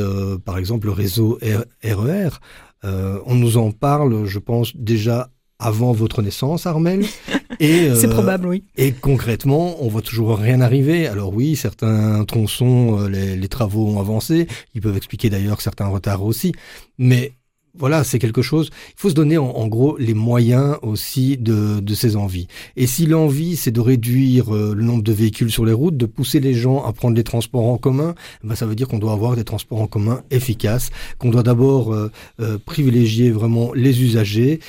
par 0.45 0.59
exemple 0.59 0.87
le 0.87 0.93
réseau 0.93 1.41
RER. 1.83 2.39
Euh, 2.85 3.21
on 3.27 3.35
nous 3.35 3.57
en 3.57 3.71
parle, 3.71 4.25
je 4.27 4.39
pense, 4.39 4.77
déjà 4.77 5.31
avant 5.59 5.93
votre 5.93 6.23
naissance, 6.23 6.67
Armel. 6.67 7.05
Et 7.61 7.95
c'est 7.95 8.09
euh, 8.09 8.11
probable, 8.11 8.49
oui. 8.49 8.65
Et 8.77 8.93
concrètement, 8.93 9.77
on 9.81 9.89
voit 9.89 10.03
toujours 10.03 10.37
rien 10.37 10.61
arriver. 10.61 11.07
Alors 11.07 11.33
oui, 11.33 11.55
certains 11.55 12.25
tronçons, 12.25 12.99
euh, 13.01 13.09
les, 13.09 13.37
les 13.37 13.49
travaux 13.49 13.87
ont 13.87 14.01
avancé. 14.01 14.49
Ils 14.75 14.81
peuvent 14.81 14.97
expliquer 14.97 15.31
d'ailleurs 15.31 15.61
certains 15.61 15.87
retards 15.87 16.25
aussi. 16.25 16.53
Mais 16.99 17.35
voilà, 17.75 18.05
c'est 18.05 18.19
quelque 18.19 18.43
chose. 18.43 18.71
Il 18.89 19.01
faut 19.01 19.09
se 19.09 19.15
donner 19.15 19.39
en, 19.39 19.67
gros 19.67 19.97
les 19.97 20.13
moyens 20.13 20.77
aussi 20.83 21.39
de, 21.39 21.81
de 21.81 21.95
ses 21.95 22.17
envies. 22.17 22.47
Et 22.77 22.87
si 22.87 23.07
l'envie, 23.07 23.57
c'est 23.57 23.71
de 23.71 23.81
réduire 23.81 24.55
euh, 24.55 24.75
le 24.75 24.83
nombre 24.83 25.03
de 25.03 25.13
véhicules 25.13 25.51
sur 25.51 25.65
les 25.65 25.73
routes, 25.73 25.97
de 25.97 26.05
pousser 26.05 26.41
les 26.41 26.53
gens 26.53 26.85
à 26.85 26.93
prendre 26.93 27.17
les 27.17 27.25
transports 27.25 27.67
en 27.67 27.79
commun, 27.79 28.15
ben 28.45 28.55
ça 28.55 28.67
veut 28.67 28.75
dire 28.75 28.89
qu'on 28.89 28.99
doit 28.99 29.13
avoir 29.13 29.37
des 29.37 29.45
transports 29.45 29.81
en 29.81 29.87
commun 29.87 30.23
efficaces, 30.31 30.91
qu'on 31.19 31.31
doit 31.31 31.43
d'abord 31.43 31.95
euh, 31.95 32.11
euh, 32.41 32.59
privilégier 32.65 33.31
vraiment 33.31 33.73
les 33.73 34.03
usagers, 34.03 34.61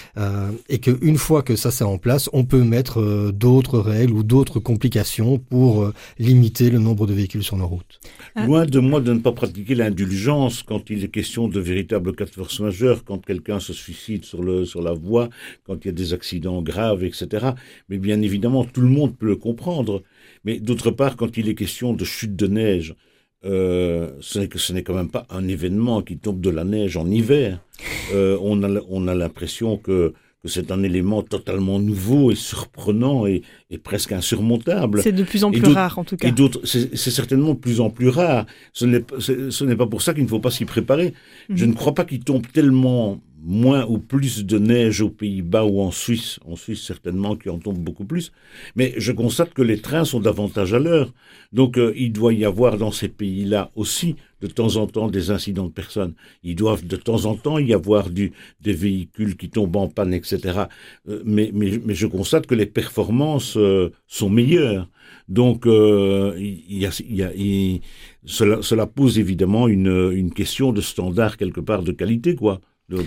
et 0.69 0.79
qu'une 0.79 1.17
fois 1.17 1.41
que 1.41 1.55
ça 1.55 1.71
c'est 1.71 1.83
en 1.83 1.97
place, 1.97 2.29
on 2.33 2.45
peut 2.45 2.63
mettre 2.63 3.31
d'autres 3.31 3.79
règles 3.79 4.13
ou 4.13 4.23
d'autres 4.23 4.59
complications 4.59 5.37
pour 5.37 5.91
limiter 6.19 6.69
le 6.69 6.79
nombre 6.79 7.07
de 7.07 7.13
véhicules 7.13 7.43
sur 7.43 7.57
nos 7.57 7.67
routes. 7.67 7.99
Loin 8.35 8.65
de 8.65 8.79
moi 8.79 9.01
de 9.01 9.13
ne 9.13 9.19
pas 9.19 9.31
pratiquer 9.31 9.75
l'indulgence 9.75 10.63
quand 10.63 10.89
il 10.89 11.03
est 11.03 11.09
question 11.09 11.47
de 11.47 11.59
véritables 11.59 12.15
cas 12.15 12.25
de 12.25 12.29
force 12.29 12.61
quand 13.03 13.25
quelqu'un 13.25 13.59
se 13.59 13.73
suicide 13.73 14.25
sur, 14.25 14.43
le, 14.43 14.65
sur 14.65 14.81
la 14.81 14.93
voie, 14.93 15.29
quand 15.65 15.83
il 15.83 15.87
y 15.87 15.89
a 15.89 15.93
des 15.93 16.13
accidents 16.13 16.61
graves, 16.61 17.03
etc. 17.03 17.51
Mais 17.89 17.97
bien 17.97 18.21
évidemment, 18.21 18.65
tout 18.65 18.81
le 18.81 18.89
monde 18.89 19.17
peut 19.17 19.25
le 19.25 19.35
comprendre. 19.35 20.03
Mais 20.43 20.59
d'autre 20.59 20.91
part, 20.91 21.15
quand 21.15 21.37
il 21.37 21.49
est 21.49 21.55
question 21.55 21.93
de 21.93 22.05
chute 22.05 22.35
de 22.35 22.47
neige, 22.47 22.95
euh, 23.45 24.11
ce 24.21 24.39
n'est 24.39 24.47
que 24.47 24.59
ce 24.59 24.71
n'est 24.71 24.83
quand 24.83 24.93
même 24.93 25.09
pas 25.09 25.25
un 25.29 25.47
événement 25.47 26.01
qui 26.01 26.17
tombe 26.17 26.39
de 26.39 26.49
la 26.49 26.63
neige 26.63 26.95
en 26.95 27.09
hiver. 27.09 27.59
Euh, 28.13 28.37
on 28.41 28.63
a 28.63 28.81
on 28.89 29.07
a 29.07 29.15
l'impression 29.15 29.77
que 29.77 30.13
que 30.43 30.49
c'est 30.49 30.71
un 30.71 30.83
élément 30.83 31.23
totalement 31.23 31.79
nouveau 31.79 32.31
et 32.31 32.35
surprenant 32.35 33.25
et, 33.25 33.43
et 33.71 33.77
presque 33.77 34.11
insurmontable. 34.11 35.01
C'est 35.01 35.13
de 35.13 35.23
plus 35.23 35.45
en 35.45 35.51
plus 35.51 35.71
rare, 35.71 35.97
en 35.97 36.03
tout 36.03 36.17
cas. 36.17 36.27
Et 36.27 36.31
d'autres, 36.31 36.59
c'est 36.65 36.95
certainement 36.95 37.53
de 37.53 37.59
plus 37.59 37.79
en 37.79 37.89
plus 37.89 38.09
rare. 38.09 38.45
Ce 38.73 38.85
n'est 38.85 39.75
pas 39.75 39.87
pour 39.87 40.01
ça 40.01 40.13
qu'il 40.13 40.23
ne 40.23 40.27
faut 40.27 40.39
pas 40.39 40.51
s'y 40.51 40.65
préparer. 40.65 41.13
Je 41.49 41.63
mhm. 41.63 41.71
ne 41.71 41.75
crois 41.75 41.93
pas 41.95 42.03
qu'il 42.03 42.19
tombe 42.19 42.45
tellement 42.51 43.21
moins 43.43 43.85
ou 43.85 43.97
plus 43.99 44.45
de 44.45 44.57
neige 44.57 45.01
aux 45.01 45.09
Pays-Bas 45.09 45.65
ou 45.65 45.81
en 45.81 45.91
Suisse. 45.91 46.39
En 46.45 46.55
Suisse, 46.55 46.81
certainement, 46.81 47.35
qui 47.35 47.49
en 47.49 47.59
tombe 47.59 47.77
beaucoup 47.77 48.05
plus. 48.05 48.31
Mais 48.75 48.93
je 48.97 49.11
constate 49.11 49.53
que 49.53 49.61
les 49.61 49.79
trains 49.79 50.05
sont 50.05 50.19
davantage 50.19 50.73
à 50.73 50.79
l'heure. 50.79 51.13
Donc, 51.51 51.77
euh, 51.77 51.93
il 51.95 52.11
doit 52.11 52.33
y 52.33 52.45
avoir 52.45 52.77
dans 52.77 52.91
ces 52.91 53.09
pays-là 53.09 53.71
aussi, 53.75 54.15
de 54.43 54.47
temps 54.47 54.75
en 54.75 54.87
temps, 54.87 55.07
des 55.07 55.31
incidents 55.31 55.67
de 55.67 55.71
personnes. 55.71 56.13
Il 56.43 56.55
doit 56.55 56.77
de 56.83 56.97
temps 56.97 57.25
en 57.25 57.35
temps 57.35 57.57
y 57.59 57.73
avoir 57.73 58.09
des 58.09 58.31
véhicules 58.65 59.37
qui 59.37 59.49
tombent 59.49 59.77
en 59.77 59.87
panne, 59.87 60.13
etc. 60.13 60.63
Euh, 61.07 61.21
mais, 61.25 61.51
je 61.87 62.07
constate 62.07 62.45
que 62.45 62.55
les 62.55 62.65
performances 62.65 63.55
euh, 63.57 63.91
sont 64.07 64.29
meilleures. 64.29 64.89
Donc, 65.29 65.65
a, 65.65 66.91
cela, 68.25 68.87
pose 68.87 69.19
évidemment 69.19 69.67
une, 69.67 70.11
une 70.11 70.33
question 70.33 70.73
de 70.73 70.81
standard 70.81 71.37
quelque 71.37 71.61
part 71.61 71.83
de 71.83 71.93
qualité, 71.93 72.35
quoi 72.35 72.59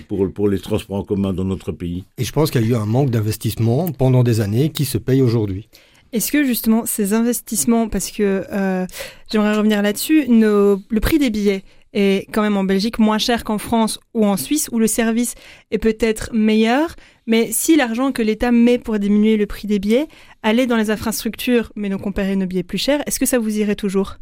pour, 0.07 0.31
pour 0.33 0.49
les 0.49 0.59
transports 0.59 0.97
en 0.97 1.03
commun 1.03 1.33
dans 1.33 1.43
notre 1.43 1.71
pays. 1.71 2.03
Et 2.17 2.23
je 2.23 2.31
pense 2.31 2.51
qu'il 2.51 2.61
y 2.61 2.65
a 2.65 2.67
eu 2.67 2.75
un 2.75 2.85
manque 2.85 3.11
d'investissement 3.11 3.91
pendant 3.91 4.23
des 4.23 4.41
années 4.41 4.69
qui 4.71 4.85
se 4.85 4.97
paye 4.97 5.21
aujourd'hui. 5.21 5.69
Est-ce 6.13 6.31
que 6.31 6.43
justement 6.43 6.85
ces 6.85 7.13
investissements, 7.13 7.89
parce 7.89 8.11
que 8.11 8.45
euh, 8.51 8.85
j'aimerais 9.31 9.55
revenir 9.55 9.81
là-dessus, 9.81 10.25
le 10.27 10.99
prix 10.99 11.19
des 11.19 11.29
billets 11.29 11.63
est 11.93 12.27
quand 12.31 12.41
même 12.41 12.57
en 12.57 12.63
Belgique 12.63 12.99
moins 12.99 13.17
cher 13.17 13.43
qu'en 13.43 13.57
France 13.57 13.99
ou 14.13 14.25
en 14.25 14.37
Suisse, 14.37 14.69
où 14.71 14.79
le 14.79 14.87
service 14.87 15.35
est 15.71 15.77
peut-être 15.77 16.29
meilleur, 16.33 16.95
mais 17.25 17.51
si 17.51 17.75
l'argent 17.75 18.11
que 18.11 18.21
l'État 18.21 18.51
met 18.51 18.77
pour 18.77 18.99
diminuer 18.99 19.37
le 19.37 19.45
prix 19.45 19.67
des 19.67 19.79
billets 19.79 20.07
allait 20.43 20.67
dans 20.67 20.77
les 20.77 20.91
infrastructures, 20.91 21.71
mais 21.75 21.89
donc 21.89 22.05
on 22.05 22.11
paierait 22.11 22.35
nos 22.35 22.45
billets 22.45 22.63
plus 22.63 22.77
chers, 22.77 23.01
est-ce 23.07 23.19
que 23.19 23.25
ça 23.25 23.39
vous 23.39 23.57
irait 23.57 23.75
toujours? 23.75 24.17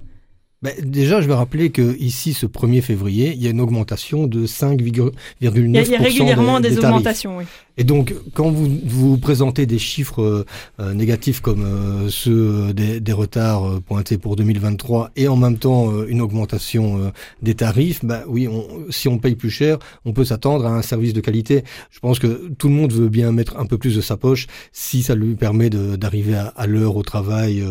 Ben, 0.65 0.73
déjà, 0.83 1.21
je 1.21 1.27
vais 1.27 1.35
rappeler 1.35 1.69
que 1.69 1.95
ici, 1.99 2.33
ce 2.33 2.47
1er 2.47 2.81
février, 2.81 3.33
il 3.35 3.43
y 3.43 3.45
a 3.45 3.51
une 3.51 3.61
augmentation 3.61 4.25
de 4.25 4.47
5,9%. 4.47 5.11
Il 5.39 5.45
y 5.45 5.47
a 5.47 5.99
régulièrement 5.99 6.59
des, 6.59 6.79
augmentations, 6.79 7.37
oui. 7.37 7.45
Et 7.77 7.83
donc, 7.83 8.15
quand 8.33 8.49
vous 8.49 8.69
vous 8.85 9.17
présentez 9.17 9.65
des 9.65 9.79
chiffres 9.79 10.21
euh, 10.21 10.45
euh, 10.79 10.93
négatifs 10.93 11.41
comme 11.41 11.63
euh, 11.65 12.09
ceux 12.09 12.73
des, 12.73 12.99
des 12.99 13.11
retards 13.11 13.81
pointés 13.81 14.17
pour 14.17 14.35
2023 14.35 15.11
et 15.15 15.27
en 15.27 15.35
même 15.35 15.57
temps 15.57 15.91
une 16.05 16.21
augmentation 16.21 17.11
des 17.41 17.55
tarifs, 17.55 18.03
bah 18.03 18.23
oui, 18.27 18.47
on, 18.47 18.65
si 18.89 19.07
on 19.07 19.17
paye 19.17 19.35
plus 19.35 19.49
cher, 19.49 19.77
on 20.05 20.13
peut 20.13 20.25
s'attendre 20.25 20.65
à 20.65 20.69
un 20.69 20.81
service 20.81 21.13
de 21.13 21.21
qualité. 21.21 21.63
Je 21.91 21.99
pense 21.99 22.19
que 22.19 22.49
tout 22.57 22.69
le 22.69 22.75
monde 22.75 22.93
veut 22.93 23.09
bien 23.09 23.31
mettre 23.31 23.57
un 23.57 23.65
peu 23.65 23.77
plus 23.77 23.95
de 23.95 24.01
sa 24.01 24.17
poche 24.17 24.47
si 24.71 25.03
ça 25.03 25.15
lui 25.15 25.35
permet 25.35 25.69
d'arriver 25.69 26.35
à, 26.35 26.47
à 26.55 26.67
l'heure 26.67 26.95
au 26.95 27.03
travail, 27.03 27.63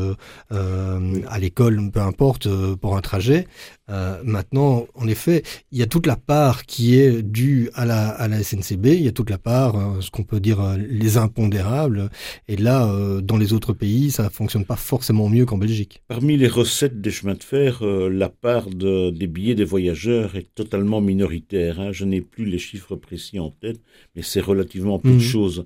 à 0.50 1.38
l'école, 1.38 1.90
peu 1.90 2.00
importe, 2.00 2.48
pour 2.84 2.98
un 2.98 3.00
trajet. 3.00 3.46
Euh, 3.88 4.20
maintenant, 4.24 4.86
en 4.94 5.08
effet, 5.08 5.42
il 5.72 5.78
y 5.78 5.82
a 5.82 5.86
toute 5.86 6.06
la 6.06 6.16
part 6.16 6.66
qui 6.66 6.98
est 6.98 7.22
due 7.22 7.70
à 7.72 7.86
la, 7.86 8.10
à 8.10 8.28
la 8.28 8.42
SNCB, 8.42 8.88
il 8.88 9.04
y 9.04 9.08
a 9.08 9.12
toute 9.12 9.30
la 9.30 9.38
part, 9.38 9.74
hein, 9.74 9.96
ce 10.02 10.10
qu'on 10.10 10.22
peut 10.22 10.38
dire 10.38 10.60
euh, 10.60 10.76
les 10.76 11.16
impondérables, 11.16 12.10
et 12.46 12.58
là, 12.58 12.86
euh, 12.86 13.22
dans 13.22 13.38
les 13.38 13.54
autres 13.54 13.72
pays, 13.72 14.10
ça 14.10 14.28
fonctionne 14.28 14.66
pas 14.66 14.76
forcément 14.76 15.30
mieux 15.30 15.46
qu'en 15.46 15.56
Belgique. 15.56 16.02
Parmi 16.08 16.36
les 16.36 16.46
recettes 16.46 17.00
des 17.00 17.10
chemins 17.10 17.32
de 17.32 17.42
fer, 17.42 17.82
la 17.82 18.28
part 18.28 18.68
de, 18.68 19.08
des 19.08 19.28
billets 19.28 19.54
des 19.54 19.64
voyageurs 19.64 20.36
est 20.36 20.54
totalement 20.54 21.00
minoritaire. 21.00 21.80
Hein. 21.80 21.90
Je 21.90 22.04
n'ai 22.04 22.20
plus 22.20 22.44
les 22.44 22.58
chiffres 22.58 22.96
précis 22.96 23.40
en 23.40 23.48
tête, 23.48 23.80
mais 24.14 24.20
c'est 24.20 24.42
relativement 24.42 24.98
peu 24.98 25.08
de 25.08 25.14
mhm. 25.14 25.20
choses. 25.20 25.64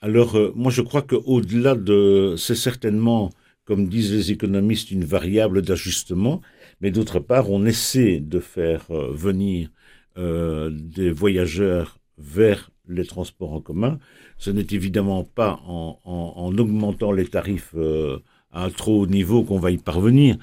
Alors, 0.00 0.36
moi, 0.56 0.72
je 0.72 0.82
crois 0.82 1.02
qu'au-delà 1.02 1.76
de... 1.76 2.34
C'est 2.36 2.56
certainement, 2.56 3.30
comme 3.66 3.88
disent 3.88 4.12
les 4.12 4.32
économistes, 4.32 4.90
une 4.90 5.04
variable 5.04 5.62
d'ajustement, 5.62 6.40
mais 6.80 6.90
d'autre 6.90 7.20
part, 7.20 7.50
on 7.50 7.64
essaie 7.64 8.20
de 8.20 8.38
faire 8.40 8.84
euh, 8.90 9.10
venir 9.12 9.70
euh, 10.18 10.70
des 10.72 11.10
voyageurs 11.10 11.98
vers 12.18 12.70
les 12.88 13.04
transports 13.04 13.52
en 13.52 13.60
commun. 13.60 13.98
Ce 14.38 14.50
n'est 14.50 14.66
évidemment 14.70 15.24
pas 15.24 15.60
en, 15.66 15.98
en, 16.04 16.34
en, 16.36 16.58
augmentant 16.58 17.12
les 17.12 17.26
tarifs 17.26 17.74
euh, 17.74 18.18
à 18.52 18.64
un 18.64 18.70
trop 18.70 19.02
haut 19.02 19.06
niveau 19.06 19.42
qu'on 19.42 19.58
va 19.58 19.70
y 19.70 19.78
parvenir. 19.78 20.36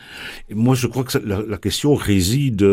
Moi, 0.51 0.75
je 0.75 0.87
crois 0.87 1.03
que 1.03 1.17
la, 1.19 1.57
question 1.57 1.95
réside 1.95 2.67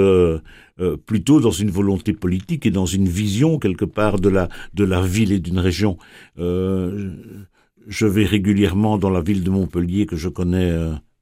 plutôt 1.06 1.40
dans 1.40 1.50
une 1.50 1.70
volonté 1.70 2.12
politique 2.12 2.66
et 2.66 2.70
dans 2.70 2.84
une 2.84 3.08
vision 3.08 3.58
quelque 3.58 3.86
part 3.86 4.18
de 4.18 4.28
la 4.28 4.48
de 4.74 4.84
la 4.84 5.00
ville 5.00 5.32
et 5.32 5.38
d'une 5.38 5.58
région. 5.58 5.96
Je 6.36 8.06
vais 8.06 8.24
régulièrement 8.26 8.98
dans 8.98 9.08
la 9.08 9.22
ville 9.22 9.42
de 9.42 9.50
Montpellier 9.50 10.04
que 10.04 10.16
je 10.16 10.28
connais 10.28 10.76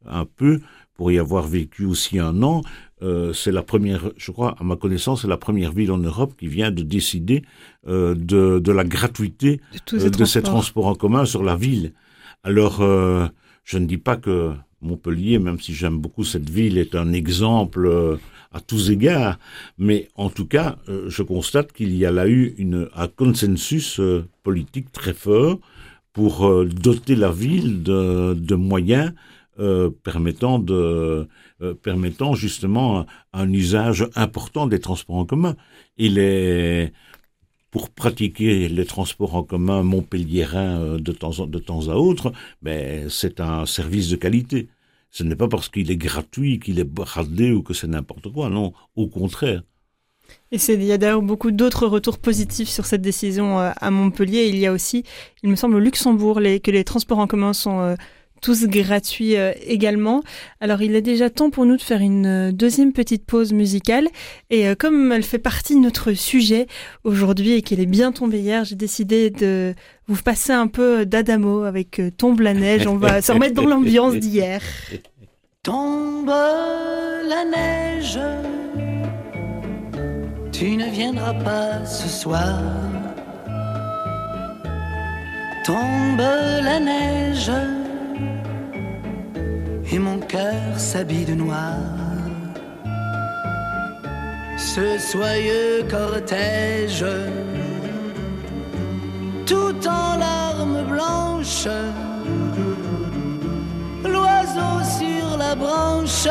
un 0.09 0.25
peu 0.25 0.61
pour 0.99 1.13
y 1.13 1.19
avoir 1.19 1.47
vécu 1.47 1.87
aussi 1.87 2.19
un 2.19 2.43
an. 2.43 2.63
Euh, 3.03 3.33
c'est 3.33 3.53
la 3.53 3.63
première, 3.63 4.11
je 4.17 4.33
crois, 4.33 4.57
à 4.59 4.65
ma 4.65 4.75
connaissance, 4.77 5.23
c'est 5.23 5.29
la 5.29 5.37
première 5.37 5.73
ville 5.73 5.93
en 5.93 5.99
Europe 5.99 6.35
qui 6.37 6.49
vient 6.49 6.73
de 6.73 6.83
décider 6.83 7.45
euh, 7.87 8.17
de, 8.17 8.59
de, 8.59 8.73
la 8.73 8.83
gratuité 8.83 9.61
de, 9.93 10.07
euh, 10.07 10.11
de, 10.11 10.25
ces 10.25 10.43
transports 10.43 10.87
en 10.87 10.97
commun 10.97 11.25
sur 11.25 11.45
la 11.45 11.55
ville. 11.55 11.93
Alors, 12.43 12.83
euh, 12.83 13.29
Je 13.63 13.79
ne 13.79 13.87
dis 13.87 13.99
pas 13.99 14.17
que 14.17 14.53
Montpellier, 14.81 15.39
même 15.39 15.61
si 15.61 15.73
j'aime 15.73 15.99
beaucoup 15.99 16.25
cette 16.25 16.51
ville, 16.51 16.79
est 16.79 16.97
un 16.97 17.13
exemple 17.13 18.19
à 18.51 18.61
tous 18.61 18.91
égards, 18.91 19.39
mais 19.77 20.09
en 20.17 20.31
tout 20.31 20.47
cas, 20.47 20.79
je 21.07 21.23
constate 21.23 21.73
qu'il 21.73 21.95
y 21.95 22.07
a 22.07 22.11
là 22.11 22.27
eu 22.27 22.55
une, 22.57 22.89
un 22.97 23.09
consensus 23.09 24.01
politique 24.43 24.91
très 24.91 25.13
fort 25.13 25.59
pour 26.15 26.65
doter 26.65 27.15
la 27.15 27.31
ville 27.31 27.83
de, 27.83 28.33
de 28.33 28.55
moyens 28.55 29.13
permettant 30.03 30.59
de 30.59 31.29
permettant 31.83 32.35
justement 32.35 33.07
un, 33.33 33.53
usage 33.53 34.09
important 34.15 34.67
des 34.67 34.79
transports 34.79 35.17
en 35.17 35.25
commun. 35.25 35.57
Il 35.97 36.19
est 36.19 36.93
pour 37.71 37.91
pratiquer 37.91 38.69
les 38.69 38.85
transports 38.85 39.35
en 39.35 39.43
commun 39.43 39.83
montpelliérains 39.83 40.81
euh, 40.81 40.99
de 40.99 41.13
temps, 41.13 41.47
de 41.47 41.59
temps 41.59 41.89
à 41.89 41.95
autre, 41.95 42.33
ben, 42.63 43.09
c'est 43.11 43.41
un 43.41 43.67
service 43.67 44.09
de 44.09 44.17
qualité. 44.17 44.69
Ce 45.11 45.23
n'est 45.23 45.37
pas 45.37 45.49
parce 45.49 45.69
qu'il 45.69 45.91
est 45.91 45.97
gratuit, 45.97 46.61
qu'il 46.61 46.79
est 46.79 46.85
bradé 46.85 47.53
ou 47.53 47.63
que 47.63 47.75
c'est 47.75 47.87
n'importe 47.87 48.33
quoi, 48.33 48.51
non, 48.51 48.73
au 48.95 49.09
contraire. 49.09 49.63
Et 50.53 50.59
il 50.69 50.85
y 50.85 50.93
a 50.93 50.99
d'ailleurs 50.99 51.23
beaucoup 51.23 51.51
d'autres 51.51 51.87
retours 51.87 52.19
positifs 52.19 52.69
sur 52.69 52.85
cette 52.85 53.01
décision 53.01 53.59
euh, 53.59 53.71
à 53.81 53.91
Montpellier. 53.91 54.47
Il 54.49 54.59
y 54.59 54.67
a 54.67 54.73
aussi, 54.73 55.05
il 55.43 55.51
me 55.51 55.57
semble, 55.57 55.77
au 55.77 55.79
Luxembourg, 55.79 56.41
que 56.63 56.71
les 56.71 56.85
transports 56.85 57.19
en 57.19 57.27
commun 57.27 57.53
sont 57.53 57.81
euh, 57.81 57.95
tous 58.41 58.67
gratuits 58.67 59.37
euh, 59.37 59.53
également. 59.67 60.23
Alors 60.61 60.83
il 60.83 60.95
est 60.95 61.03
déjà 61.03 61.31
temps 61.31 61.51
pour 61.51 61.67
nous 61.67 61.77
de 61.77 61.83
faire 61.83 62.01
une 62.01 62.27
euh, 62.27 62.53
deuxième 62.53 62.93
petite 62.93 63.25
pause 63.25 63.53
musicale. 63.53 64.09
Et 64.51 64.69
euh, 64.69 64.75
comme 64.75 65.13
elle 65.13 65.23
fait 65.23 65.39
partie 65.39 65.75
de 65.75 65.81
notre 65.81 66.13
sujet 66.13 66.67
aujourd'hui 67.05 67.53
et 67.53 67.63
qu'elle 67.63 67.81
est 67.81 67.87
bien 67.87 68.13
tombée 68.13 68.41
hier, 68.41 68.65
j'ai 68.65 68.77
décidé 68.77 69.31
de 69.31 69.75
vous 70.07 70.23
passer 70.23 70.53
un 70.53 70.67
peu 70.67 71.05
d'Adamo 71.07 71.63
avec 71.63 72.01
Tombe 72.17 72.41
la 72.41 72.55
neige. 72.55 72.87
On 72.87 72.97
va 72.97 73.21
se 73.23 73.33
remettre 73.33 73.55
dans 73.55 73.67
l'ambiance 73.67 74.15
d'hier. 74.15 74.63
Tombe 75.63 76.29
la 76.29 77.45
neige, 77.45 78.19
tu 80.51 80.77
ne 80.77 80.91
viendras 80.91 81.35
pas 81.35 81.85
ce 81.85 82.09
soir. 82.09 82.63
Tombe 85.69 86.21
la 86.63 86.81
neige 86.81 87.51
et 89.99 90.01
mon 90.01 90.19
cœur 90.21 90.69
s'habille 90.77 91.25
de 91.25 91.35
noir. 91.35 91.77
Ce 94.57 94.99
soyeux 94.99 95.85
cortège, 95.91 97.05
tout 99.45 99.81
en 99.87 100.17
larmes 100.27 100.83
blanches, 100.93 101.75
l'oiseau 104.05 104.75
sur 104.99 105.37
la 105.37 105.55
branche 105.55 106.29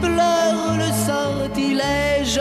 pleure 0.00 0.68
le 0.82 0.90
sortilège. 1.08 2.40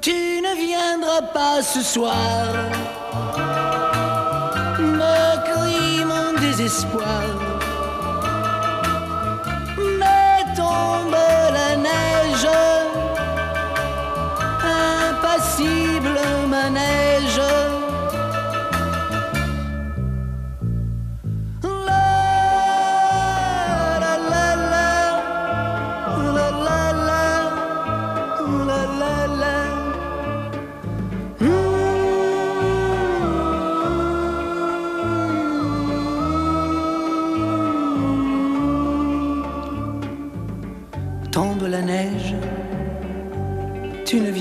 Tu 0.00 0.18
ne 0.46 0.52
viendras 0.66 1.22
pas 1.32 1.60
ce 1.62 1.80
soir 1.82 2.14
désespoir. 6.56 7.24
Mais 9.98 10.44
tombe 10.56 11.16
la 11.52 11.76
neige, 11.76 12.48
impassible 15.10 16.20
manège. 16.48 17.33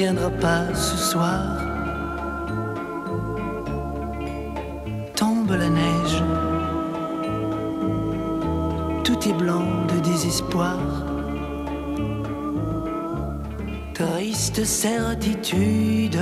Viendras 0.03 0.37
pas 0.41 0.65
ce 0.73 0.97
soir. 1.11 1.39
Tombe 5.15 5.55
la 5.63 5.69
neige, 5.69 6.17
tout 9.05 9.21
est 9.29 9.37
blanc 9.43 9.69
de 9.91 9.97
désespoir. 10.11 10.77
Triste 13.93 14.65
certitude, 14.65 16.19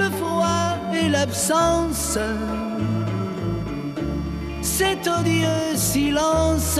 le 0.00 0.08
froid 0.18 0.76
et 0.92 1.08
l'absence, 1.08 2.18
cet 4.60 5.08
odieux 5.08 5.74
silence 5.74 6.78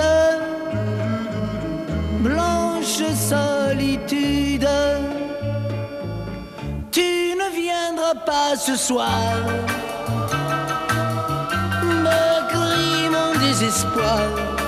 solitude. 3.15 4.69
Tu 6.91 7.35
ne 7.41 7.49
viendras 7.55 8.15
pas 8.27 8.57
ce 8.57 8.77
soir, 8.77 9.35
me 12.05 12.49
crie 12.53 13.09
mon 13.09 13.39
désespoir. 13.39 14.60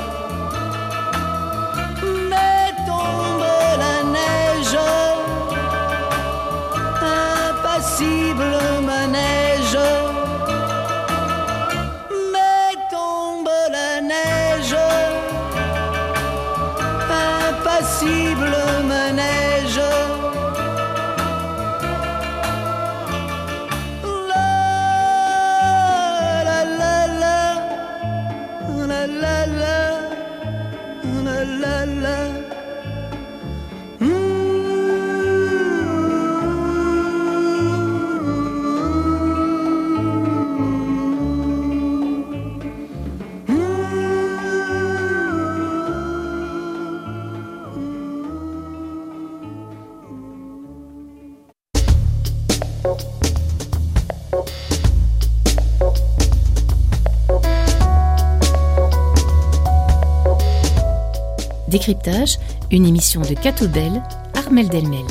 Une 62.71 62.87
émission 62.87 63.23
de 63.23 63.35
Catoubel, 63.35 64.03
Armel 64.35 64.69
Delmel. 64.69 65.05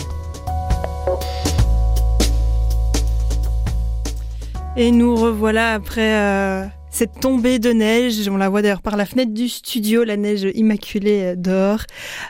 Et 4.78 4.92
nous 4.92 5.16
revoilà 5.18 5.74
après 5.74 6.16
euh, 6.16 6.66
cette 7.02 7.20
tombée 7.20 7.58
de 7.58 7.72
neige. 7.72 8.30
On 8.30 8.38
la 8.38 8.48
voit 8.48 8.62
d'ailleurs 8.62 8.84
par 8.84 8.96
la 8.96 9.08
fenêtre 9.08 9.34
du 9.34 9.50
studio, 9.50 10.04
la 10.04 10.18
neige 10.18 10.48
immaculée 10.54 11.34
euh, 11.34 11.36
dehors. 11.36 11.82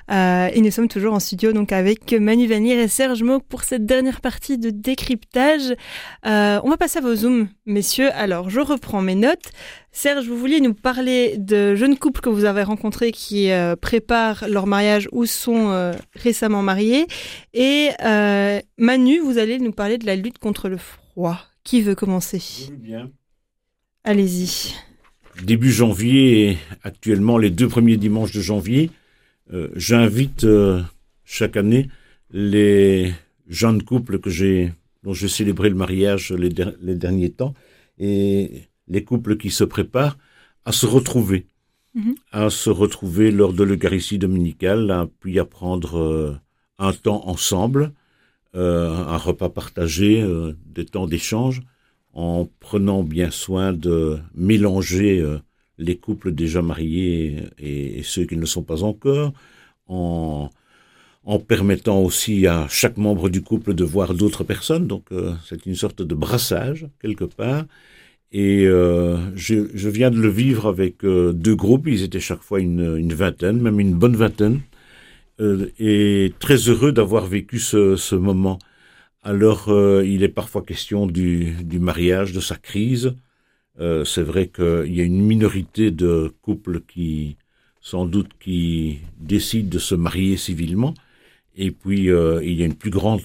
Euh, 0.09 0.47
et 0.53 0.61
nous 0.61 0.71
sommes 0.71 0.87
toujours 0.87 1.13
en 1.13 1.19
studio 1.19 1.51
donc 1.51 1.73
avec 1.73 2.13
Manu 2.13 2.47
Vanir 2.47 2.79
et 2.79 2.87
Serge 2.87 3.21
Mock 3.21 3.43
pour 3.49 3.65
cette 3.65 3.85
dernière 3.85 4.21
partie 4.21 4.57
de 4.57 4.69
décryptage. 4.69 5.75
on 6.23 6.69
va 6.69 6.77
passer 6.77 6.99
à 6.99 7.01
vos 7.01 7.15
zooms, 7.15 7.49
messieurs. 7.65 8.11
Alors, 8.13 8.49
je 8.49 8.61
reprends 8.61 9.01
mes 9.01 9.15
notes. 9.15 9.51
Serge, 9.91 10.29
vous 10.29 10.37
vouliez 10.37 10.61
nous 10.61 10.73
parler 10.73 11.35
de 11.37 11.75
jeunes 11.75 11.97
couples 11.97 12.21
que 12.21 12.29
vous 12.29 12.45
avez 12.45 12.63
rencontrés 12.63 13.11
qui 13.11 13.51
euh, 13.51 13.75
préparent 13.75 14.45
leur 14.47 14.65
mariage 14.65 15.09
ou 15.11 15.25
sont 15.25 15.71
euh, 15.71 15.91
récemment 16.13 16.61
mariés. 16.61 17.07
Et 17.53 17.89
euh, 18.05 18.61
Manu, 18.77 19.19
vous 19.19 19.37
allez 19.37 19.59
nous 19.59 19.73
parler 19.73 19.97
de 19.97 20.05
la 20.05 20.15
lutte 20.15 20.39
contre 20.39 20.69
le 20.69 20.77
froid. 20.77 21.39
Qui 21.65 21.81
veut 21.81 21.93
commencer? 21.93 22.71
Bien. 22.77 23.11
Allez-y. 24.03 24.73
Début 25.43 25.71
janvier, 25.71 26.57
actuellement 26.83 27.37
les 27.37 27.49
deux 27.49 27.67
premiers 27.67 27.97
dimanches 27.97 28.31
de 28.33 28.41
janvier, 28.41 28.89
j'invite 29.75 30.45
chaque 31.23 31.57
année 31.57 31.89
les 32.31 33.11
jeunes 33.47 33.83
couples 33.83 34.19
que 34.19 34.29
j'ai, 34.29 34.73
dont 35.03 35.13
j'ai 35.13 35.27
célébré 35.27 35.69
le 35.69 35.75
mariage 35.75 36.31
les 36.31 36.95
derniers 36.95 37.31
temps 37.31 37.53
et 37.97 38.63
les 38.87 39.03
couples 39.03 39.37
qui 39.37 39.49
se 39.51 39.63
préparent 39.63 40.17
à 40.65 40.71
se 40.71 40.85
retrouver, 40.85 41.45
Mhm. 41.93 42.15
à 42.31 42.49
se 42.49 42.69
retrouver 42.69 43.31
lors 43.31 43.53
de 43.53 43.63
l'Eucharistie 43.63 44.17
dominicale, 44.17 44.89
à- 44.91 45.07
puis 45.19 45.37
à 45.39 45.45
prendre 45.45 45.97
euh, 45.99 46.35
un 46.79 46.93
temps 46.93 47.27
ensemble, 47.27 47.91
euh, 48.55 48.89
un 48.89 49.17
repas 49.17 49.49
partagé, 49.49 50.21
euh, 50.21 50.53
des 50.65 50.85
temps 50.85 51.07
d'échange, 51.07 51.61
en 52.13 52.47
prenant 52.59 53.03
bien 53.03 53.31
soin 53.31 53.73
de 53.73 54.19
mélanger 54.35 55.19
euh, 55.19 55.39
les 55.77 55.97
couples 55.97 56.31
déjà 56.33 56.61
mariés 56.61 57.43
et, 57.57 58.03
ceux 58.03 58.25
qui 58.25 58.35
ne 58.35 58.41
le 58.41 58.47
sont 58.47 58.63
pas 58.63 58.83
encore, 58.83 59.33
en, 59.87 60.49
en 61.23 61.39
permettant 61.39 62.01
aussi 62.01 62.47
à 62.47 62.67
chaque 62.69 62.97
membre 62.97 63.29
du 63.29 63.41
couple 63.41 63.73
de 63.73 63.83
voir 63.83 64.13
d'autres 64.13 64.43
personnes. 64.43 64.87
Donc 64.87 65.05
euh, 65.11 65.33
c'est 65.45 65.65
une 65.65 65.75
sorte 65.75 66.01
de 66.01 66.15
brassage 66.15 66.87
quelque 67.01 67.25
part. 67.25 67.65
Et 68.31 68.65
euh, 68.65 69.17
je, 69.35 69.67
je 69.73 69.89
viens 69.89 70.09
de 70.09 70.17
le 70.19 70.29
vivre 70.29 70.67
avec 70.67 71.03
euh, 71.03 71.33
deux 71.33 71.55
groupes. 71.55 71.87
Ils 71.87 72.03
étaient 72.03 72.19
chaque 72.21 72.41
fois 72.41 72.59
une, 72.61 72.97
une 72.97 73.13
vingtaine, 73.13 73.61
même 73.61 73.79
une 73.79 73.93
bonne 73.93 74.15
vingtaine. 74.15 74.61
Euh, 75.41 75.71
et 75.79 76.33
très 76.39 76.55
heureux 76.69 76.91
d'avoir 76.91 77.25
vécu 77.25 77.59
ce, 77.59 77.95
ce 77.95 78.15
moment. 78.15 78.59
Alors, 79.23 79.69
euh, 79.69 80.03
il 80.05 80.23
est 80.23 80.29
parfois 80.29 80.63
question 80.63 81.05
du, 81.05 81.55
mariage, 81.79 82.33
de 82.33 82.39
sa 82.39 82.55
crise. 82.55 83.15
Euh, 83.79 84.03
c'est 84.03 84.23
vrai 84.23 84.47
qu'il 84.49 84.93
y 84.93 85.01
a 85.01 85.03
une 85.03 85.21
minorité 85.23 85.91
de 85.91 86.33
couples 86.41 86.81
qui, 86.81 87.37
sans 87.81 88.05
doute, 88.05 88.31
qui 88.39 88.99
décident 89.19 89.69
de 89.69 89.79
se 89.79 89.95
marier 89.95 90.37
civilement. 90.37 90.95
Et 91.55 91.71
puis, 91.71 92.09
euh, 92.09 92.43
il 92.43 92.53
y 92.53 92.63
a 92.63 92.65
une 92.65 92.75
plus 92.75 92.89
grande, 92.89 93.21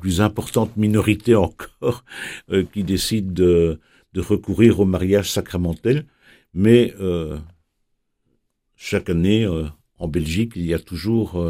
plus 0.00 0.20
importante 0.20 0.76
minorité 0.76 1.36
encore 1.36 2.04
euh, 2.50 2.64
qui 2.72 2.82
décide 2.84 3.32
de, 3.32 3.80
de 4.14 4.20
recourir 4.20 4.80
au 4.80 4.84
mariage 4.84 5.30
sacramentel. 5.30 6.06
Mais 6.54 6.94
chaque 8.76 9.10
année, 9.10 9.46
en 9.98 10.08
Belgique, 10.08 10.52
il 10.56 10.66
y 10.66 10.74
a 10.74 10.78
toujours, 10.78 11.44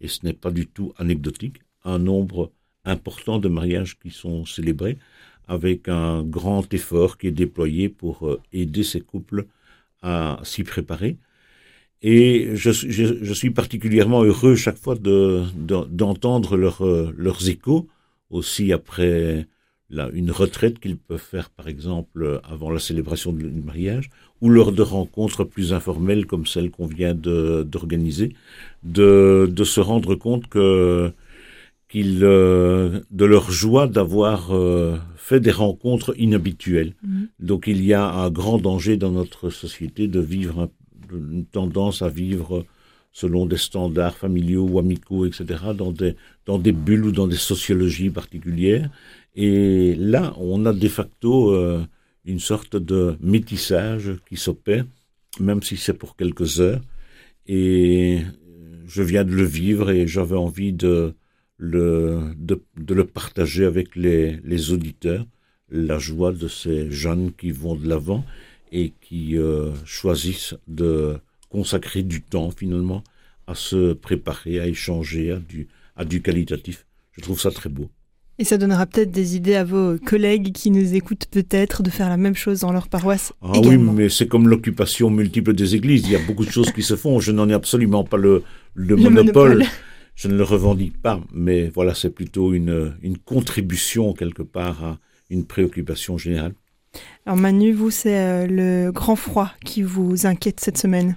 et 0.00 0.08
ce 0.08 0.24
n'est 0.24 0.32
pas 0.32 0.50
du 0.50 0.66
tout 0.66 0.94
anecdotique, 0.96 1.58
un 1.84 1.98
nombre 1.98 2.50
important 2.84 3.38
de 3.38 3.48
mariages 3.48 3.98
qui 3.98 4.10
sont 4.10 4.44
célébrés 4.44 4.98
avec 5.48 5.88
un 5.88 6.22
grand 6.22 6.72
effort 6.74 7.18
qui 7.18 7.28
est 7.28 7.30
déployé 7.32 7.88
pour 7.88 8.26
euh, 8.28 8.40
aider 8.52 8.82
ces 8.84 9.00
couples 9.00 9.46
à 10.02 10.40
s'y 10.44 10.64
préparer. 10.64 11.18
Et 12.02 12.50
je, 12.56 12.70
suis- 12.70 13.50
particulièrement 13.50 14.22
heureux 14.24 14.56
chaque 14.56 14.78
fois 14.78 14.96
de- 14.96 15.44
de- 15.56 15.84
d'entendre 15.90 16.56
leur, 16.56 16.82
euh, 16.84 17.14
leurs 17.16 17.48
échos, 17.48 17.88
aussi 18.30 18.72
après 18.72 19.46
la- 19.90 20.10
une 20.10 20.30
retraite 20.30 20.78
qu'ils 20.80 20.96
peuvent 20.98 21.18
faire, 21.34 21.50
par 21.50 21.68
exemple, 21.68 22.40
avant 22.44 22.70
la 22.70 22.80
célébration 22.80 23.32
du 23.32 23.44
mariage, 23.46 24.10
ou 24.40 24.48
lors 24.48 24.72
de 24.72 24.82
rencontres 24.82 25.44
plus 25.44 25.72
informelles 25.72 26.26
comme 26.26 26.46
celle 26.46 26.70
qu'on 26.70 26.86
vient 26.86 27.14
de- 27.14 27.62
d'organiser, 27.64 28.34
de, 28.82 29.48
de 29.50 29.64
se 29.64 29.80
rendre 29.80 30.14
compte 30.16 30.48
que 30.48 31.12
qu'ils, 31.92 32.24
euh, 32.24 33.00
de 33.10 33.24
leur 33.34 33.46
joie 33.62 33.86
d'avoir 33.96 34.38
euh, 34.52 34.96
fait 35.28 35.40
des 35.40 35.50
rencontres 35.64 36.12
inhabituelles. 36.26 36.92
Mhm. 37.02 37.28
Donc 37.48 37.62
il 37.74 37.80
y 37.84 37.92
a 37.92 38.04
un 38.24 38.30
grand 38.30 38.58
danger 38.68 38.96
dans 38.96 39.10
notre 39.20 39.50
société 39.50 40.02
de 40.16 40.20
vivre 40.34 40.56
un- 40.64 40.70
une 41.34 41.44
tendance 41.58 42.00
à 42.00 42.08
vivre 42.22 42.64
selon 43.20 43.42
des 43.52 43.58
standards 43.68 44.16
familiaux 44.24 44.66
ou 44.70 44.78
amicaux, 44.78 45.26
etc., 45.26 45.44
dans 45.82 45.92
des, 45.92 46.12
dans 46.48 46.58
des 46.66 46.72
bulles 46.84 47.04
ou 47.08 47.12
dans 47.20 47.26
des 47.34 47.42
sociologies 47.52 48.08
particulières. 48.20 48.88
Et 49.36 49.94
là, 50.12 50.24
on 50.38 50.64
a 50.64 50.72
de 50.72 50.88
facto 50.88 51.50
euh, 51.50 51.82
une 52.24 52.40
sorte 52.52 52.74
de 52.92 53.00
métissage 53.20 54.08
qui 54.26 54.36
s'opère, 54.44 54.86
même 55.40 55.62
si 55.62 55.76
c'est 55.76 55.98
pour 56.02 56.16
quelques 56.16 56.60
heures. 56.60 56.80
Et 57.46 58.20
je 58.94 59.02
viens 59.02 59.24
de 59.24 59.34
le 59.42 59.44
vivre 59.44 59.90
et 59.90 60.06
j'avais 60.06 60.36
envie 60.48 60.72
de 60.72 61.12
le, 61.58 62.20
de, 62.36 62.62
de 62.76 62.94
le 62.94 63.04
partager 63.04 63.64
avec 63.64 63.94
les, 63.96 64.38
les 64.44 64.72
auditeurs, 64.72 65.26
la 65.70 65.98
joie 65.98 66.32
de 66.32 66.48
ces 66.48 66.90
jeunes 66.90 67.32
qui 67.32 67.50
vont 67.50 67.74
de 67.76 67.88
l'avant 67.88 68.24
et 68.72 68.92
qui 69.00 69.38
euh, 69.38 69.70
choisissent 69.84 70.54
de 70.68 71.18
consacrer 71.50 72.02
du 72.02 72.22
temps 72.22 72.50
finalement 72.50 73.02
à 73.46 73.54
se 73.54 73.92
préparer, 73.92 74.60
à 74.60 74.66
échanger, 74.66 75.30
à 75.32 75.38
du, 75.38 75.68
à 75.96 76.04
du 76.04 76.22
qualitatif. 76.22 76.86
Je 77.12 77.20
trouve 77.20 77.40
ça 77.40 77.50
très 77.50 77.68
beau. 77.68 77.88
Et 78.38 78.44
ça 78.44 78.56
donnera 78.56 78.86
peut-être 78.86 79.10
des 79.10 79.36
idées 79.36 79.54
à 79.56 79.62
vos 79.64 79.98
collègues 79.98 80.52
qui 80.52 80.70
nous 80.70 80.94
écoutent 80.94 81.26
peut-être 81.30 81.82
de 81.82 81.90
faire 81.90 82.08
la 82.08 82.16
même 82.16 82.34
chose 82.34 82.60
dans 82.60 82.72
leur 82.72 82.88
paroisse 82.88 83.32
Ah 83.42 83.52
oui, 83.52 83.58
également. 83.68 83.92
mais 83.92 84.08
c'est 84.08 84.26
comme 84.26 84.48
l'occupation 84.48 85.10
multiple 85.10 85.52
des 85.52 85.74
églises. 85.74 86.04
Il 86.06 86.12
y 86.12 86.16
a 86.16 86.26
beaucoup 86.26 86.46
de 86.46 86.50
choses 86.50 86.72
qui 86.72 86.82
se 86.82 86.96
font. 86.96 87.20
Je 87.20 87.30
n'en 87.30 87.48
ai 87.50 87.52
absolument 87.52 88.04
pas 88.04 88.16
le, 88.16 88.42
le, 88.74 88.96
Le 88.96 88.96
monopole. 88.96 89.50
monopole. 89.58 89.66
Je 90.22 90.28
ne 90.28 90.36
le 90.36 90.44
revendique 90.44 91.02
pas. 91.02 91.20
Mais 91.32 91.68
voilà, 91.68 91.94
c'est 91.94 92.10
plutôt 92.10 92.54
une, 92.54 92.96
une 93.02 93.18
contribution 93.18 94.12
quelque 94.12 94.44
part 94.44 94.84
à 94.84 94.98
une 95.30 95.44
préoccupation 95.44 96.16
générale. 96.16 96.54
Alors 97.26 97.36
Manu, 97.36 97.72
vous, 97.72 97.90
c'est 97.90 98.20
euh, 98.20 98.46
le 98.46 98.92
grand 98.92 99.16
froid 99.16 99.50
qui 99.64 99.82
vous 99.82 100.24
inquiète 100.24 100.60
cette 100.60 100.78
semaine? 100.78 101.16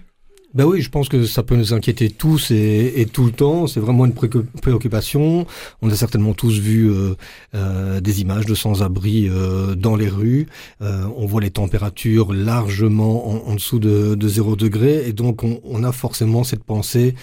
Ben 0.55 0.63
oui, 0.63 0.81
je 0.81 0.89
pense 0.89 1.09
que 1.09 1.25
ça 1.25 1.43
peut 1.43 1.57
nous 1.57 1.73
inquiéter 1.73 2.09
tous 2.09 2.49
et, 2.49 3.05
tout 3.11 3.25
le 3.25 3.33
temps. 3.33 3.67
C'est 3.67 3.81
vraiment 3.81 4.05
une 4.05 4.13
préoccupation. 4.13 5.45
On 5.81 5.89
a 5.89 5.95
certainement 5.95 6.33
tous 6.33 6.59
vu 6.59 6.89
euh, 6.89 7.15
euh, 7.53 7.99
des 7.99 8.21
images 8.21 8.45
de 8.45 8.55
sans-abri 8.55 9.27
euh, 9.29 9.75
dans 9.75 9.97
les 9.97 10.07
rues. 10.07 10.47
Euh, 10.81 11.07
on 11.17 11.25
voit 11.25 11.41
les 11.41 11.51
températures 11.51 12.31
largement 12.31 13.49
en, 13.49 13.55
dessous 13.55 13.79
de, 13.79 14.15
de 14.15 14.27
0 14.29 14.55
degré. 14.55 15.05
Et 15.05 15.11
donc, 15.11 15.43
on, 15.43 15.59
on 15.65 15.83
a 15.83 15.91
forcément 15.91 16.45
cette 16.45 16.63
pensée 16.63 17.15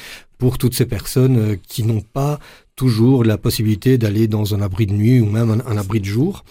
pour 0.42 0.58
toutes 0.58 0.74
ces 0.74 0.86
personnes 0.86 1.38
euh, 1.38 1.56
qui 1.68 1.84
n'ont 1.84 2.00
pas 2.00 2.40
toujours 2.82 3.22
la 3.22 3.38
possibilité 3.38 3.96
d'aller 3.96 4.26
dans 4.26 4.56
un 4.56 4.60
abri 4.60 4.86
de 4.86 4.92
nuit 4.92 5.20
ou 5.20 5.26
même 5.26 5.62
un, 5.64 5.76
abri 5.76 6.00
de 6.00 6.04
jour. 6.04 6.44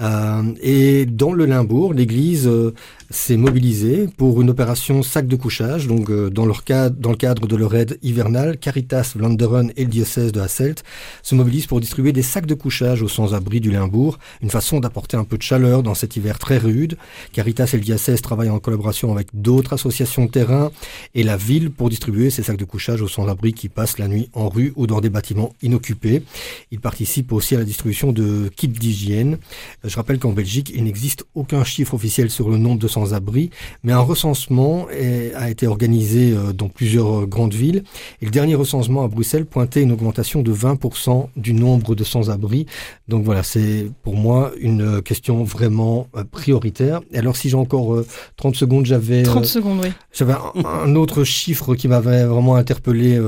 Euh, 0.00 0.42
et 0.60 1.06
dans 1.06 1.32
le 1.32 1.46
Limbourg, 1.46 1.94
l'Église 1.94 2.46
euh, 2.46 2.74
s'est 3.08 3.38
mobilisée 3.38 4.06
pour 4.18 4.42
une 4.42 4.50
opération 4.50 5.02
sac 5.02 5.26
de 5.26 5.34
couchage. 5.34 5.86
Donc, 5.86 6.10
euh, 6.10 6.28
dans, 6.28 6.44
leur 6.44 6.64
cadre, 6.64 6.94
dans 7.00 7.08
le 7.08 7.16
cadre 7.16 7.46
de 7.46 7.56
leur 7.56 7.74
aide 7.74 7.98
hivernale, 8.02 8.58
Caritas 8.58 9.14
Vlaanderen 9.16 9.72
et 9.78 9.84
le 9.84 9.90
diocèse 9.90 10.30
de 10.30 10.40
Hasselt 10.40 10.84
se 11.22 11.34
mobilisent 11.34 11.66
pour 11.66 11.80
distribuer 11.80 12.12
des 12.12 12.22
sacs 12.22 12.44
de 12.44 12.54
couchage 12.54 13.00
aux 13.00 13.08
sans-abri 13.08 13.58
du 13.60 13.70
Limbourg, 13.70 14.18
une 14.42 14.50
façon 14.50 14.80
d'apporter 14.80 15.16
un 15.16 15.24
peu 15.24 15.38
de 15.38 15.42
chaleur 15.42 15.82
dans 15.82 15.94
cet 15.94 16.16
hiver 16.16 16.38
très 16.38 16.58
rude. 16.58 16.98
Caritas 17.32 17.70
et 17.72 17.78
le 17.78 17.82
diocèse 17.82 18.20
travaillent 18.20 18.50
en 18.50 18.58
collaboration 18.58 19.10
avec 19.10 19.28
d'autres 19.32 19.72
associations 19.72 20.26
de 20.26 20.30
terrain 20.30 20.70
et 21.14 21.22
la 21.22 21.38
ville 21.38 21.70
pour 21.70 21.88
distribuer 21.88 22.28
ces 22.28 22.42
sacs 22.42 22.58
de 22.58 22.66
couchage 22.66 23.00
aux 23.00 23.08
sans-abri 23.08 23.54
qui 23.54 23.70
passent 23.70 23.98
la 23.98 24.08
nuit 24.08 24.28
en 24.34 24.50
rue 24.50 24.74
ou 24.76 24.86
dans 24.86 25.00
des 25.00 25.08
bâtiments 25.08 25.54
inoccupés. 25.78 26.22
Ils 26.70 26.80
participent 26.80 27.32
aussi 27.32 27.54
à 27.54 27.58
la 27.58 27.64
distribution 27.64 28.12
de 28.12 28.50
kits 28.56 28.68
d'hygiène. 28.68 29.38
Je 29.84 29.94
rappelle 29.96 30.18
qu'en 30.18 30.32
Belgique, 30.32 30.72
il 30.74 30.84
n'existe 30.84 31.24
aucun 31.34 31.64
chiffre 31.64 31.94
officiel 31.94 32.30
sur 32.30 32.48
le 32.50 32.56
nombre 32.58 32.80
de 32.80 32.88
sans-abri, 32.88 33.50
mais 33.84 33.92
un 33.92 34.00
recensement 34.00 34.88
est- 34.90 35.32
a 35.34 35.50
été 35.50 35.66
organisé 35.66 36.32
euh, 36.32 36.52
dans 36.52 36.68
plusieurs 36.68 37.20
euh, 37.22 37.26
grandes 37.26 37.54
villes. 37.54 37.84
Et 38.20 38.24
le 38.24 38.30
dernier 38.30 38.54
recensement 38.56 39.04
à 39.04 39.08
Bruxelles 39.08 39.46
pointait 39.46 39.82
une 39.82 39.92
augmentation 39.92 40.42
de 40.42 40.52
20% 40.52 41.28
du 41.36 41.52
nombre 41.54 41.94
de 41.94 42.04
sans-abri. 42.04 42.66
Donc 43.08 43.24
voilà, 43.24 43.42
c'est 43.42 43.86
pour 44.02 44.16
moi 44.16 44.52
une 44.60 44.82
euh, 44.82 45.00
question 45.00 45.44
vraiment 45.44 46.08
prioritaire. 46.32 47.00
Et 47.12 47.18
alors 47.18 47.36
si 47.36 47.48
j'ai 47.48 47.56
encore 47.56 47.94
euh, 47.94 48.06
30 48.36 48.56
secondes, 48.56 48.86
j'avais... 48.86 49.22
30 49.22 49.44
euh, 49.44 49.46
secondes, 49.46 49.78
oui. 49.82 49.90
j'avais 50.12 50.32
un, 50.34 50.64
un 50.64 50.94
autre 50.96 51.24
chiffre 51.24 51.74
qui 51.74 51.86
m'avait 51.88 52.24
vraiment 52.24 52.56
interpellé 52.56 53.18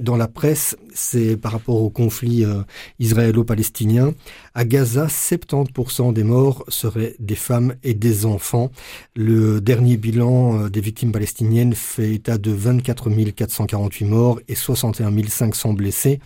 dans 0.00 0.16
la 0.16 0.28
presse, 0.28 0.76
c'est 0.94 1.36
par 1.36 1.52
rapport 1.52 1.82
au 1.82 1.90
conflit 1.90 2.44
euh, 2.44 2.62
israélo-palestinien. 2.98 4.12
À 4.54 4.64
Gaza, 4.64 5.06
70% 5.06 6.12
des 6.12 6.24
morts 6.24 6.64
seraient 6.68 7.14
des 7.18 7.34
femmes 7.34 7.74
et 7.82 7.94
des 7.94 8.26
enfants. 8.26 8.70
Le 9.14 9.60
dernier 9.60 9.96
bilan 9.96 10.64
euh, 10.64 10.68
des 10.68 10.80
victimes 10.80 11.12
palestiniennes 11.12 11.74
fait 11.74 12.14
état 12.14 12.38
de 12.38 12.50
24 12.50 13.10
448 13.34 14.04
morts 14.04 14.40
et 14.48 14.54
61 14.54 15.10
500 15.28 15.72
blessés. 15.74 16.20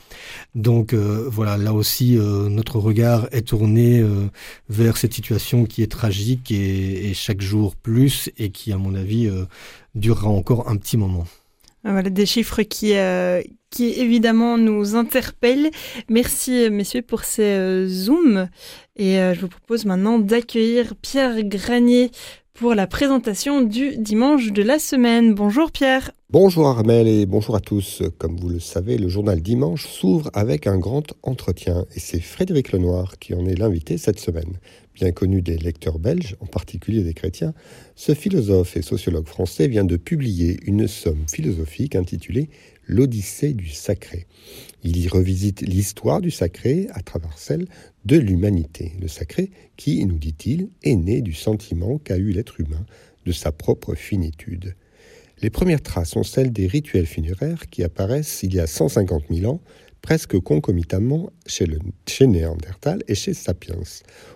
Donc 0.54 0.92
euh, 0.92 1.28
voilà, 1.30 1.56
là 1.56 1.72
aussi, 1.72 2.16
notre 2.16 2.78
regard 2.78 3.28
est 3.32 3.48
tourné 3.48 4.04
vers 4.68 4.96
cette 4.96 5.14
situation 5.14 5.64
qui 5.64 5.82
est 5.82 5.90
tragique 5.90 6.50
et, 6.50 7.12
chaque 7.14 7.40
jour 7.40 7.76
plus 7.76 8.30
et 8.38 8.50
qui, 8.50 8.72
à 8.72 8.78
mon 8.78 8.94
avis, 8.94 9.30
durera 9.94 10.28
encore 10.28 10.68
un 10.68 10.76
petit 10.76 10.96
moment. 10.96 11.26
Ah, 11.84 11.92
Voilà 11.92 12.08
des 12.08 12.24
chiffres 12.24 12.62
qui, 12.62 12.94
euh, 12.94 13.42
qui 13.68 13.90
évidemment 14.00 14.56
nous 14.56 14.96
interpellent. 14.96 15.70
Merci 16.08 16.64
euh, 16.64 16.70
messieurs 16.70 17.02
pour 17.02 17.24
ces 17.24 17.42
euh, 17.42 17.86
zooms. 17.86 18.48
Et 18.96 19.16
je 19.16 19.40
vous 19.40 19.48
propose 19.48 19.84
maintenant 19.86 20.20
d'accueillir 20.20 20.94
Pierre 21.02 21.42
Granier 21.42 22.12
pour 22.52 22.76
la 22.76 22.86
présentation 22.86 23.60
du 23.60 23.96
dimanche 23.96 24.52
de 24.52 24.62
la 24.62 24.78
semaine. 24.78 25.34
Bonjour 25.34 25.72
Pierre. 25.72 26.12
Bonjour 26.30 26.68
Armel 26.68 27.08
et 27.08 27.26
bonjour 27.26 27.56
à 27.56 27.60
tous. 27.60 28.04
Comme 28.18 28.36
vous 28.36 28.48
le 28.48 28.60
savez, 28.60 28.96
le 28.96 29.08
journal 29.08 29.42
Dimanche 29.42 29.88
s'ouvre 29.88 30.30
avec 30.32 30.68
un 30.68 30.78
grand 30.78 31.12
entretien 31.24 31.86
et 31.96 31.98
c'est 31.98 32.20
Frédéric 32.20 32.70
Lenoir 32.70 33.18
qui 33.18 33.34
en 33.34 33.44
est 33.46 33.58
l'invité 33.58 33.98
cette 33.98 34.20
semaine. 34.20 34.60
Bien 34.94 35.10
connu 35.10 35.42
des 35.42 35.56
lecteurs 35.56 35.98
belges, 35.98 36.36
en 36.40 36.46
particulier 36.46 37.02
des 37.02 37.14
chrétiens, 37.14 37.52
ce 37.96 38.14
philosophe 38.14 38.76
et 38.76 38.82
sociologue 38.82 39.26
français 39.26 39.66
vient 39.66 39.84
de 39.84 39.96
publier 39.96 40.58
une 40.66 40.86
somme 40.86 41.24
philosophique 41.28 41.96
intitulée 41.96 42.48
L'Odyssée 42.86 43.54
du 43.54 43.70
sacré. 43.70 44.26
Il 44.84 44.96
y 44.96 45.08
revisite 45.08 45.62
l'histoire 45.62 46.20
du 46.20 46.30
sacré 46.30 46.86
à 46.92 47.02
travers 47.02 47.38
celle 47.38 47.66
de 48.04 48.18
l'humanité. 48.18 48.92
Le 49.00 49.08
sacré 49.08 49.50
qui, 49.76 50.04
nous 50.04 50.18
dit-il, 50.18 50.68
est 50.84 50.94
né 50.94 51.22
du 51.22 51.32
sentiment 51.32 51.98
qu'a 51.98 52.18
eu 52.18 52.30
l'être 52.30 52.60
humain 52.60 52.86
de 53.26 53.32
sa 53.32 53.50
propre 53.50 53.94
finitude. 53.94 54.76
Les 55.42 55.50
premières 55.50 55.82
traces 55.82 56.10
sont 56.10 56.22
celles 56.22 56.52
des 56.52 56.66
rituels 56.66 57.06
funéraires 57.06 57.68
qui 57.68 57.82
apparaissent 57.82 58.42
il 58.42 58.54
y 58.54 58.60
a 58.60 58.66
150 58.66 59.24
000 59.30 59.50
ans, 59.52 59.60
presque 60.04 60.38
concomitamment 60.38 61.32
chez, 61.46 61.64
le, 61.64 61.78
Néandertal 62.26 63.02
et 63.08 63.14
chez 63.14 63.32
Sapiens. 63.32 63.80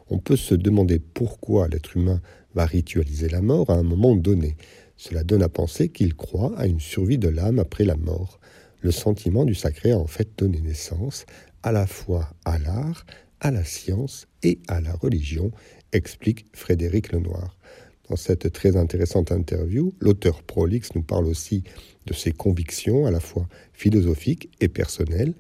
On 0.09 0.19
peut 0.19 0.35
se 0.35 0.55
demander 0.55 0.99
pourquoi 0.99 1.69
l'être 1.69 1.95
humain 1.95 2.23
va 2.55 2.65
ritualiser 2.65 3.29
la 3.29 3.43
mort 3.43 3.69
à 3.69 3.75
un 3.75 3.83
moment 3.83 4.17
donné. 4.17 4.57
Cela 4.97 5.25
donne 5.25 5.43
à 5.43 5.51
penser 5.51 5.91
qu'il 5.91 6.15
croit 6.15 6.59
à 6.59 6.67
une 6.67 6.81
survie 6.81 7.19
de 7.19 7.29
l'âme 7.29 7.59
après 7.59 7.85
la 7.85 7.97
mort. 7.97 8.41
Le 8.81 8.91
sentiment 8.91 9.45
du 9.45 9.55
sacré 9.55 9.93
a 9.93 9.99
en 9.99 10.07
fait 10.07 10.31
donné 10.39 10.63
naissance 10.63 11.27
à 11.63 11.71
la 11.71 11.87
fois 11.87 12.31
à 12.47 12.59
l'art, 12.59 13.05
à 13.41 13.51
la 13.51 13.63
science 13.63 14.27
et 14.43 14.61
à 14.69 14.81
la 14.81 14.95
religion, 14.95 15.51
explique 15.93 16.47
Frédéric 16.55 17.13
Lenoir. 17.13 17.59
Dans 18.09 18.17
cette 18.17 18.51
très 18.53 18.79
intéressante 18.79 19.33
interview, 19.33 19.93
l'auteur 20.01 20.43
prolixe 20.43 20.95
nous 20.95 21.03
parle 21.03 21.27
aussi 21.27 21.63
de 22.07 22.15
ses 22.15 22.33
convictions 22.33 23.05
à 23.05 23.11
la 23.11 23.21
fois 23.21 23.47
philosophiques 23.79 24.51
et 24.61 24.69
personnelles. 24.69 25.35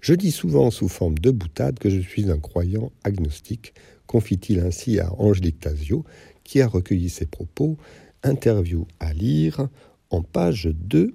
Je 0.00 0.14
dis 0.14 0.30
souvent 0.30 0.70
sous 0.70 0.88
forme 0.88 1.18
de 1.18 1.30
boutade 1.30 1.78
que 1.78 1.90
je 1.90 2.00
suis 2.00 2.30
un 2.30 2.38
croyant 2.38 2.92
agnostique, 3.04 3.74
confie-t-il 4.06 4.60
ainsi 4.60 4.98
à 5.00 5.12
Angelique 5.20 5.60
Tasio, 5.60 6.04
qui 6.44 6.62
a 6.62 6.68
recueilli 6.68 7.10
ses 7.10 7.26
propos. 7.26 7.76
Interview 8.22 8.86
à 9.00 9.12
lire 9.12 9.68
en 10.10 10.22
pages 10.22 10.70
2 10.72 11.14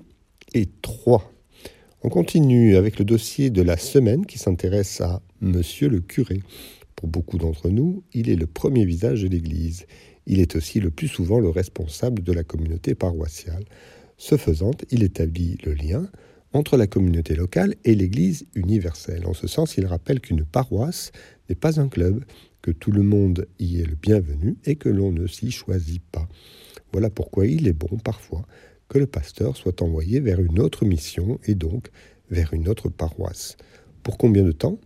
et 0.54 0.68
3. 0.82 1.32
On 2.04 2.10
continue 2.10 2.76
avec 2.76 3.00
le 3.00 3.06
dossier 3.06 3.50
de 3.50 3.62
la 3.62 3.78
semaine 3.78 4.26
qui 4.26 4.38
s'intéresse 4.38 5.02
à 5.02 5.22
Monsieur 5.42 5.88
le 5.88 6.02
curé. 6.02 6.42
Pour 6.96 7.08
beaucoup 7.08 7.38
d'entre 7.38 7.70
nous, 7.70 8.04
il 8.14 8.30
est 8.30 8.36
le 8.36 8.48
premier 8.48 8.86
visage 8.86 9.24
de 9.24 9.28
l'Église. 9.28 9.86
Il 10.28 10.40
est 10.40 10.56
aussi 10.56 10.80
le 10.80 10.92
plus 10.92 11.08
souvent 11.08 11.40
le 11.40 11.50
responsable 11.50 12.22
de 12.22 12.34
la 12.34 12.44
communauté 12.44 12.96
paroissiale. 12.96 13.66
Ce 14.18 14.38
faisant, 14.38 14.72
il 14.92 15.04
établit 15.04 15.58
le 15.66 15.74
lien 15.74 16.10
entre 16.56 16.78
la 16.78 16.88
communauté 16.88 17.36
locale 17.36 17.76
et 17.84 17.94
l'Église 17.96 18.46
universelle. 18.56 19.28
En 19.28 19.34
ce 19.34 19.46
sens, 19.46 19.76
il 19.76 19.86
rappelle 19.86 20.22
qu'une 20.22 20.46
paroisse 20.46 21.12
n'est 21.50 21.56
pas 21.56 21.82
un 21.82 21.90
club, 21.90 22.24
que 22.62 22.72
tout 22.72 22.94
le 22.94 23.04
monde 23.04 23.46
y 23.60 23.82
est 23.82 23.86
le 23.86 23.96
bienvenu 23.96 24.56
et 24.64 24.78
que 24.78 24.88
l'on 24.88 25.12
ne 25.12 25.28
s'y 25.28 25.52
choisit 25.52 26.02
pas. 26.02 26.30
Voilà 26.94 27.10
pourquoi 27.10 27.46
il 27.46 27.68
est 27.68 27.74
bon 27.74 27.98
parfois 27.98 28.48
que 28.88 28.98
le 28.98 29.06
pasteur 29.06 29.58
soit 29.58 29.82
envoyé 29.82 30.22
vers 30.22 30.40
une 30.40 30.60
autre 30.60 30.86
mission 30.86 31.40
et 31.44 31.56
donc 31.56 31.90
vers 32.30 32.54
une 32.54 32.70
autre 32.70 32.88
paroisse. 32.88 33.58
Pour 34.02 34.18
combien 34.18 34.44
de 34.44 34.54
temps? 34.54 34.80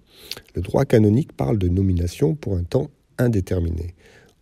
Le 0.55 0.63
droit 0.63 0.85
canonique 0.85 1.33
parle 1.33 1.59
de 1.59 1.67
nomination 1.67 2.33
pour 2.33 2.57
un 2.57 2.63
temps 2.63 2.89
indéterminé. 3.19 3.93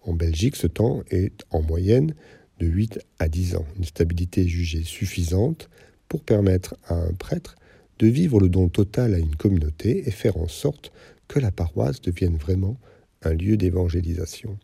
En 0.01 0.13
Belgique, 0.13 0.55
ce 0.55 0.67
temps 0.67 1.03
est 1.11 1.43
en 1.49 1.61
moyenne 1.61 2.15
de 2.59 2.67
8 2.67 2.99
à 3.19 3.27
10 3.27 3.57
ans, 3.57 3.65
une 3.77 3.83
stabilité 3.83 4.47
jugée 4.47 4.83
suffisante 4.83 5.69
pour 6.09 6.23
permettre 6.23 6.75
à 6.87 6.95
un 6.95 7.13
prêtre 7.13 7.55
de 7.99 8.07
vivre 8.07 8.39
le 8.39 8.49
don 8.49 8.69
total 8.69 9.13
à 9.13 9.19
une 9.19 9.35
communauté 9.35 10.07
et 10.07 10.11
faire 10.11 10.37
en 10.37 10.47
sorte 10.47 10.91
que 11.27 11.39
la 11.39 11.51
paroisse 11.51 12.01
devienne 12.01 12.37
vraiment 12.37 12.77
un 13.23 13.33
lieu 13.33 13.57
d'évangélisation. 13.57 14.57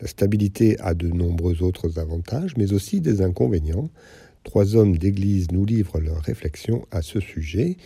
La 0.00 0.06
stabilité 0.06 0.78
a 0.80 0.94
de 0.94 1.08
nombreux 1.08 1.62
autres 1.62 1.98
avantages, 1.98 2.56
mais 2.56 2.72
aussi 2.72 3.00
des 3.00 3.22
inconvénients. 3.22 3.90
Trois 4.44 4.76
hommes 4.76 4.98
d'Église 4.98 5.50
nous 5.52 5.64
livrent 5.64 6.00
leurs 6.00 6.22
réflexions 6.22 6.86
à 6.90 7.00
ce 7.00 7.18
sujet. 7.18 7.76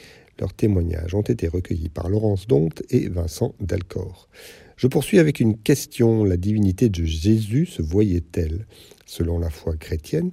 Leurs 0.40 0.52
témoignages 0.52 1.14
ont 1.14 1.22
été 1.22 1.46
recueillis 1.46 1.88
par 1.88 2.08
Laurence 2.08 2.46
Dompte 2.48 2.82
et 2.90 3.08
Vincent 3.08 3.54
Delcor. 3.60 4.28
Je 4.76 4.86
poursuis 4.86 5.18
avec 5.18 5.40
une 5.40 5.56
question. 5.56 6.24
La 6.24 6.36
divinité 6.36 6.88
de 6.88 7.04
Jésus 7.04 7.66
se 7.66 7.82
voyait-elle 7.82 8.66
Selon 9.06 9.38
la 9.38 9.50
foi 9.50 9.76
chrétienne, 9.76 10.30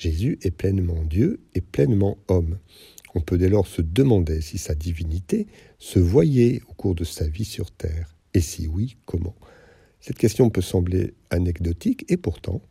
Jésus 0.00 0.38
est 0.40 0.50
pleinement 0.50 1.04
Dieu 1.04 1.40
et 1.54 1.60
pleinement 1.60 2.16
homme. 2.28 2.58
On 3.14 3.20
peut 3.20 3.36
dès 3.36 3.50
lors 3.50 3.66
se 3.66 3.82
demander 3.82 4.40
si 4.40 4.56
sa 4.56 4.74
divinité 4.74 5.46
se 5.78 5.98
voyait 5.98 6.62
au 6.70 6.72
cours 6.72 6.94
de 6.94 7.04
sa 7.04 7.28
vie 7.28 7.44
sur 7.44 7.70
terre. 7.70 8.16
Et 8.32 8.40
si 8.40 8.66
oui, 8.66 8.96
comment? 9.04 9.36
Cette 10.00 10.16
question 10.16 10.48
peut 10.48 10.62
sembler 10.62 11.12
anecdotique 11.28 12.06
et 12.08 12.16
pourtant, 12.16 12.62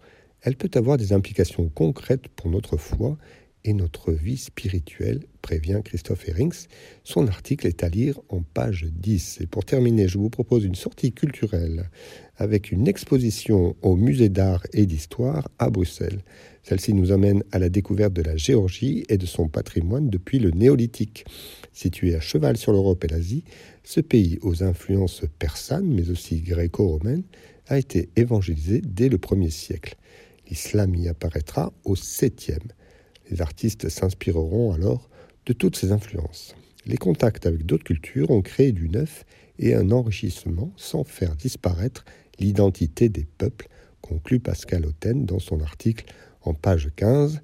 elle 0.41 0.55
peut 0.55 0.71
avoir 0.73 0.97
des 0.97 1.13
implications 1.13 1.69
concrètes 1.69 2.29
pour 2.29 2.49
notre 2.49 2.77
foi 2.77 3.15
et 3.63 3.73
notre 3.73 4.11
vie 4.11 4.37
spirituelle, 4.37 5.19
prévient 5.43 5.81
Christophe 5.85 6.27
Herings. 6.27 6.65
Son 7.03 7.27
article 7.27 7.67
est 7.67 7.83
à 7.83 7.89
lire 7.89 8.19
en 8.29 8.41
page 8.41 8.87
10. 8.89 9.41
Et 9.41 9.45
pour 9.45 9.65
terminer, 9.65 10.07
je 10.07 10.17
vous 10.17 10.31
propose 10.31 10.63
une 10.65 10.73
sortie 10.73 11.11
culturelle 11.11 11.91
avec 12.37 12.71
une 12.71 12.87
exposition 12.87 13.75
au 13.83 13.97
musée 13.97 14.29
d'art 14.29 14.65
et 14.73 14.87
d'histoire 14.87 15.47
à 15.59 15.69
Bruxelles. 15.69 16.23
Celle-ci 16.63 16.93
nous 16.93 17.11
amène 17.11 17.43
à 17.51 17.59
la 17.59 17.69
découverte 17.69 18.13
de 18.13 18.21
la 18.21 18.37
Géorgie 18.37 19.03
et 19.09 19.17
de 19.17 19.25
son 19.25 19.47
patrimoine 19.47 20.09
depuis 20.09 20.39
le 20.39 20.51
néolithique. 20.51 21.25
Situé 21.71 22.15
à 22.15 22.19
cheval 22.19 22.57
sur 22.57 22.71
l'Europe 22.71 23.03
et 23.03 23.07
l'Asie, 23.07 23.43
ce 23.83 24.01
pays 24.01 24.37
aux 24.41 24.63
influences 24.63 25.23
persanes 25.39 25.87
mais 25.87 26.09
aussi 26.09 26.41
gréco-romaines 26.41 27.23
a 27.67 27.77
été 27.77 28.09
évangélisé 28.15 28.81
dès 28.85 29.09
le 29.09 29.17
1er 29.17 29.49
siècle. 29.49 29.95
L'islam 30.49 30.95
y 30.95 31.07
apparaîtra 31.07 31.71
au 31.83 31.95
7e. 31.95 32.59
Les 33.29 33.41
artistes 33.41 33.89
s'inspireront 33.89 34.73
alors 34.73 35.09
de 35.45 35.53
toutes 35.53 35.75
ces 35.75 35.91
influences. 35.91 36.55
Les 36.85 36.97
contacts 36.97 37.45
avec 37.45 37.65
d'autres 37.65 37.83
cultures 37.83 38.31
ont 38.31 38.41
créé 38.41 38.71
du 38.71 38.89
neuf 38.89 39.25
et 39.59 39.75
un 39.75 39.91
enrichissement 39.91 40.71
sans 40.75 41.03
faire 41.03 41.35
disparaître 41.35 42.05
l'identité 42.39 43.09
des 43.09 43.25
peuples, 43.25 43.67
conclut 44.01 44.39
Pascal 44.39 44.85
Auten 44.85 45.25
dans 45.25 45.39
son 45.39 45.59
article 45.61 46.05
en 46.41 46.53
page 46.53 46.89
15. 46.95 47.41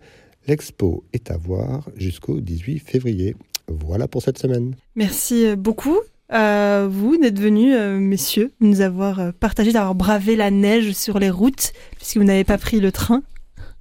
L'expo 0.47 1.03
est 1.13 1.31
à 1.31 1.37
voir 1.37 1.89
jusqu'au 1.95 2.39
18 2.39 2.79
février. 2.79 3.35
Voilà 3.67 4.07
pour 4.07 4.21
cette 4.21 4.37
semaine. 4.37 4.75
Merci 4.95 5.55
beaucoup. 5.55 5.97
à 6.29 6.87
vous 6.87 7.17
d'être 7.17 7.39
venus, 7.39 7.75
euh, 7.75 7.99
messieurs, 7.99 8.51
nous 8.59 8.81
avoir 8.81 9.19
euh, 9.19 9.31
partagé, 9.39 9.71
d'avoir 9.71 9.93
bravé 9.93 10.35
la 10.35 10.49
neige 10.49 10.91
sur 10.93 11.19
les 11.19 11.29
routes, 11.29 11.71
puisque 11.97 12.17
vous 12.17 12.23
n'avez 12.23 12.43
pas 12.43 12.57
pris 12.57 12.79
le 12.79 12.91
train. 12.91 13.21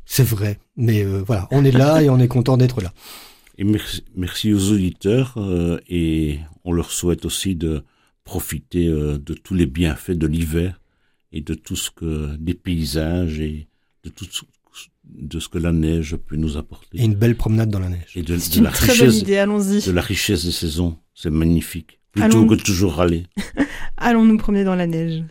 C'est 0.07 0.25
vrai, 0.25 0.59
mais 0.77 1.03
euh, 1.05 1.23
voilà, 1.27 1.49
on 1.51 1.65
est 1.65 1.71
là 1.71 2.03
et 2.03 2.11
on 2.11 2.19
est 2.19 2.29
content 2.29 2.57
d'être 2.57 2.81
là. 2.81 2.93
Et 3.57 3.65
merci, 3.65 4.05
merci 4.15 4.53
aux 4.53 4.73
auditeurs 4.73 5.35
euh, 5.39 5.81
et 5.89 6.41
on 6.65 6.73
leur 6.73 6.91
souhaite 6.91 7.25
aussi 7.25 7.55
de 7.55 7.83
profiter 8.25 8.87
euh, 8.87 9.19
de 9.19 9.35
tous 9.35 9.55
les 9.55 9.67
bienfaits 9.67 10.13
de 10.13 10.27
l'hiver 10.27 10.81
et 11.33 11.41
de 11.41 11.55
tout 11.55 11.77
ce 11.77 11.91
que 11.91 12.37
des 12.37 12.55
paysages 12.55 13.41
et 13.41 13.69
de 14.03 14.11
tout 14.11 14.27
ce, 14.31 14.43
de 15.05 15.39
ce 15.41 15.49
que 15.49 15.59
la 15.59 15.73
neige 15.73 16.17
peut 16.17 16.37
nous 16.37 16.57
apporter. 16.57 16.99
Et 16.99 17.05
une 17.05 17.15
belle 17.15 17.37
promenade 17.37 17.71
dans 17.71 17.79
la 17.79 17.89
neige. 17.89 18.13
Et 18.17 18.23
de, 18.23 18.35
une 18.57 18.65
la 18.65 18.71
très 18.71 18.87
bonne 18.89 19.07
richesse, 19.09 19.21
idée, 19.23 19.37
allons-y. 19.39 19.85
de 19.87 19.93
la 19.93 20.01
richesse 20.03 20.45
des 20.45 20.53
saisons, 20.53 20.97
c'est 21.15 21.31
magnifique. 21.31 22.01
Plutôt 22.13 22.27
Allons- 22.27 22.47
que 22.47 22.55
de 22.55 22.63
toujours 22.63 22.95
râler. 22.95 23.27
Allons 23.97 24.25
nous 24.25 24.37
promener 24.39 24.65
dans 24.65 24.75
la 24.77 24.87
neige. 24.87 25.25